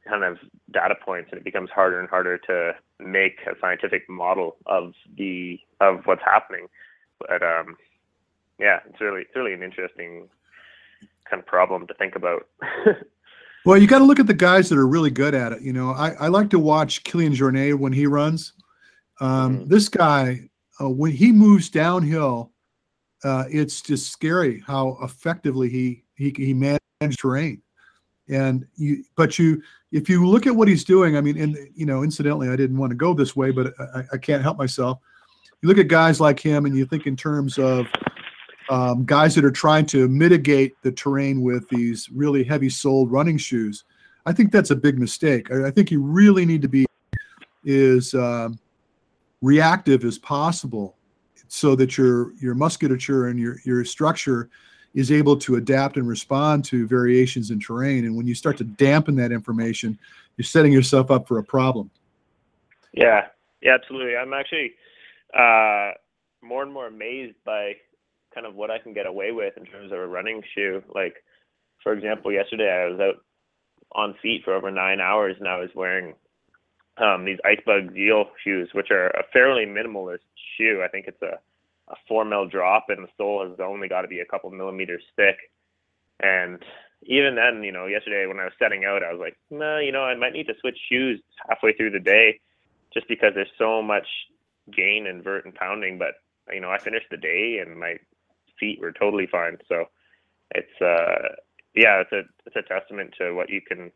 kind 0.08 0.24
of 0.24 0.38
data 0.72 0.95
points 1.04 1.30
and 1.32 1.39
it 1.39 1.43
becomes 1.43 1.70
harder 1.70 1.99
and 1.99 2.10
harder 2.10 2.38
to 2.38 2.74
make 2.99 3.39
a 3.47 3.58
scientific 3.60 4.10
model 4.10 4.58
of 4.66 4.93
the 5.18 5.60
of 5.80 6.01
what's 6.06 6.22
happening 6.24 6.68
but 7.20 7.41
um 7.41 7.78
yeah 8.60 8.80
it's 8.89 8.99
really 8.99 9.22
it's 9.22 9.36
really 9.36 9.54
an 9.54 9.64
interesting 9.64 10.28
kind 11.30 11.39
of 11.39 11.45
problem 11.45 11.88
to 11.88 11.93
think 11.95 12.16
about 12.16 12.47
Well, 13.66 13.78
you 13.78 13.88
got 13.88 13.99
to 13.99 14.04
look 14.04 14.20
at 14.20 14.28
the 14.28 14.34
guys 14.34 14.68
that 14.70 14.78
are 14.78 14.88
really 14.88 15.10
good 15.10 15.34
at 15.34 15.54
it. 15.54 15.62
You 15.62 15.72
know, 15.72 15.91
I, 15.91 16.12
I 16.20 16.28
like 16.28 16.49
to 16.49 16.60
watch 16.60 17.04
Kilian 17.04 17.34
Jornet 17.34 17.76
when 17.80 17.93
he 17.93 18.08
runs. 18.08 18.54
Um, 19.22 19.60
Mhm. 19.60 19.70
This 19.70 19.88
guy, 19.88 20.49
uh, 20.82 20.89
when 20.89 21.12
he 21.12 21.32
moves 21.32 21.70
downhill, 21.70 22.51
uh, 23.24 23.45
it's 23.49 23.82
just 23.82 24.12
scary 24.12 24.62
how 24.68 24.97
effectively 25.01 25.70
he 25.70 26.04
he 26.16 26.34
he 26.36 26.54
manages 26.54 27.16
terrain. 27.18 27.62
And 28.30 28.65
you, 28.78 29.03
but 29.15 29.38
you, 29.38 29.61
if 29.91 30.07
you 30.07 30.26
look 30.26 30.47
at 30.47 30.55
what 30.55 30.67
he's 30.67 30.84
doing, 30.84 31.17
I 31.17 31.21
mean, 31.21 31.38
and 31.38 31.57
you 31.76 31.86
know, 31.86 32.03
incidentally, 32.03 32.49
I 32.49 32.55
didn't 32.55 32.78
want 32.78 32.91
to 32.91 32.95
go 32.95 33.13
this 33.13 33.36
way, 33.36 33.51
but 33.51 33.74
I, 33.95 34.03
I 34.13 34.17
can't 34.17 34.41
help 34.41 34.57
myself. 34.57 34.99
You 35.61 35.69
look 35.69 35.78
at 35.78 35.88
guys 35.88 36.19
like 36.21 36.39
him, 36.39 36.65
and 36.65 36.76
you 36.76 36.86
think 36.86 37.05
in 37.05 37.15
terms 37.15 37.57
of 37.57 37.86
um, 38.69 39.05
guys 39.05 39.36
that 39.36 39.43
are 39.43 39.51
trying 39.51 39.86
to 39.88 40.07
mitigate 40.07 40.74
the 40.84 40.91
terrain 40.91 41.41
with 41.41 41.67
these 41.69 42.09
really 42.11 42.43
heavy-soled 42.43 43.11
running 43.11 43.38
shoes. 43.38 43.84
I 44.26 44.32
think 44.32 44.53
that's 44.53 44.71
a 44.71 44.76
big 44.76 44.97
mistake. 44.97 45.51
I, 45.51 45.67
I 45.67 45.71
think 45.71 45.91
you 45.91 46.01
really 46.01 46.45
need 46.45 46.61
to 46.61 46.69
be 46.69 46.86
is 47.65 48.13
um, 48.13 48.57
reactive 49.41 50.05
as 50.05 50.17
possible, 50.17 50.95
so 51.49 51.76
that 51.76 51.97
your 51.97 52.34
your 52.41 52.55
musculature 52.55 53.28
and 53.28 53.38
your 53.38 53.57
your 53.65 53.84
structure 53.84 54.49
is 54.94 55.12
able 55.12 55.36
to 55.38 55.56
adapt 55.56 55.98
and 55.98 56.08
respond 56.08 56.64
to 56.66 56.88
variations 56.88 57.52
in 57.52 57.60
terrain. 57.60 58.06
And 58.06 58.16
when 58.16 58.28
you 58.28 58.36
start 58.36 58.58
to 58.58 58.64
dampen 58.64 59.16
that 59.16 59.32
information, 59.32 59.98
you're 60.38 60.46
setting 60.46 60.72
yourself 60.72 61.10
up 61.12 61.28
for 61.28 61.39
a 61.39 61.44
problem. 61.44 61.89
Yeah, 62.91 63.28
yeah, 63.62 63.74
absolutely. 63.74 64.16
I'm 64.16 64.34
actually 64.34 64.74
uh, 65.34 65.91
more 66.41 66.62
and 66.62 66.72
more 66.72 66.88
amazed 66.88 67.38
by 67.46 67.74
kind 68.34 68.46
of 68.46 68.56
what 68.56 68.72
I 68.72 68.80
can 68.80 68.94
get 68.94 69.06
away 69.06 69.32
with 69.32 69.58
in 69.58 69.66
terms 69.66 69.91
of 69.91 69.98
a 69.98 70.08
running 70.08 70.41
shoe. 70.54 70.84
Like, 70.94 71.24
for 71.82 71.94
example, 71.94 72.32
yesterday 72.32 72.70
I 72.70 72.89
was 72.89 73.00
out 73.00 73.24
on 73.96 74.16
feet 74.22 74.44
for 74.44 74.54
over 74.54 74.72
nine 74.72 75.00
hours 75.00 75.36
and 75.39 75.48
I 75.48 75.60
was 75.60 75.70
wearing 75.76 76.16
um, 76.98 77.26
these 77.26 77.39
Icebug 77.46 77.94
Zeal 77.94 78.26
shoes, 78.44 78.70
which 78.74 78.91
are 78.91 79.08
a 79.08 79.24
fairly 79.32 79.66
minimalist 79.66 80.20
shoe. 80.58 80.82
I 80.84 80.88
think 80.88 81.06
it's 81.08 81.22
a, 81.22 81.39
a 81.89 81.95
four 82.07 82.25
mil 82.25 82.47
drop 82.47 82.86
and 82.89 83.03
the 83.03 83.11
sole 83.17 83.47
has 83.47 83.59
only 83.59 83.88
got 83.88 84.01
to 84.01 84.07
be 84.07 84.19
a 84.19 84.25
couple 84.25 84.49
millimeters 84.51 85.03
thick. 85.15 85.38
And 86.21 86.63
even 87.03 87.36
then, 87.36 87.63
you 87.63 87.71
know, 87.71 87.86
yesterday 87.88 88.25
when 88.25 88.39
I 88.39 88.45
was 88.45 88.53
setting 88.57 88.86
out, 88.86 89.03
I 89.03 89.11
was 89.11 89.19
like, 89.19 89.38
no, 89.49 89.79
you 89.79 89.91
know, 89.91 90.03
I 90.03 90.15
might 90.15 90.34
need 90.34 90.47
to 90.47 90.53
switch 90.61 90.77
shoes 90.89 91.21
halfway 91.49 91.73
through 91.73 91.91
the 91.91 91.99
day 91.99 92.39
just 92.93 93.07
because 93.07 93.31
there's 93.36 93.47
so 93.57 93.81
much 93.81 94.07
gain 94.75 95.07
and 95.07 95.23
vert 95.23 95.45
and 95.45 95.53
pounding. 95.55 95.97
But 95.97 96.15
you 96.51 96.61
know, 96.61 96.71
I 96.71 96.77
finished 96.77 97.07
the 97.11 97.17
day 97.17 97.59
and 97.65 97.79
my 97.79 97.97
feet 98.59 98.79
were 98.79 98.91
totally 98.91 99.27
fine. 99.27 99.57
So 99.67 99.86
it's 100.51 100.81
uh, 100.81 101.36
yeah, 101.75 102.01
it's 102.01 102.11
a 102.11 102.21
it's 102.45 102.55
a 102.55 102.61
testament 102.61 103.15
to 103.19 103.34
what 103.34 103.49
you 103.49 103.61
can 103.61 103.91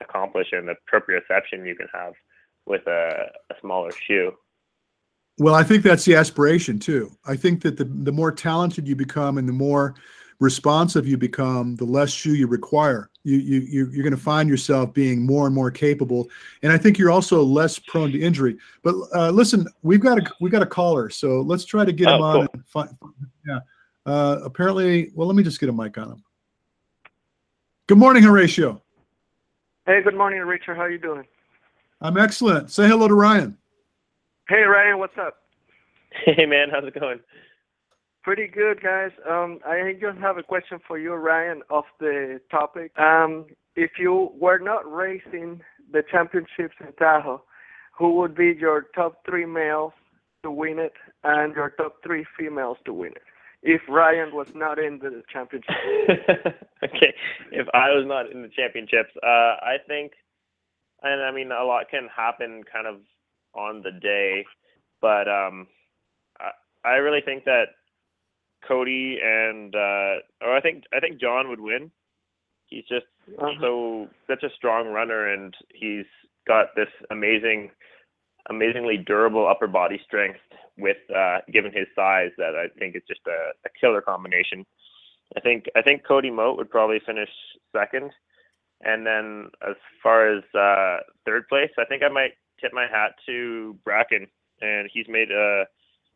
accomplish 0.00 0.48
and 0.52 0.68
the 0.68 0.74
proprioception 0.92 1.66
you 1.66 1.76
can 1.76 1.88
have 1.94 2.14
with 2.66 2.86
a, 2.86 3.30
a 3.50 3.54
smaller 3.60 3.92
shoe. 3.92 4.32
Well, 5.38 5.54
I 5.54 5.62
think 5.62 5.82
that's 5.82 6.04
the 6.04 6.14
aspiration 6.14 6.78
too. 6.78 7.10
I 7.26 7.36
think 7.36 7.62
that 7.62 7.76
the, 7.76 7.84
the 7.84 8.12
more 8.12 8.30
talented 8.32 8.86
you 8.86 8.94
become 8.94 9.38
and 9.38 9.48
the 9.48 9.52
more 9.52 9.94
responsive 10.40 11.06
you 11.06 11.16
become, 11.16 11.76
the 11.76 11.84
less 11.84 12.10
shoe 12.10 12.34
you 12.34 12.46
require. 12.46 13.08
You, 13.24 13.38
you, 13.38 13.60
you 13.60 13.90
you're 13.92 14.02
going 14.02 14.16
to 14.16 14.20
find 14.20 14.48
yourself 14.48 14.92
being 14.92 15.24
more 15.24 15.46
and 15.46 15.54
more 15.54 15.70
capable, 15.70 16.28
and 16.64 16.72
I 16.72 16.76
think 16.78 16.98
you're 16.98 17.10
also 17.12 17.42
less 17.44 17.78
prone 17.78 18.10
to 18.10 18.20
injury. 18.20 18.56
But 18.82 18.96
uh, 19.14 19.30
listen, 19.30 19.66
we've 19.82 20.00
got 20.00 20.18
a 20.18 20.22
we 20.40 20.50
got 20.50 20.60
a 20.62 20.66
caller, 20.66 21.08
so 21.08 21.40
let's 21.40 21.64
try 21.64 21.84
to 21.84 21.92
get 21.92 22.08
Oh, 22.08 22.16
him 22.16 22.22
on. 22.22 22.34
cool. 22.34 22.48
And 22.54 22.66
find, 22.66 22.90
yeah. 23.46 23.60
Uh, 24.04 24.40
apparently, 24.42 25.12
well, 25.14 25.28
let 25.28 25.36
me 25.36 25.44
just 25.44 25.60
get 25.60 25.68
a 25.68 25.72
mic 25.72 25.96
on 25.98 26.10
him. 26.10 26.24
Good 27.86 27.98
morning, 27.98 28.24
Horatio. 28.24 28.82
Hey, 29.86 30.02
good 30.02 30.16
morning, 30.16 30.40
Richard. 30.40 30.74
How 30.76 30.82
are 30.82 30.90
you 30.90 30.98
doing? 30.98 31.24
I'm 32.00 32.16
excellent. 32.16 32.72
Say 32.72 32.88
hello 32.88 33.06
to 33.06 33.14
Ryan. 33.14 33.56
Hey, 34.52 34.64
Ryan, 34.64 34.98
what's 34.98 35.16
up? 35.18 35.36
Hey 36.26 36.44
man, 36.44 36.68
how's 36.70 36.84
it 36.86 37.00
going? 37.00 37.20
Pretty 38.22 38.46
good, 38.46 38.82
guys. 38.82 39.10
Um, 39.26 39.60
I 39.64 39.94
just 39.98 40.18
have 40.18 40.36
a 40.36 40.42
question 40.42 40.78
for 40.86 40.98
you, 40.98 41.14
Ryan, 41.14 41.62
off 41.70 41.86
the 41.98 42.38
topic. 42.50 42.92
Um, 42.98 43.46
if 43.76 43.92
you 43.98 44.30
were 44.38 44.58
not 44.58 44.80
racing 44.92 45.62
the 45.90 46.02
championships 46.10 46.74
in 46.80 46.92
Tahoe, 46.98 47.42
who 47.98 48.16
would 48.16 48.34
be 48.34 48.54
your 48.60 48.88
top 48.94 49.24
three 49.24 49.46
males 49.46 49.94
to 50.42 50.50
win 50.50 50.78
it 50.78 50.92
and 51.24 51.54
your 51.54 51.70
top 51.70 52.02
three 52.04 52.26
females 52.38 52.76
to 52.84 52.92
win 52.92 53.12
it? 53.12 53.22
If 53.62 53.80
Ryan 53.88 54.34
was 54.34 54.48
not 54.54 54.78
in 54.78 54.98
the 54.98 55.22
championship. 55.32 55.70
okay, 56.84 57.14
if 57.52 57.68
I 57.72 57.88
was 57.88 58.04
not 58.06 58.30
in 58.30 58.42
the 58.42 58.50
championships, 58.54 59.12
uh, 59.22 59.56
I 59.62 59.76
think, 59.88 60.12
and 61.02 61.22
I 61.22 61.32
mean, 61.32 61.52
a 61.52 61.64
lot 61.64 61.88
can 61.90 62.06
happen 62.14 62.64
kind 62.70 62.86
of 62.86 62.96
on 63.54 63.82
the 63.82 63.92
day, 63.92 64.44
but 65.00 65.28
um, 65.28 65.66
I, 66.40 66.50
I 66.84 66.94
really 66.96 67.20
think 67.24 67.44
that 67.44 67.66
Cody 68.66 69.18
and 69.22 69.74
uh, 69.74 70.14
or 70.40 70.56
I 70.56 70.60
think 70.60 70.84
I 70.94 71.00
think 71.00 71.20
Jon 71.20 71.48
would 71.48 71.60
win. 71.60 71.90
He's 72.66 72.84
just 72.88 73.06
uh-huh. 73.38 73.52
so 73.60 74.08
such 74.28 74.42
a 74.42 74.54
strong 74.56 74.88
runner, 74.88 75.32
and 75.32 75.54
he's 75.74 76.06
got 76.46 76.74
this 76.74 76.88
amazing, 77.10 77.70
amazingly 78.48 78.96
durable 78.96 79.46
upper 79.48 79.66
body 79.66 80.00
strength 80.04 80.40
with 80.78 80.96
uh, 81.14 81.38
given 81.52 81.72
his 81.72 81.86
size 81.94 82.30
that 82.38 82.54
I 82.56 82.66
think 82.78 82.96
is 82.96 83.02
just 83.06 83.20
a, 83.26 83.52
a 83.66 83.70
killer 83.80 84.00
combination. 84.00 84.64
I 85.36 85.40
think 85.40 85.66
I 85.76 85.82
think 85.82 86.06
Cody 86.06 86.30
Moat 86.30 86.56
would 86.56 86.70
probably 86.70 87.00
finish 87.04 87.30
second, 87.74 88.10
and 88.82 89.06
then 89.06 89.50
as 89.66 89.76
far 90.02 90.28
as 90.28 90.42
uh, 90.54 90.98
third 91.26 91.48
place, 91.48 91.70
I 91.78 91.84
think 91.84 92.02
I 92.02 92.08
might 92.08 92.32
tip 92.62 92.72
my 92.72 92.86
hat 92.86 93.12
to 93.26 93.76
Brakken, 93.86 94.28
and 94.60 94.88
he's 94.92 95.06
made 95.08 95.30
a 95.30 95.64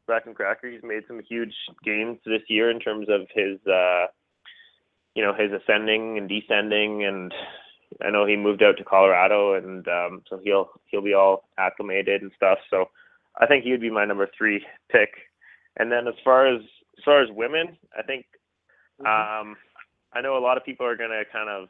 Brakken 0.08 0.34
Kraker. 0.34 0.72
He's 0.72 0.82
made 0.82 1.02
some 1.06 1.20
huge 1.28 1.54
gains 1.84 2.18
this 2.24 2.42
year 2.48 2.70
in 2.70 2.80
terms 2.80 3.08
of 3.10 3.22
his, 3.34 3.58
uh, 3.66 4.06
you 5.14 5.22
know, 5.22 5.34
his 5.34 5.50
ascending 5.52 6.16
and 6.16 6.28
descending, 6.28 7.04
and 7.04 7.34
I 8.02 8.10
know 8.10 8.26
he 8.26 8.36
moved 8.36 8.62
out 8.62 8.76
to 8.78 8.84
Colorado, 8.84 9.54
and 9.54 9.86
um, 9.88 10.22
so 10.28 10.40
he'll 10.42 10.70
he'll 10.86 11.02
be 11.02 11.14
all 11.14 11.48
acclimated 11.58 12.22
and 12.22 12.30
stuff. 12.36 12.58
So 12.70 12.86
I 13.38 13.46
think 13.46 13.64
he 13.64 13.70
would 13.70 13.80
be 13.80 13.90
my 13.90 14.04
number 14.04 14.28
three 14.36 14.64
pick. 14.90 15.10
And 15.78 15.90
then 15.90 16.08
as 16.08 16.14
far 16.24 16.46
as 16.46 16.62
as 16.98 17.04
far 17.04 17.22
as 17.22 17.28
women, 17.30 17.76
I 17.96 18.02
think 18.02 18.26
mm-hmm. 19.00 19.06
um, 19.06 19.56
I 20.12 20.20
know 20.20 20.36
a 20.36 20.40
lot 20.40 20.56
of 20.56 20.64
people 20.64 20.86
are 20.86 20.96
gonna 20.96 21.22
kind 21.32 21.48
of 21.48 21.68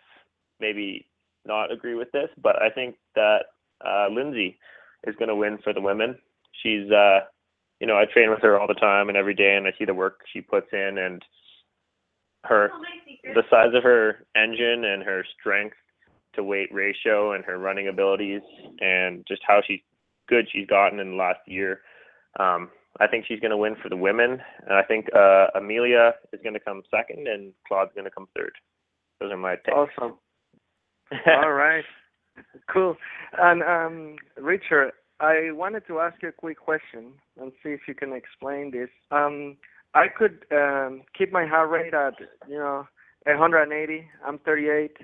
maybe 0.60 1.06
not 1.44 1.72
agree 1.72 1.94
with 1.94 2.10
this, 2.12 2.28
but 2.42 2.60
I 2.60 2.70
think 2.70 2.96
that 3.14 3.44
uh, 3.84 4.08
Lindsay 4.10 4.58
is 5.06 5.16
going 5.16 5.28
to 5.28 5.36
win 5.36 5.58
for 5.62 5.72
the 5.72 5.80
women. 5.80 6.16
She's 6.62 6.90
uh, 6.90 7.20
you 7.80 7.86
know, 7.86 7.96
I 7.96 8.04
train 8.06 8.30
with 8.30 8.40
her 8.42 8.58
all 8.58 8.66
the 8.66 8.74
time 8.74 9.08
and 9.08 9.18
every 9.18 9.34
day, 9.34 9.56
and 9.56 9.66
I 9.66 9.72
see 9.78 9.84
the 9.84 9.94
work 9.94 10.20
she 10.32 10.40
puts 10.40 10.68
in 10.72 10.98
and 10.98 11.22
her 12.44 12.70
the 13.34 13.42
size 13.50 13.74
of 13.74 13.82
her 13.82 14.24
engine 14.36 14.84
and 14.84 15.02
her 15.02 15.24
strength 15.38 15.76
to 16.34 16.44
weight 16.44 16.72
ratio 16.72 17.32
and 17.32 17.44
her 17.44 17.58
running 17.58 17.88
abilities 17.88 18.42
and 18.80 19.24
just 19.26 19.42
how 19.46 19.60
she's 19.66 19.80
good 20.28 20.46
she's 20.50 20.66
gotten 20.66 21.00
in 21.00 21.12
the 21.12 21.16
last 21.16 21.40
year. 21.46 21.80
Um, 22.38 22.70
I 23.00 23.06
think 23.06 23.24
she's 23.26 23.40
going 23.40 23.50
to 23.50 23.56
win 23.56 23.76
for 23.82 23.88
the 23.88 23.96
women, 23.96 24.40
and 24.66 24.74
I 24.74 24.82
think 24.82 25.08
uh, 25.14 25.48
Amelia 25.54 26.14
is 26.32 26.40
going 26.42 26.54
to 26.54 26.60
come 26.60 26.82
second, 26.90 27.28
and 27.28 27.52
Claude's 27.68 27.92
going 27.94 28.06
to 28.06 28.10
come 28.10 28.28
third. 28.34 28.52
Those 29.20 29.32
are 29.32 29.36
my 29.36 29.56
picks. 29.56 29.76
Awesome. 29.76 30.14
all 31.26 31.52
right. 31.52 31.84
Cool. 32.72 32.96
And 33.38 33.62
um, 33.62 34.16
Richard, 34.36 34.92
I 35.20 35.50
wanted 35.52 35.86
to 35.86 36.00
ask 36.00 36.22
you 36.22 36.28
a 36.28 36.32
quick 36.32 36.58
question 36.58 37.12
and 37.40 37.52
see 37.62 37.70
if 37.70 37.80
you 37.88 37.94
can 37.94 38.12
explain 38.12 38.70
this. 38.70 38.90
Um, 39.10 39.56
I 39.94 40.06
could 40.08 40.44
um, 40.52 41.02
keep 41.16 41.32
my 41.32 41.46
heart 41.46 41.70
rate 41.70 41.94
at 41.94 42.14
you 42.48 42.58
know 42.58 42.86
180. 43.24 44.08
I'm 44.26 44.38
38, 44.40 44.96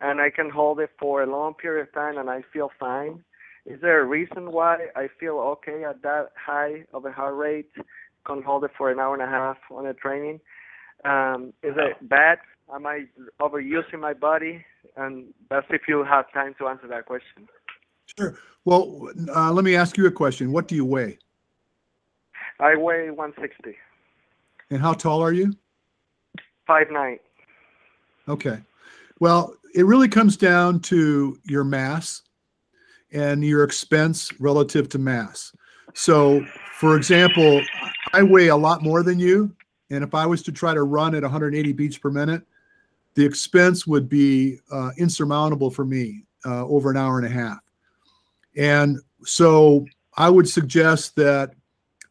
and 0.00 0.20
I 0.20 0.30
can 0.30 0.50
hold 0.50 0.80
it 0.80 0.90
for 0.98 1.22
a 1.22 1.30
long 1.30 1.54
period 1.54 1.88
of 1.88 1.94
time, 1.94 2.18
and 2.18 2.28
I 2.28 2.42
feel 2.52 2.70
fine. 2.78 3.24
Is 3.64 3.80
there 3.80 4.02
a 4.02 4.04
reason 4.04 4.52
why 4.52 4.88
I 4.94 5.08
feel 5.18 5.38
okay 5.38 5.84
at 5.84 6.02
that 6.02 6.28
high 6.36 6.84
of 6.92 7.06
a 7.06 7.12
heart 7.12 7.36
rate? 7.36 7.70
Can 8.26 8.42
hold 8.42 8.64
it 8.64 8.70
for 8.76 8.90
an 8.90 8.98
hour 8.98 9.14
and 9.14 9.22
a 9.22 9.26
half 9.26 9.58
on 9.70 9.86
a 9.86 9.94
training. 9.94 10.40
Um, 11.04 11.52
is 11.62 11.74
it 11.76 12.08
bad? 12.08 12.38
Am 12.74 12.86
I 12.86 13.04
overusing 13.40 14.00
my 14.00 14.14
body? 14.14 14.64
And 14.96 15.32
that's 15.50 15.66
if 15.70 15.82
you 15.88 16.04
have 16.04 16.32
time 16.32 16.54
to 16.58 16.68
answer 16.68 16.86
that 16.88 17.06
question. 17.06 17.48
Sure. 18.18 18.38
Well, 18.64 19.10
uh, 19.34 19.52
let 19.52 19.64
me 19.64 19.76
ask 19.76 19.96
you 19.96 20.06
a 20.06 20.10
question. 20.10 20.52
What 20.52 20.68
do 20.68 20.74
you 20.74 20.84
weigh? 20.84 21.18
I 22.60 22.76
weigh 22.76 23.10
160. 23.10 23.76
And 24.70 24.80
how 24.80 24.94
tall 24.94 25.22
are 25.22 25.32
you? 25.32 25.52
Five 26.66 26.90
nine. 26.90 27.18
Okay. 28.28 28.58
Well, 29.20 29.54
it 29.74 29.84
really 29.84 30.08
comes 30.08 30.36
down 30.36 30.80
to 30.80 31.38
your 31.44 31.64
mass 31.64 32.22
and 33.12 33.44
your 33.44 33.64
expense 33.64 34.30
relative 34.40 34.88
to 34.90 34.98
mass. 34.98 35.52
So, 35.94 36.44
for 36.78 36.96
example, 36.96 37.60
I 38.12 38.22
weigh 38.22 38.48
a 38.48 38.56
lot 38.56 38.82
more 38.82 39.02
than 39.02 39.18
you. 39.18 39.54
And 39.90 40.02
if 40.02 40.14
I 40.14 40.26
was 40.26 40.42
to 40.44 40.52
try 40.52 40.74
to 40.74 40.82
run 40.82 41.14
at 41.14 41.22
180 41.22 41.72
beats 41.72 41.98
per 41.98 42.10
minute, 42.10 42.42
the 43.14 43.24
expense 43.24 43.86
would 43.86 44.08
be 44.08 44.58
uh, 44.72 44.90
insurmountable 44.98 45.70
for 45.70 45.84
me 45.84 46.24
uh, 46.44 46.66
over 46.66 46.90
an 46.90 46.96
hour 46.96 47.18
and 47.18 47.26
a 47.26 47.30
half. 47.30 47.58
And 48.56 48.98
so 49.24 49.86
I 50.16 50.28
would 50.28 50.48
suggest 50.48 51.16
that 51.16 51.54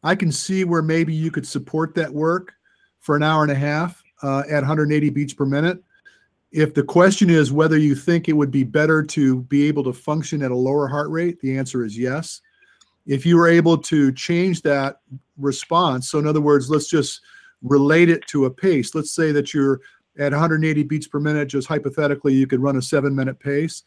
I 0.02 0.14
can 0.14 0.30
see 0.30 0.64
where 0.64 0.82
maybe 0.82 1.14
you 1.14 1.30
could 1.30 1.46
support 1.46 1.94
that 1.94 2.12
work 2.12 2.52
for 3.00 3.16
an 3.16 3.22
hour 3.22 3.42
and 3.42 3.52
a 3.52 3.56
half 3.56 4.02
uh, 4.22 4.42
at 4.48 4.60
180 4.60 5.10
beats 5.10 5.34
per 5.34 5.46
minute. 5.46 5.82
If 6.52 6.72
the 6.72 6.82
question 6.82 7.30
is 7.30 7.52
whether 7.52 7.78
you 7.78 7.94
think 7.94 8.28
it 8.28 8.32
would 8.32 8.50
be 8.50 8.64
better 8.64 9.02
to 9.02 9.42
be 9.42 9.66
able 9.66 9.82
to 9.84 9.92
function 9.92 10.42
at 10.42 10.50
a 10.50 10.56
lower 10.56 10.86
heart 10.86 11.10
rate, 11.10 11.40
the 11.40 11.56
answer 11.56 11.84
is 11.84 11.98
yes. 11.98 12.40
If 13.06 13.26
you 13.26 13.36
were 13.36 13.48
able 13.48 13.76
to 13.78 14.12
change 14.12 14.62
that 14.62 15.00
response, 15.36 16.10
so 16.10 16.18
in 16.18 16.26
other 16.26 16.40
words, 16.40 16.70
let's 16.70 16.88
just 16.88 17.20
relate 17.62 18.08
it 18.08 18.26
to 18.28 18.44
a 18.44 18.50
pace. 18.50 18.94
Let's 18.94 19.10
say 19.10 19.32
that 19.32 19.52
you're 19.52 19.80
at 20.18 20.32
180 20.32 20.82
beats 20.84 21.06
per 21.06 21.20
minute, 21.20 21.48
just 21.48 21.68
hypothetically, 21.68 22.34
you 22.34 22.46
could 22.46 22.60
run 22.60 22.76
a 22.76 22.82
seven 22.82 23.14
minute 23.14 23.38
pace. 23.40 23.82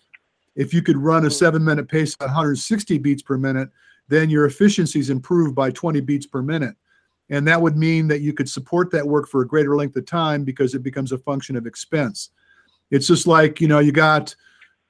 If 0.55 0.73
you 0.73 0.81
could 0.81 0.97
run 0.97 1.25
a 1.25 1.31
seven 1.31 1.63
minute 1.63 1.87
pace 1.87 2.15
at 2.19 2.25
160 2.25 2.97
beats 2.97 3.21
per 3.21 3.37
minute, 3.37 3.69
then 4.07 4.29
your 4.29 4.45
efficiencies 4.45 5.09
improve 5.09 5.53
by 5.53 5.71
20 5.71 6.01
beats 6.01 6.25
per 6.25 6.41
minute. 6.41 6.75
And 7.29 7.47
that 7.47 7.61
would 7.61 7.77
mean 7.77 8.07
that 8.07 8.21
you 8.21 8.33
could 8.33 8.49
support 8.49 8.89
that 8.91 9.05
work 9.05 9.27
for 9.27 9.41
a 9.41 9.47
greater 9.47 9.75
length 9.75 9.95
of 9.97 10.05
time 10.05 10.43
because 10.43 10.73
it 10.73 10.83
becomes 10.83 11.11
a 11.11 11.17
function 11.17 11.55
of 11.57 11.65
expense. 11.65 12.29
It's 12.89 13.07
just 13.07 13.27
like, 13.27 13.59
you 13.59 13.67
know, 13.67 13.79
you 13.79 13.91
got 13.91 14.33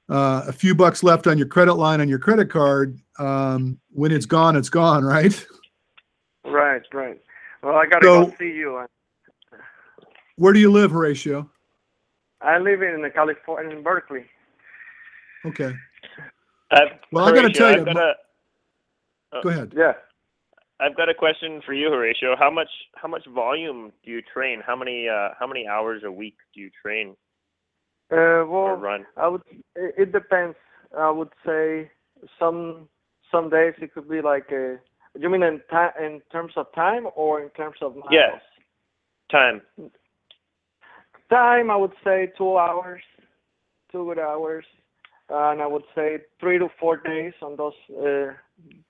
uh, 0.08 0.44
a 0.46 0.52
few 0.52 0.74
bucks 0.74 1.02
left 1.02 1.26
on 1.26 1.36
your 1.36 1.48
credit 1.48 1.74
line 1.74 2.00
on 2.00 2.08
your 2.08 2.20
credit 2.20 2.48
card. 2.48 2.98
Um, 3.18 3.78
when 3.90 4.12
it's 4.12 4.26
gone, 4.26 4.54
it's 4.56 4.68
gone, 4.68 5.04
right? 5.04 5.46
Right, 6.44 6.82
right. 6.92 7.20
Well, 7.62 7.74
I 7.74 7.86
got 7.86 8.00
to 8.00 8.06
so, 8.06 8.26
go 8.26 8.34
see 8.38 8.54
you. 8.54 8.86
Where 10.38 10.52
do 10.52 10.60
you 10.60 10.70
live, 10.70 10.92
Horatio? 10.92 11.50
I 12.40 12.58
live 12.58 12.80
in 12.80 13.04
California, 13.12 13.76
in 13.76 13.82
Berkeley. 13.82 14.24
Okay. 15.44 15.74
Uh, 16.70 16.80
well, 17.10 17.24
I 17.24 17.32
got 17.32 17.42
to 17.42 17.50
tell 17.50 17.74
you. 17.74 17.84
A, 17.84 18.14
oh, 19.32 19.42
go 19.42 19.48
ahead. 19.48 19.72
Yeah. 19.76 19.94
I've 20.80 20.96
got 20.96 21.08
a 21.08 21.14
question 21.14 21.60
for 21.66 21.74
you, 21.74 21.90
Horatio. 21.90 22.36
How 22.38 22.52
much 22.52 22.68
how 22.94 23.08
much 23.08 23.26
volume 23.26 23.92
do 24.04 24.12
you 24.12 24.22
train? 24.22 24.62
How 24.64 24.76
many 24.76 25.08
uh, 25.08 25.30
how 25.40 25.48
many 25.48 25.66
hours 25.66 26.02
a 26.04 26.12
week 26.12 26.36
do 26.54 26.60
you 26.60 26.70
train? 26.80 27.16
Uh, 28.12 28.46
well, 28.46 28.76
run? 28.76 29.06
I 29.16 29.26
would. 29.26 29.42
It 29.74 30.12
depends. 30.12 30.56
I 30.96 31.10
would 31.10 31.30
say 31.44 31.90
some 32.38 32.88
some 33.32 33.50
days 33.50 33.74
it 33.82 33.92
could 33.92 34.08
be 34.08 34.20
like 34.20 34.52
a. 34.52 34.76
You 35.18 35.28
mean 35.30 35.42
in 35.42 35.60
time 35.68 35.90
in 36.00 36.20
terms 36.30 36.52
of 36.54 36.72
time 36.76 37.08
or 37.16 37.42
in 37.42 37.48
terms 37.50 37.78
of 37.82 37.96
miles? 37.96 38.12
Yes. 38.12 38.40
Time. 39.32 39.62
Time, 41.30 41.70
I 41.70 41.76
would 41.76 41.92
say 42.04 42.32
two 42.36 42.56
hours, 42.56 43.02
two 43.92 44.04
good 44.06 44.18
hours 44.18 44.64
and 45.30 45.60
I 45.60 45.66
would 45.66 45.82
say 45.94 46.18
three 46.40 46.58
to 46.58 46.68
four 46.80 46.96
days 46.96 47.34
on 47.42 47.56
those 47.56 47.74
uh, 47.90 48.32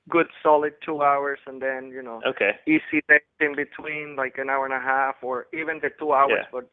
good 0.09 0.27
solid 0.43 0.75
two 0.85 1.03
hours, 1.03 1.39
and 1.47 1.61
then 1.61 1.91
you 1.93 2.03
know 2.03 2.21
okay. 2.27 2.53
easy 2.67 3.03
days 3.09 3.21
in 3.41 3.57
between, 3.57 4.17
like 4.17 4.37
an 4.39 4.49
hour 4.49 4.65
and 4.65 4.75
a 4.75 4.81
half, 4.81 5.17
or 5.23 5.47
even 5.53 5.81
the 5.83 5.91
two 5.99 6.13
hours, 6.13 6.45
yeah. 6.45 6.45
but 6.53 6.71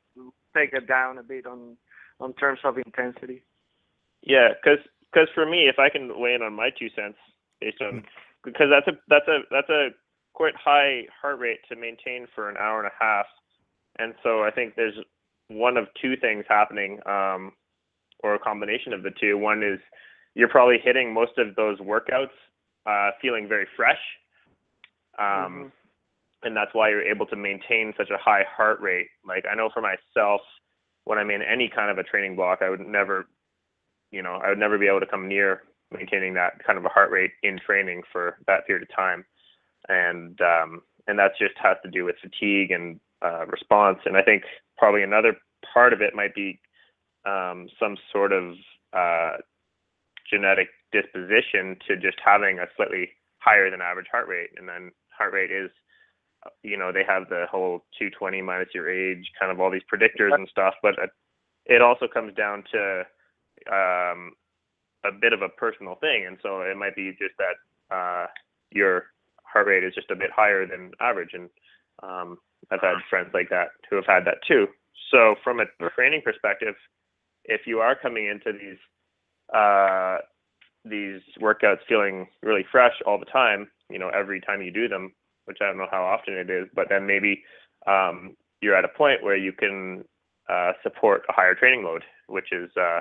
take 0.56 0.74
it 0.74 0.88
down 0.88 1.18
a 1.18 1.24
bit 1.24 1.46
on 1.46 1.78
on 2.20 2.34
terms 2.34 2.60
of 2.64 2.78
intensity. 2.78 3.44
Yeah, 4.22 4.50
because 4.50 4.80
cause 5.14 5.28
for 5.34 5.46
me, 5.46 5.68
if 5.68 5.80
I 5.80 5.90
can 5.90 6.20
weigh 6.20 6.36
in 6.36 6.42
on 6.42 6.54
my 6.54 6.70
two 6.70 6.90
cents 6.96 7.18
based 7.60 7.82
on 7.82 8.04
because 8.44 8.68
that's 8.70 8.88
a 8.88 9.00
that's 9.10 9.28
a 9.28 9.40
that's 9.50 9.70
a 9.70 9.90
quite 10.34 10.54
high 10.56 11.08
heart 11.22 11.40
rate 11.40 11.60
to 11.70 11.76
maintain 11.76 12.28
for 12.36 12.50
an 12.50 12.58
hour 12.58 12.80
and 12.84 12.88
a 12.88 13.04
half, 13.04 13.26
and 13.98 14.14
so 14.22 14.44
I 14.44 14.52
think 14.52 14.76
there's 14.76 14.98
one 15.48 15.78
of 15.78 15.88
two 16.02 16.16
things 16.18 16.46
happening. 16.48 17.00
Um, 17.06 17.54
or 18.26 18.36
a 18.36 18.40
combination 18.40 18.92
of 18.92 19.04
the 19.04 19.12
two. 19.20 19.38
One 19.38 19.64
is 19.64 19.80
you're 20.34 20.50
probably 20.50 20.78
hitting 20.84 21.14
most 21.14 21.38
of 21.38 21.56
those 21.56 21.80
workouts 21.80 22.34
uh, 22.86 23.12
feeling 23.22 23.48
very 23.48 23.68
fresh. 23.76 24.00
Um, 25.18 25.26
mm-hmm. 25.28 25.68
and 26.44 26.58
that's 26.58 26.74
why 26.74 26.90
you're 26.90 27.04
able 27.04 27.26
to 27.28 27.36
maintain 27.36 27.94
such 27.98 28.10
a 28.10 28.18
high 28.18 28.44
heart 28.50 28.82
rate. 28.82 29.08
Like 29.26 29.46
I 29.50 29.56
know 29.56 29.70
for 29.74 29.82
myself, 29.82 30.42
when 31.06 31.20
I'm 31.20 31.30
in 31.30 31.42
any 31.42 31.72
kind 31.74 31.92
of 31.92 31.98
a 31.98 32.04
training 32.04 32.36
block, 32.36 32.60
I 32.62 32.70
would 32.70 32.82
never, 32.82 33.28
you 34.12 34.22
know, 34.22 34.40
I 34.44 34.50
would 34.50 34.58
never 34.58 34.78
be 34.78 34.88
able 34.88 35.00
to 35.02 35.06
come 35.06 35.28
near 35.28 35.64
maintaining 35.92 36.34
that 36.34 36.64
kind 36.66 36.80
of 36.80 36.86
a 36.86 36.90
heart 36.90 37.12
rate 37.12 37.32
in 37.44 37.60
training 37.60 38.02
for 38.12 38.38
that 38.48 38.66
period 38.66 38.84
of 38.90 38.96
time, 38.96 39.24
and 39.88 40.40
um, 40.42 40.82
and 41.08 41.18
that 41.20 41.32
just 41.40 41.54
has 41.62 41.78
to 41.84 41.92
do 41.92 42.06
with 42.06 42.16
fatigue 42.22 42.72
and 42.72 43.00
uh, 43.24 43.46
response. 43.46 44.00
And 44.06 44.18
I 44.18 44.24
think 44.24 44.44
probably 44.78 45.04
another 45.04 45.38
part 45.74 45.94
of 45.94 46.02
it 46.02 46.16
might 46.16 46.36
be 46.36 46.60
um, 47.26 47.68
some 47.80 47.98
sort 48.12 48.32
of 48.32 48.56
uh, 48.94 49.38
genetic 50.30 50.70
disposition 50.92 51.78
to 51.88 51.96
just 51.96 52.18
having 52.24 52.60
a 52.60 52.66
slightly 52.76 53.10
higher 53.40 53.70
than 53.70 53.82
average 53.82 54.08
heart 54.12 54.28
rate, 54.28 54.50
and 54.58 54.68
then 54.68 54.92
heart 55.18 55.34
rate 55.34 55.52
is 55.52 55.70
you 56.62 56.78
know 56.78 56.92
they 56.92 57.04
have 57.08 57.28
the 57.30 57.46
whole 57.50 57.86
220 57.98 58.42
minus 58.42 58.70
your 58.74 58.90
age 58.90 59.32
kind 59.40 59.52
of 59.52 59.60
all 59.60 59.72
these 59.72 59.82
predictors 59.92 60.34
and 60.34 60.48
stuff. 60.50 60.76
But 60.82 60.96
it 61.66 61.82
also 61.82 62.08
comes 62.08 62.34
down 62.36 62.64
to 62.72 63.04
um, 63.72 64.34
a 65.06 65.12
bit 65.12 65.34
of 65.34 65.42
a 65.42 65.50
personal 65.50 65.96
thing. 65.96 66.26
And 66.28 66.38
so 66.42 66.62
it 66.62 66.78
might 66.78 66.96
be 66.96 67.12
just 67.12 67.36
that 67.38 67.96
uh, 67.96 68.28
your 68.72 69.06
heart 69.44 69.68
rate 69.68 69.84
is 69.84 69.94
just 69.94 70.12
a 70.12 70.16
bit 70.16 70.30
higher 70.36 70.66
than 70.66 70.92
average. 71.00 71.32
And 71.34 71.50
um, 72.04 72.38
i've 72.72 72.82
had 72.82 72.96
friends 73.10 73.30
like 73.34 73.50
that 73.50 73.68
who 73.90 73.96
have 73.96 74.06
had 74.06 74.26
that 74.26 74.38
too 74.48 74.68
so 75.12 75.36
from 75.44 75.60
a 75.60 75.66
training 75.96 76.22
perspective 76.24 76.76
if 77.46 77.62
you 77.66 77.80
are 77.80 77.96
coming 77.96 78.28
into 78.28 78.52
these 78.52 78.78
uh, 79.56 80.18
these 80.84 81.22
workouts 81.40 81.80
feeling 81.88 82.28
really 82.42 82.66
fresh 82.72 82.94
all 83.06 83.20
the 83.20 83.26
time 83.26 83.68
you 83.90 84.00
know 84.00 84.10
every 84.10 84.42
time 84.42 84.62
you 84.62 84.72
do 84.72 84.88
them 84.88 85.12
which 85.46 85.60
I 85.62 85.68
don't 85.68 85.78
know 85.78 85.88
how 85.90 86.04
often 86.04 86.34
it 86.34 86.50
is, 86.50 86.68
but 86.76 86.88
then 86.90 87.08
maybe 87.08 87.44
um, 87.88 88.36
you're 88.62 88.76
at 88.76 88.86
a 88.86 88.90
point 88.90 89.24
where 89.24 89.38
you 89.38 89.54
can 89.54 90.04
uh, 90.50 90.74
support 90.84 91.24
a 91.30 91.34
higher 91.34 91.56
training 91.56 91.84
load, 91.84 92.04
which 92.28 92.52
is, 92.52 92.70
uh, 92.78 93.00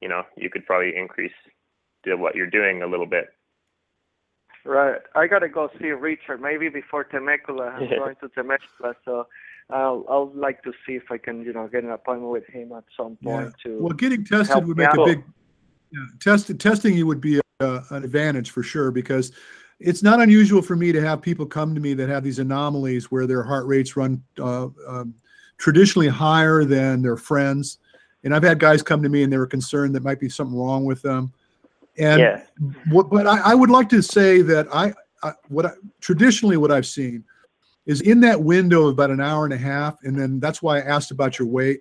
you 0.00 0.08
know, 0.08 0.22
you 0.36 0.50
could 0.50 0.66
probably 0.66 0.94
increase 0.96 1.32
the, 2.04 2.16
what 2.16 2.34
you're 2.34 2.50
doing 2.50 2.82
a 2.82 2.86
little 2.86 3.06
bit. 3.06 3.26
Right. 4.66 5.00
I 5.14 5.26
gotta 5.28 5.48
go 5.48 5.70
see 5.80 5.90
Richard 5.90 6.40
maybe 6.40 6.68
before 6.68 7.04
Temecula. 7.04 7.66
I'm 7.78 7.88
going 7.88 8.16
to 8.16 8.28
Temecula, 8.28 8.96
so 9.04 9.28
I'll 9.70 10.04
I'll 10.08 10.32
like 10.34 10.62
to 10.64 10.72
see 10.84 10.94
if 10.94 11.04
I 11.10 11.18
can 11.18 11.44
you 11.44 11.52
know 11.52 11.68
get 11.68 11.84
an 11.84 11.90
appointment 11.90 12.32
with 12.32 12.46
him 12.46 12.72
at 12.72 12.84
some 12.96 13.16
point 13.22 13.54
yeah. 13.64 13.72
to. 13.72 13.82
Well, 13.82 13.92
getting 13.92 14.24
tested 14.24 14.66
would 14.66 14.76
make 14.76 14.92
a 14.92 15.04
big. 15.04 15.24
Yeah, 15.92 16.00
test, 16.20 16.58
testing 16.58 16.96
you 16.96 17.06
would 17.06 17.20
be 17.20 17.40
a, 17.60 17.80
an 17.90 18.02
advantage 18.02 18.50
for 18.50 18.64
sure 18.64 18.90
because 18.90 19.30
it's 19.78 20.02
not 20.02 20.20
unusual 20.20 20.62
for 20.62 20.74
me 20.74 20.90
to 20.90 21.00
have 21.00 21.22
people 21.22 21.46
come 21.46 21.74
to 21.74 21.80
me 21.80 21.94
that 21.94 22.08
have 22.08 22.24
these 22.24 22.40
anomalies 22.40 23.10
where 23.10 23.26
their 23.26 23.44
heart 23.44 23.66
rates 23.66 23.96
run 23.96 24.22
uh, 24.40 24.68
um, 24.88 25.14
traditionally 25.58 26.08
higher 26.08 26.64
than 26.64 27.02
their 27.02 27.16
friends. 27.16 27.78
And 28.24 28.34
I've 28.34 28.42
had 28.42 28.58
guys 28.58 28.82
come 28.82 29.02
to 29.02 29.08
me 29.08 29.22
and 29.22 29.32
they 29.32 29.38
were 29.38 29.46
concerned 29.46 29.94
that 29.94 30.02
might 30.02 30.18
be 30.18 30.28
something 30.28 30.58
wrong 30.58 30.84
with 30.84 31.02
them. 31.02 31.32
And 31.98 32.20
yeah. 32.20 32.42
what, 32.90 33.10
but 33.10 33.26
I, 33.26 33.38
I, 33.38 33.54
would 33.54 33.70
like 33.70 33.88
to 33.90 34.02
say 34.02 34.42
that 34.42 34.66
I, 34.72 34.92
I 35.22 35.32
what 35.48 35.66
I, 35.66 35.70
traditionally 36.00 36.56
what 36.56 36.70
I've 36.70 36.86
seen 36.86 37.24
is 37.86 38.02
in 38.02 38.20
that 38.20 38.42
window 38.42 38.86
of 38.86 38.92
about 38.92 39.10
an 39.10 39.20
hour 39.20 39.44
and 39.44 39.54
a 39.54 39.58
half, 39.58 39.96
and 40.02 40.18
then 40.18 40.38
that's 40.40 40.62
why 40.62 40.78
I 40.78 40.82
asked 40.82 41.10
about 41.10 41.38
your 41.38 41.48
weight. 41.48 41.80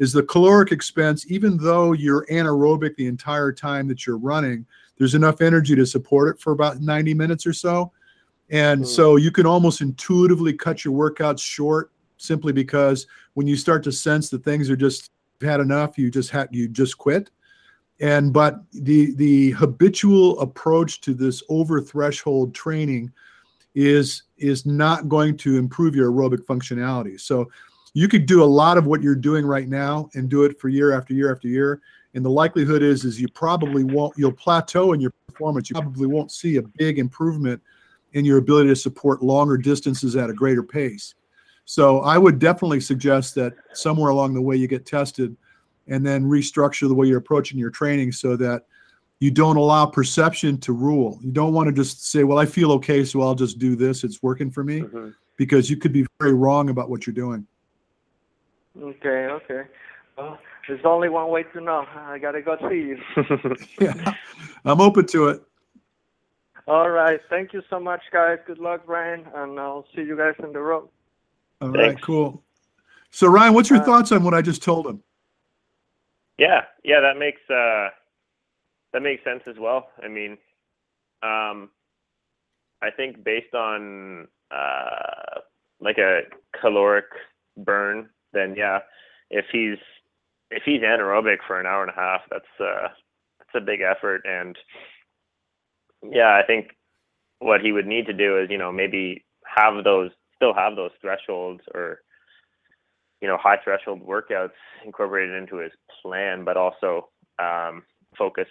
Is 0.00 0.12
the 0.12 0.24
caloric 0.24 0.72
expense, 0.72 1.30
even 1.30 1.56
though 1.56 1.92
you're 1.92 2.26
anaerobic 2.26 2.96
the 2.96 3.06
entire 3.06 3.52
time 3.52 3.86
that 3.88 4.06
you're 4.06 4.18
running, 4.18 4.66
there's 4.98 5.14
enough 5.14 5.40
energy 5.40 5.76
to 5.76 5.86
support 5.86 6.34
it 6.34 6.40
for 6.40 6.52
about 6.52 6.80
90 6.80 7.14
minutes 7.14 7.46
or 7.46 7.52
so. 7.52 7.92
And 8.50 8.82
mm. 8.82 8.86
so 8.86 9.16
you 9.16 9.30
can 9.30 9.46
almost 9.46 9.80
intuitively 9.80 10.52
cut 10.52 10.84
your 10.84 10.94
workouts 10.94 11.40
short 11.40 11.92
simply 12.16 12.52
because 12.52 13.06
when 13.34 13.46
you 13.46 13.56
start 13.56 13.82
to 13.84 13.92
sense 13.92 14.30
that 14.30 14.44
things 14.44 14.68
are 14.68 14.76
just 14.76 15.10
had 15.40 15.60
enough, 15.60 15.98
you 15.98 16.10
just 16.10 16.30
had 16.30 16.48
you 16.50 16.68
just 16.68 16.98
quit. 16.98 17.30
And 18.00 18.32
but 18.32 18.60
the 18.72 19.14
the 19.14 19.52
habitual 19.52 20.40
approach 20.40 21.00
to 21.02 21.14
this 21.14 21.42
over 21.48 21.80
threshold 21.80 22.54
training 22.54 23.12
is 23.74 24.24
is 24.36 24.66
not 24.66 25.08
going 25.08 25.36
to 25.38 25.56
improve 25.56 25.94
your 25.94 26.10
aerobic 26.10 26.44
functionality. 26.44 27.20
So 27.20 27.48
you 27.92 28.08
could 28.08 28.26
do 28.26 28.42
a 28.42 28.44
lot 28.44 28.76
of 28.76 28.86
what 28.86 29.02
you're 29.02 29.14
doing 29.14 29.46
right 29.46 29.68
now 29.68 30.08
and 30.14 30.28
do 30.28 30.44
it 30.44 30.60
for 30.60 30.68
year 30.68 30.92
after 30.92 31.14
year 31.14 31.32
after 31.32 31.46
year. 31.46 31.80
And 32.14 32.24
the 32.24 32.30
likelihood 32.30 32.82
is 32.82 33.04
is 33.04 33.20
you 33.20 33.28
probably 33.28 33.84
won't 33.84 34.14
you'll 34.16 34.32
plateau 34.32 34.92
in 34.92 35.00
your 35.00 35.12
performance. 35.28 35.70
You 35.70 35.74
probably 35.74 36.06
won't 36.06 36.32
see 36.32 36.56
a 36.56 36.62
big 36.62 36.98
improvement 36.98 37.62
in 38.12 38.24
your 38.24 38.38
ability 38.38 38.68
to 38.68 38.76
support 38.76 39.22
longer 39.22 39.56
distances 39.56 40.16
at 40.16 40.30
a 40.30 40.34
greater 40.34 40.62
pace. 40.62 41.14
So 41.64 42.00
i 42.00 42.18
would 42.18 42.38
definitely 42.38 42.80
suggest 42.80 43.34
that 43.36 43.54
somewhere 43.72 44.10
along 44.10 44.34
the 44.34 44.42
way 44.42 44.56
you 44.56 44.68
get 44.68 44.84
tested 44.84 45.36
and 45.88 46.04
then 46.04 46.24
restructure 46.24 46.88
the 46.88 46.94
way 46.94 47.06
you're 47.06 47.18
approaching 47.18 47.58
your 47.58 47.70
training 47.70 48.12
so 48.12 48.36
that 48.36 48.66
you 49.20 49.30
don't 49.30 49.56
allow 49.56 49.86
perception 49.86 50.58
to 50.58 50.72
rule 50.72 51.18
you 51.22 51.32
don't 51.32 51.52
want 51.52 51.66
to 51.66 51.72
just 51.72 52.10
say 52.10 52.24
well 52.24 52.38
i 52.38 52.46
feel 52.46 52.72
okay 52.72 53.04
so 53.04 53.22
i'll 53.22 53.34
just 53.34 53.58
do 53.58 53.76
this 53.76 54.04
it's 54.04 54.22
working 54.22 54.50
for 54.50 54.64
me 54.64 54.80
mm-hmm. 54.80 55.10
because 55.36 55.70
you 55.70 55.76
could 55.76 55.92
be 55.92 56.06
very 56.20 56.34
wrong 56.34 56.68
about 56.68 56.90
what 56.90 57.06
you're 57.06 57.14
doing 57.14 57.46
okay 58.82 59.26
okay 59.26 59.62
well 60.18 60.38
there's 60.66 60.84
only 60.84 61.08
one 61.08 61.28
way 61.30 61.42
to 61.42 61.60
know. 61.60 61.86
I 61.94 62.18
gotta 62.18 62.40
go 62.40 62.56
see 62.68 62.76
you. 62.76 62.98
yeah, 63.80 64.14
I'm 64.64 64.80
open 64.80 65.06
to 65.08 65.28
it. 65.28 65.42
All 66.66 66.88
right. 66.88 67.20
Thank 67.28 67.52
you 67.52 67.62
so 67.68 67.78
much, 67.78 68.00
guys. 68.12 68.38
Good 68.46 68.58
luck, 68.58 68.86
Brian, 68.86 69.26
and 69.34 69.60
I'll 69.60 69.84
see 69.94 70.02
you 70.02 70.16
guys 70.16 70.34
on 70.42 70.52
the 70.52 70.60
road. 70.60 70.88
All 71.60 71.72
Thanks. 71.72 71.78
right, 71.78 72.02
cool. 72.02 72.42
So, 73.10 73.26
Ryan, 73.26 73.54
what's 73.54 73.68
your 73.68 73.80
uh, 73.80 73.84
thoughts 73.84 74.12
on 74.12 74.24
what 74.24 74.32
I 74.34 74.40
just 74.40 74.62
told 74.62 74.86
him? 74.86 75.02
Yeah, 76.38 76.62
yeah, 76.82 77.00
that 77.00 77.18
makes 77.18 77.40
uh, 77.50 77.88
that 78.92 79.02
makes 79.02 79.24
sense 79.24 79.42
as 79.48 79.56
well. 79.58 79.88
I 80.02 80.08
mean, 80.08 80.32
um, 81.22 81.70
I 82.82 82.90
think 82.96 83.24
based 83.24 83.54
on 83.54 84.28
uh, 84.50 85.40
like 85.80 85.98
a 85.98 86.22
caloric 86.60 87.06
burn, 87.56 88.08
then 88.32 88.54
yeah, 88.56 88.80
if 89.30 89.46
he's 89.52 89.78
if 90.50 90.62
he's 90.64 90.82
anaerobic 90.82 91.38
for 91.46 91.60
an 91.60 91.66
hour 91.66 91.82
and 91.82 91.90
a 91.90 91.94
half, 92.00 92.22
that's 92.30 92.44
uh, 92.60 92.88
that's 93.38 93.62
a 93.62 93.66
big 93.66 93.80
effort. 93.80 94.22
And 94.26 94.56
yeah, 96.10 96.38
I 96.42 96.46
think 96.46 96.76
what 97.40 97.60
he 97.60 97.72
would 97.72 97.86
need 97.86 98.06
to 98.06 98.12
do 98.12 98.38
is, 98.40 98.50
you 98.50 98.58
know, 98.58 98.72
maybe 98.72 99.24
have 99.46 99.84
those 99.84 100.10
still 100.36 100.54
have 100.54 100.76
those 100.76 100.90
thresholds 101.00 101.62
or 101.74 102.00
you 103.20 103.28
know 103.28 103.36
high 103.36 103.58
threshold 103.62 104.06
workouts 104.06 104.50
incorporated 104.84 105.34
into 105.34 105.56
his 105.56 105.72
plan, 106.02 106.44
but 106.44 106.56
also 106.56 107.08
um, 107.38 107.82
focus 108.16 108.48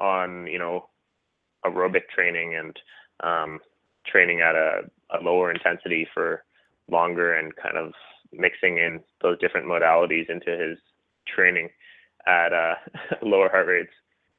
on 0.00 0.46
you 0.46 0.58
know 0.58 0.88
aerobic 1.64 2.08
training 2.14 2.54
and 2.56 2.78
um, 3.22 3.60
training 4.06 4.40
at 4.40 4.54
a, 4.54 4.82
a 5.18 5.22
lower 5.22 5.50
intensity 5.50 6.06
for 6.12 6.44
longer 6.90 7.34
and 7.34 7.54
kind 7.56 7.76
of 7.76 7.92
mixing 8.32 8.78
in 8.78 9.00
those 9.22 9.38
different 9.38 9.66
modalities 9.66 10.28
into 10.28 10.50
his 10.50 10.78
training 11.26 11.68
at 12.26 12.52
uh, 12.52 12.74
lower 13.22 13.48
heart 13.48 13.66
rates. 13.66 13.92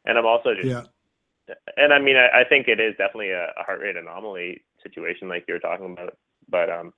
And 0.06 0.18
I'm 0.18 0.26
also 0.26 0.54
just, 0.54 0.68
yeah. 0.68 1.56
and 1.78 1.94
I 1.94 2.00
mean, 2.00 2.16
I, 2.16 2.42
I 2.42 2.44
think 2.48 2.68
it 2.68 2.80
is 2.80 2.96
definitely 2.98 3.32
a, 3.32 3.46
a, 3.58 3.64
heart 3.64 3.80
rate 3.80 3.96
anomaly 3.96 4.62
situation 4.84 5.28
like 5.28 5.46
you 5.48 5.56
were 5.56 5.60
talking 5.60 5.94
about. 5.94 6.18
But 6.48 6.70
um, 6.70 6.94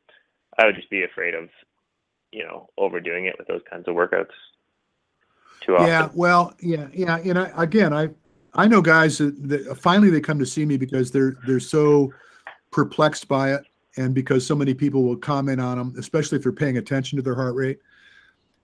I 0.57 0.65
would 0.65 0.75
just 0.75 0.89
be 0.89 1.03
afraid 1.03 1.33
of, 1.33 1.49
you 2.31 2.43
know, 2.43 2.69
overdoing 2.77 3.25
it 3.25 3.35
with 3.37 3.47
those 3.47 3.61
kinds 3.69 3.87
of 3.87 3.95
workouts 3.95 4.31
too 5.61 5.75
often. 5.75 5.87
Yeah, 5.87 6.09
well, 6.13 6.53
yeah, 6.61 6.87
yeah. 6.93 7.17
And 7.17 7.39
I, 7.39 7.51
again, 7.57 7.93
I 7.93 8.09
I 8.53 8.67
know 8.67 8.81
guys 8.81 9.17
that, 9.19 9.47
that 9.49 9.77
finally 9.77 10.09
they 10.09 10.21
come 10.21 10.39
to 10.39 10.45
see 10.45 10.65
me 10.65 10.77
because 10.77 11.11
they're 11.11 11.37
they're 11.45 11.59
so 11.59 12.13
perplexed 12.71 13.27
by 13.27 13.53
it, 13.53 13.63
and 13.97 14.13
because 14.13 14.45
so 14.45 14.55
many 14.55 14.73
people 14.73 15.03
will 15.03 15.17
comment 15.17 15.61
on 15.61 15.77
them, 15.77 15.93
especially 15.97 16.37
if 16.37 16.43
they're 16.43 16.51
paying 16.51 16.77
attention 16.77 17.17
to 17.17 17.21
their 17.21 17.35
heart 17.35 17.55
rate 17.55 17.79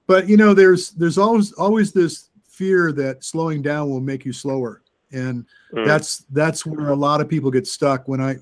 but 0.08 0.28
you 0.28 0.38
know 0.38 0.54
there's 0.54 0.92
there's 0.92 1.18
always 1.18 1.54
always 1.54 1.92
this 1.92 2.30
fear 2.48 2.92
that 2.92 3.24
slowing 3.24 3.62
down 3.62 3.90
will 3.90 4.02
make 4.02 4.26
you 4.26 4.34
slower 4.34 4.82
and 5.12 5.46
mm. 5.74 5.86
that's 5.86 6.20
that's 6.32 6.66
where 6.66 6.90
a 6.90 6.96
lot 6.96 7.22
of 7.22 7.30
people 7.30 7.50
get 7.50 7.68
stuck 7.68 8.08
when 8.08 8.22
i 8.22 8.36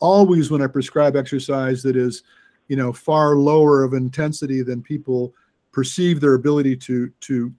always 0.00 0.50
when 0.50 0.62
i 0.62 0.66
prescribe 0.66 1.16
exercise 1.16 1.82
that 1.82 1.96
is 1.96 2.22
you 2.68 2.76
know 2.76 2.92
far 2.92 3.36
lower 3.36 3.82
of 3.82 3.94
intensity 3.94 4.62
than 4.62 4.82
people 4.82 5.32
perceive 5.72 6.20
their 6.20 6.34
ability 6.34 6.76
to 6.76 7.10
to 7.20 7.52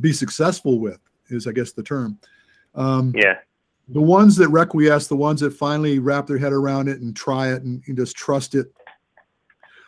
be 0.00 0.12
successful 0.12 0.78
with 0.78 0.98
is 1.30 1.46
i 1.46 1.52
guess 1.52 1.72
the 1.72 1.82
term 1.82 2.18
um, 2.74 3.12
yeah 3.14 3.38
the 3.88 4.00
ones 4.00 4.36
that 4.36 4.48
requiesce 4.48 5.06
the 5.06 5.16
ones 5.16 5.40
that 5.40 5.52
finally 5.52 5.98
wrap 5.98 6.26
their 6.26 6.38
head 6.38 6.52
around 6.52 6.88
it 6.88 7.00
and 7.00 7.14
try 7.16 7.52
it 7.52 7.62
and, 7.62 7.82
and 7.86 7.96
just 7.96 8.16
trust 8.16 8.54
it 8.54 8.72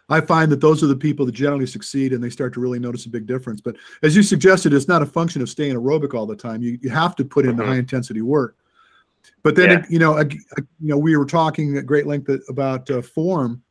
I 0.09 0.20
find 0.20 0.53
that 0.53 0.61
those 0.61 0.82
are 0.82 0.87
the 0.87 0.97
people 0.97 1.24
that 1.26 1.32
generally 1.32 1.66
succeed 1.66 2.12
and 2.12 2.22
they 2.22 2.28
start 2.28 2.53
to 2.55 2.61
really 2.61 2.78
notice 2.78 3.07
a 3.07 3.09
big 3.09 3.26
difference. 3.26 3.61
But 3.61 3.76
as 4.03 4.14
you 4.14 4.22
suggested, 4.22 4.74
it's 4.74 4.89
not 4.89 5.03
a 5.03 5.07
function 5.07 5.41
of 5.41 5.49
staying 5.49 5.74
aerobic 5.74 6.14
all 6.14 6.26
the 6.26 6.37
time. 6.37 6.62
You, 6.62 6.78
you 6.82 6.91
have 6.91 7.16
to 7.16 7.24
put 7.24 7.47
in 7.47 7.53
mm-hmm. 7.53 7.61
the 7.61 7.66
high 7.66 7.78
intensity 7.78 8.20
work. 8.20 8.57
But 9.43 9.57
then, 9.57 9.70
yeah. 9.70 9.85
you 9.89 9.99
know, 9.99 10.18
i 10.18 10.22
you 10.22 10.66
know, 10.80 10.99
we 10.99 11.16
were 11.16 11.24
talking 11.24 11.76
at 11.78 11.87
great 11.87 12.07
length 12.07 12.30
about 12.49 12.91
uh, 12.91 13.01
form 13.01 13.62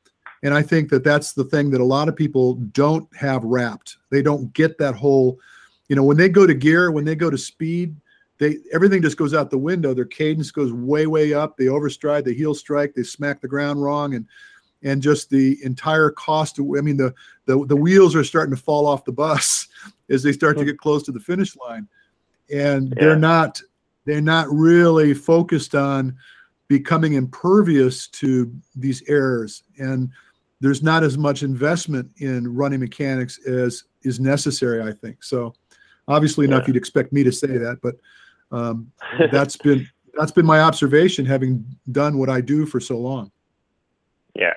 And 0.43 0.53
I 0.53 0.61
think 0.61 0.89
that 0.89 1.05
that's 1.05 1.31
the 1.31 1.45
thing 1.45 1.71
that 1.71 1.81
a 1.81 1.85
lot 1.85 2.09
of 2.09 2.15
people 2.15 2.55
don't 2.55 3.07
have 3.15 3.43
wrapped. 3.43 3.97
They 4.11 4.21
don't 4.21 4.53
get 4.53 4.77
that 4.77 4.93
whole, 4.93 5.39
you 5.87 5.95
know, 5.95 6.03
when 6.03 6.17
they 6.17 6.27
go 6.27 6.45
to 6.45 6.53
gear, 6.53 6.91
when 6.91 7.05
they 7.05 7.15
go 7.15 7.29
to 7.29 7.37
speed, 7.37 7.95
they 8.39 8.57
everything 8.73 9.01
just 9.01 9.17
goes 9.17 9.33
out 9.33 9.49
the 9.49 9.57
window. 9.57 9.93
Their 9.93 10.05
cadence 10.05 10.51
goes 10.51 10.73
way, 10.73 11.07
way 11.07 11.33
up. 11.33 11.55
They 11.55 11.65
overstride, 11.65 12.25
they 12.25 12.33
heel 12.33 12.53
strike, 12.53 12.93
they 12.93 13.03
smack 13.03 13.39
the 13.39 13.47
ground 13.47 13.81
wrong, 13.81 14.15
and 14.15 14.27
and 14.83 15.01
just 15.01 15.29
the 15.29 15.57
entire 15.63 16.09
cost. 16.09 16.59
Of, 16.59 16.65
I 16.77 16.81
mean, 16.81 16.97
the 16.97 17.13
the 17.45 17.65
the 17.65 17.75
wheels 17.75 18.15
are 18.15 18.23
starting 18.23 18.53
to 18.53 18.61
fall 18.61 18.85
off 18.85 19.05
the 19.05 19.13
bus 19.13 19.67
as 20.09 20.23
they 20.23 20.33
start 20.33 20.57
to 20.57 20.63
hmm. 20.63 20.69
get 20.69 20.77
close 20.77 21.03
to 21.03 21.13
the 21.13 21.21
finish 21.21 21.55
line, 21.55 21.87
and 22.53 22.89
yeah. 22.89 22.95
they're 22.99 23.15
not 23.15 23.61
they're 24.05 24.19
not 24.19 24.47
really 24.49 25.13
focused 25.13 25.73
on 25.73 26.17
becoming 26.67 27.13
impervious 27.13 28.07
to 28.07 28.51
these 28.75 29.03
errors 29.07 29.63
and 29.77 30.09
there's 30.63 30.81
not 30.81 31.03
as 31.03 31.17
much 31.17 31.43
investment 31.43 32.09
in 32.17 32.53
running 32.53 32.79
mechanics 32.79 33.39
as 33.45 33.83
is 34.03 34.19
necessary 34.19 34.81
i 34.81 34.91
think 34.91 35.23
so 35.23 35.53
obviously 36.07 36.47
yeah. 36.47 36.55
enough 36.55 36.67
you'd 36.67 36.77
expect 36.77 37.13
me 37.13 37.23
to 37.23 37.31
say 37.31 37.57
that 37.57 37.79
but 37.81 37.95
um, 38.51 38.91
that's 39.31 39.57
been 39.57 39.87
that's 40.17 40.31
been 40.31 40.45
my 40.45 40.59
observation 40.61 41.25
having 41.25 41.65
done 41.91 42.17
what 42.17 42.29
i 42.29 42.41
do 42.41 42.65
for 42.65 42.79
so 42.79 42.97
long 42.97 43.31
yeah 44.35 44.53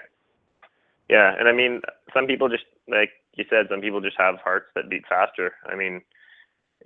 yeah 1.09 1.35
and 1.39 1.49
i 1.49 1.53
mean 1.53 1.81
some 2.15 2.27
people 2.27 2.49
just 2.49 2.65
like 2.89 3.11
you 3.35 3.45
said 3.51 3.67
some 3.71 3.81
people 3.81 4.01
just 4.01 4.17
have 4.17 4.37
hearts 4.43 4.67
that 4.75 4.89
beat 4.89 5.07
faster 5.09 5.55
i 5.67 5.75
mean 5.75 6.01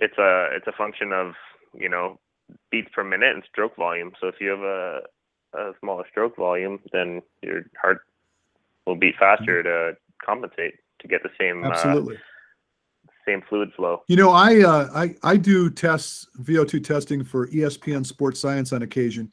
it's 0.01 0.19
a 0.19 0.49
it's 0.53 0.67
a 0.67 0.73
function 0.73 1.13
of 1.13 1.35
you 1.75 1.89
know 1.89 2.19
beats 2.71 2.91
per 2.95 3.05
minute 3.05 3.35
and 3.35 3.45
stroke 3.51 3.77
volume. 3.77 4.13
So 4.21 4.29
if 4.29 4.37
you 4.41 4.49
have 4.51 4.61
a, 4.61 5.01
a 5.55 5.73
smaller 5.81 6.05
stroke 6.11 6.37
volume, 6.37 6.81
then 6.93 7.23
your 7.43 7.63
heart 7.81 8.03
will 8.87 8.97
beat 8.97 9.15
faster 9.19 9.63
mm-hmm. 9.63 9.93
to 9.93 9.97
compensate 10.25 10.75
to 11.01 11.09
get 11.09 11.23
the 11.23 11.31
same 11.39 11.65
uh, 11.65 11.69
absolutely 11.69 12.17
uh, 12.17 12.21
same 13.27 13.43
fluid 13.49 13.73
flow. 13.75 14.03
You 14.09 14.17
know, 14.17 14.31
I 14.31 14.63
uh, 14.63 14.89
I 14.95 15.15
I 15.23 15.37
do 15.37 15.71
tests 15.71 16.27
VO2 16.43 16.83
testing 16.85 17.25
for 17.25 17.47
ESPN 17.49 18.05
Sports 18.05 18.41
Science 18.41 18.73
on 18.73 18.83
occasion. 18.83 19.33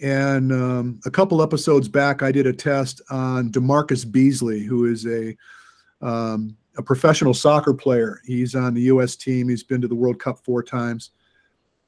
And 0.00 0.50
um, 0.52 1.00
a 1.06 1.10
couple 1.10 1.42
episodes 1.42 1.88
back, 1.88 2.22
I 2.22 2.32
did 2.32 2.46
a 2.46 2.52
test 2.52 3.00
on 3.10 3.50
DaMarcus 3.50 4.10
Beasley, 4.10 4.60
who 4.60 4.86
is 4.86 5.06
a 5.06 5.36
um, 6.00 6.56
a 6.76 6.82
professional 6.82 7.34
soccer 7.34 7.74
player. 7.74 8.20
He's 8.24 8.54
on 8.54 8.74
the 8.74 8.82
U.S. 8.82 9.14
team. 9.14 9.48
He's 9.48 9.62
been 9.62 9.80
to 9.80 9.88
the 9.88 9.94
World 9.94 10.18
Cup 10.18 10.38
four 10.44 10.62
times. 10.62 11.10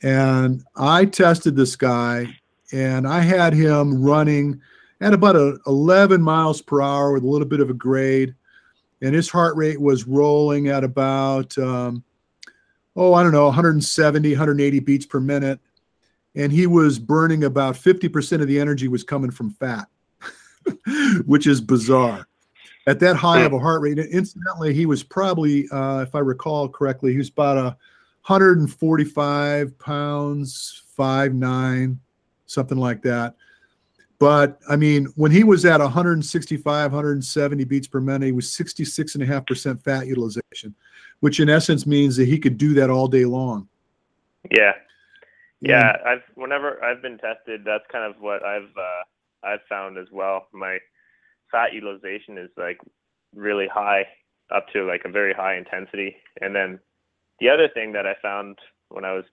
And 0.02 0.62
I 0.76 1.06
tested 1.06 1.56
this 1.56 1.74
guy, 1.76 2.38
and 2.72 3.08
I 3.08 3.20
had 3.20 3.52
him 3.54 4.02
running 4.02 4.60
at 5.04 5.12
about 5.12 5.36
a 5.36 5.58
11 5.66 6.22
miles 6.22 6.62
per 6.62 6.80
hour 6.80 7.12
with 7.12 7.24
a 7.24 7.28
little 7.28 7.46
bit 7.46 7.60
of 7.60 7.68
a 7.68 7.74
grade, 7.74 8.34
and 9.02 9.14
his 9.14 9.28
heart 9.28 9.54
rate 9.54 9.78
was 9.78 10.06
rolling 10.06 10.68
at 10.68 10.82
about 10.82 11.56
um, 11.58 12.02
oh 12.96 13.12
I 13.12 13.22
don't 13.22 13.32
know 13.32 13.44
170 13.44 14.30
180 14.30 14.80
beats 14.80 15.04
per 15.04 15.20
minute, 15.20 15.60
and 16.34 16.50
he 16.50 16.66
was 16.66 16.98
burning 16.98 17.44
about 17.44 17.74
50% 17.74 18.40
of 18.40 18.48
the 18.48 18.58
energy 18.58 18.88
was 18.88 19.04
coming 19.04 19.30
from 19.30 19.50
fat, 19.50 19.88
which 21.26 21.46
is 21.46 21.60
bizarre. 21.60 22.26
At 22.86 22.98
that 23.00 23.16
high 23.16 23.40
of 23.40 23.52
a 23.52 23.58
heart 23.58 23.82
rate, 23.82 23.98
incidentally, 23.98 24.72
he 24.72 24.86
was 24.86 25.02
probably, 25.02 25.68
uh, 25.70 26.00
if 26.00 26.14
I 26.14 26.20
recall 26.20 26.68
correctly, 26.68 27.12
he 27.12 27.18
was 27.18 27.28
about 27.28 27.58
a 27.58 27.76
145 28.26 29.78
pounds, 29.78 30.82
five 30.96 31.34
nine, 31.34 32.00
something 32.46 32.78
like 32.78 33.02
that. 33.02 33.36
But 34.18 34.58
I 34.68 34.76
mean, 34.76 35.06
when 35.16 35.32
he 35.32 35.44
was 35.44 35.64
at 35.64 35.80
165, 35.80 36.92
170 36.92 37.64
beats 37.64 37.86
per 37.86 38.00
minute, 38.00 38.26
he 38.26 38.32
was 38.32 38.46
66.5% 38.46 39.82
fat 39.82 40.06
utilization, 40.06 40.74
which 41.20 41.40
in 41.40 41.48
essence 41.48 41.86
means 41.86 42.16
that 42.16 42.26
he 42.26 42.38
could 42.38 42.56
do 42.56 42.74
that 42.74 42.90
all 42.90 43.08
day 43.08 43.24
long. 43.24 43.68
Yeah. 44.50 44.72
Yeah. 45.60 45.96
I've, 46.06 46.22
whenever 46.34 46.82
I've 46.84 47.02
been 47.02 47.18
tested, 47.18 47.62
that's 47.64 47.84
kind 47.90 48.04
of 48.04 48.20
what 48.20 48.44
I've, 48.44 48.70
uh, 48.76 49.46
I've 49.46 49.62
found 49.68 49.98
as 49.98 50.08
well. 50.12 50.46
My 50.52 50.78
fat 51.50 51.72
utilization 51.72 52.38
is 52.38 52.50
like 52.56 52.78
really 53.34 53.66
high 53.72 54.06
up 54.54 54.66
to 54.72 54.84
like 54.84 55.02
a 55.04 55.10
very 55.10 55.32
high 55.32 55.56
intensity. 55.56 56.16
And 56.40 56.54
then 56.54 56.78
the 57.40 57.48
other 57.48 57.68
thing 57.68 57.92
that 57.92 58.06
I 58.06 58.14
found 58.22 58.58
when 58.90 59.04
I 59.04 59.12
was 59.12 59.24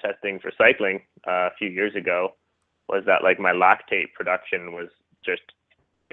testing 0.00 0.40
for 0.40 0.52
cycling 0.56 1.02
uh, 1.26 1.48
a 1.48 1.50
few 1.58 1.68
years 1.68 1.94
ago 1.94 2.34
was 2.90 3.04
that 3.06 3.22
like 3.22 3.38
my 3.38 3.52
lactate 3.52 4.12
production 4.14 4.72
was 4.72 4.88
just 5.24 5.42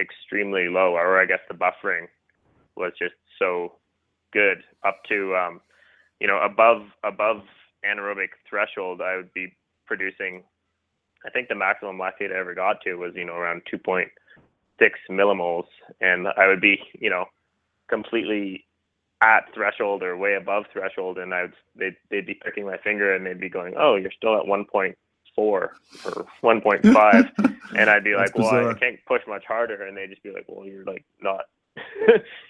extremely 0.00 0.68
low, 0.68 0.94
or 0.94 1.20
I 1.20 1.26
guess 1.26 1.40
the 1.48 1.54
buffering 1.54 2.06
was 2.76 2.92
just 2.98 3.14
so 3.38 3.72
good 4.32 4.58
up 4.84 5.02
to 5.08 5.34
um, 5.36 5.60
you 6.20 6.26
know 6.26 6.38
above 6.38 6.82
above 7.04 7.42
anaerobic 7.84 8.28
threshold. 8.48 9.00
I 9.00 9.16
would 9.16 9.32
be 9.34 9.54
producing. 9.86 10.42
I 11.26 11.30
think 11.30 11.48
the 11.48 11.56
maximum 11.56 11.98
lactate 11.98 12.32
I 12.32 12.38
ever 12.38 12.54
got 12.54 12.80
to 12.82 12.94
was 12.94 13.12
you 13.14 13.24
know 13.24 13.34
around 13.34 13.62
2.6 13.72 14.06
millimoles, 15.10 15.66
and 16.00 16.28
I 16.28 16.46
would 16.46 16.60
be 16.60 16.78
you 16.98 17.10
know 17.10 17.24
completely 17.88 18.64
at 19.20 19.52
threshold 19.52 20.04
or 20.04 20.16
way 20.16 20.34
above 20.34 20.64
threshold, 20.72 21.18
and 21.18 21.34
I 21.34 21.42
would 21.42 21.54
they'd, 21.74 21.96
they'd 22.10 22.26
be 22.26 22.34
picking 22.34 22.66
my 22.66 22.78
finger 22.78 23.14
and 23.14 23.26
they'd 23.26 23.40
be 23.40 23.48
going, 23.48 23.74
"Oh, 23.76 23.96
you're 23.96 24.12
still 24.12 24.38
at 24.38 24.46
1.4 25.38 25.42
or 25.42 26.26
1.5," 26.42 27.56
and 27.76 27.90
I'd 27.90 28.04
be 28.04 28.14
like, 28.16 28.36
"Well, 28.36 28.68
I 28.68 28.74
can't 28.74 28.98
push 29.06 29.22
much 29.26 29.44
harder," 29.46 29.86
and 29.86 29.96
they'd 29.96 30.10
just 30.10 30.22
be 30.22 30.30
like, 30.30 30.44
"Well, 30.48 30.66
you're 30.66 30.84
like 30.84 31.04
not." 31.20 31.42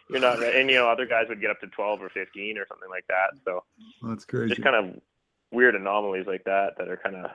you're 0.09 0.21
not 0.21 0.39
ready. 0.39 0.59
and 0.59 0.71
you 0.71 0.77
know 0.77 0.89
other 0.89 1.05
guys 1.05 1.27
would 1.29 1.39
get 1.39 1.51
up 1.51 1.61
to 1.61 1.67
12 1.67 2.01
or 2.01 2.09
15 2.09 2.57
or 2.57 2.67
something 2.67 2.89
like 2.89 3.05
that 3.09 3.39
so 3.45 3.63
that's 4.03 4.25
crazy 4.25 4.55
just 4.55 4.63
kind 4.63 4.75
of 4.75 4.99
weird 5.53 5.75
anomalies 5.75 6.27
like 6.27 6.43
that 6.45 6.71
that 6.79 6.89
are 6.89 6.97
kind 6.97 7.15
of 7.15 7.31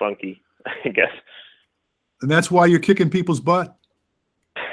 funky 0.00 0.42
i 0.84 0.88
guess 0.88 1.12
and 2.20 2.28
that's 2.28 2.50
why 2.50 2.66
you're 2.66 2.80
kicking 2.80 3.08
people's 3.08 3.38
butt 3.38 3.76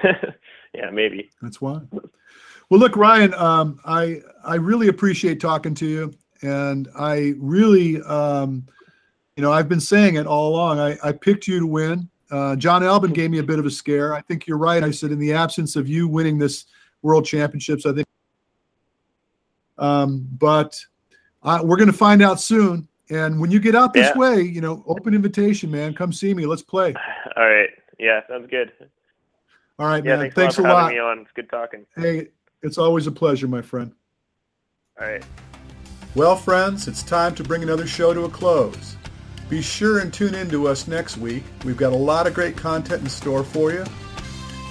yeah 0.04 0.90
maybe 0.92 1.30
that's 1.40 1.62
why 1.62 1.82
well, 2.70 2.80
look, 2.80 2.96
Ryan, 2.96 3.34
um, 3.36 3.80
I 3.86 4.22
I 4.44 4.56
really 4.56 4.88
appreciate 4.88 5.40
talking 5.40 5.76
to 5.76 5.86
you, 5.86 6.14
and 6.42 6.90
I 6.98 7.34
really, 7.38 8.02
um, 8.02 8.66
you 9.36 9.44
know, 9.44 9.52
I've 9.52 9.68
been 9.68 9.82
saying 9.82 10.16
it 10.16 10.26
all 10.26 10.50
along. 10.50 10.80
I, 10.80 10.98
I 11.04 11.12
picked 11.12 11.48
you 11.48 11.60
to 11.60 11.68
win. 11.68 12.10
Uh, 12.32 12.56
Jon 12.56 12.82
Albon 12.82 13.14
gave 13.14 13.32
me 13.32 13.40
a 13.40 13.44
bit 13.44 13.60
of 13.60 13.66
a 13.66 13.72
scare. 13.72 14.14
I 14.14 14.22
think 14.22 14.48
you're 14.48 14.58
right. 14.58 14.84
I 14.84 14.92
said 14.92 15.12
in 15.12 15.20
the 15.20 15.34
absence 15.34 15.76
of 15.76 15.88
you 15.88 16.08
winning 16.08 16.38
this 16.38 16.66
World 17.02 17.26
Championships, 17.26 17.86
I 17.86 17.94
think. 17.94 18.08
Um, 19.78 20.28
but 20.40 20.80
I, 21.44 21.62
we're 21.62 21.78
going 21.78 21.92
to 21.92 21.98
find 21.98 22.22
out 22.22 22.40
soon. 22.40 22.88
And 23.10 23.40
when 23.40 23.52
you 23.52 23.60
get 23.60 23.76
out 23.76 23.94
this 23.94 24.08
yeah. 24.08 24.18
way, 24.18 24.42
you 24.42 24.62
know, 24.62 24.84
open 24.88 25.14
invitation, 25.14 25.70
man. 25.70 25.94
Come 25.94 26.12
see 26.12 26.34
me. 26.34 26.46
Let's 26.46 26.64
play. 26.64 26.96
All 27.38 27.48
right. 27.48 27.70
Yeah, 28.00 28.22
sounds 28.28 28.50
good. 28.50 28.72
All 29.78 29.88
right, 29.88 30.04
yeah, 30.04 30.12
man. 30.12 30.20
Thanks, 30.20 30.36
thanks 30.36 30.58
a 30.58 30.62
lot. 30.62 30.92
Me 30.92 31.00
on. 31.00 31.20
It's 31.20 31.32
good 31.34 31.50
talking. 31.50 31.86
Hey, 31.96 32.30
it's 32.64 32.78
always 32.78 33.08
a 33.08 33.12
pleasure, 33.12 33.48
my 33.48 33.62
friend. 33.62 33.92
All 35.00 35.08
right. 35.08 35.24
Well, 36.16 36.38
friends, 36.38 36.88
it's 36.88 37.04
time 37.04 37.36
to 37.36 37.44
bring 37.44 37.62
another 37.62 37.86
show 37.86 38.14
to 38.14 38.24
a 38.24 38.30
close. 38.30 38.96
Be 39.50 39.62
sure 39.62 40.00
and 40.00 40.12
tune 40.12 40.34
in 40.34 40.50
to 40.50 40.68
us 40.68 40.88
next 40.88 41.18
week. 41.18 41.44
We've 41.64 41.78
got 41.78 41.94
a 41.94 41.98
lot 41.98 42.26
of 42.26 42.34
great 42.34 42.58
content 42.58 43.04
in 43.04 43.10
store 43.10 43.44
for 43.44 43.72
you. 43.72 43.86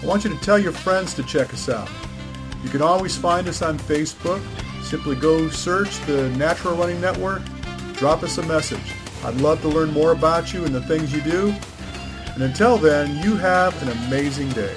I 0.03 0.07
want 0.07 0.25
you 0.25 0.31
to 0.31 0.41
tell 0.41 0.59
your 0.59 0.73
friends 0.73 1.15
to 1.15 1.23
check 1.23 1.55
us 1.55 1.69
out. 1.69 1.89
You 2.63 2.71
can 2.71 2.83
always 2.83 3.17
find 3.17 3.47
us 3.47 3.63
on 3.63 3.79
Facebook. 3.79 4.43
Simply 4.83 5.17
go 5.17 5.49
search 5.49 5.99
the 6.07 6.29
Natural 6.31 6.75
Running 6.75 7.01
Network, 7.01 7.43
drop 7.95 8.23
us 8.23 8.39
a 8.39 8.43
message. 8.43 8.93
I'd 9.25 9.37
love 9.37 9.61
to 9.63 9.69
learn 9.69 9.93
more 9.93 10.13
about 10.13 10.53
you 10.53 10.65
and 10.65 10.75
the 10.75 10.83
things 10.83 11.13
you 11.13 11.23
do. 11.23 11.55
And 12.35 12.43
until 12.43 12.77
then, 12.77 13.23
you 13.25 13.37
have 13.37 13.81
an 13.83 13.89
amazing 14.07 14.51
day. 14.51 14.77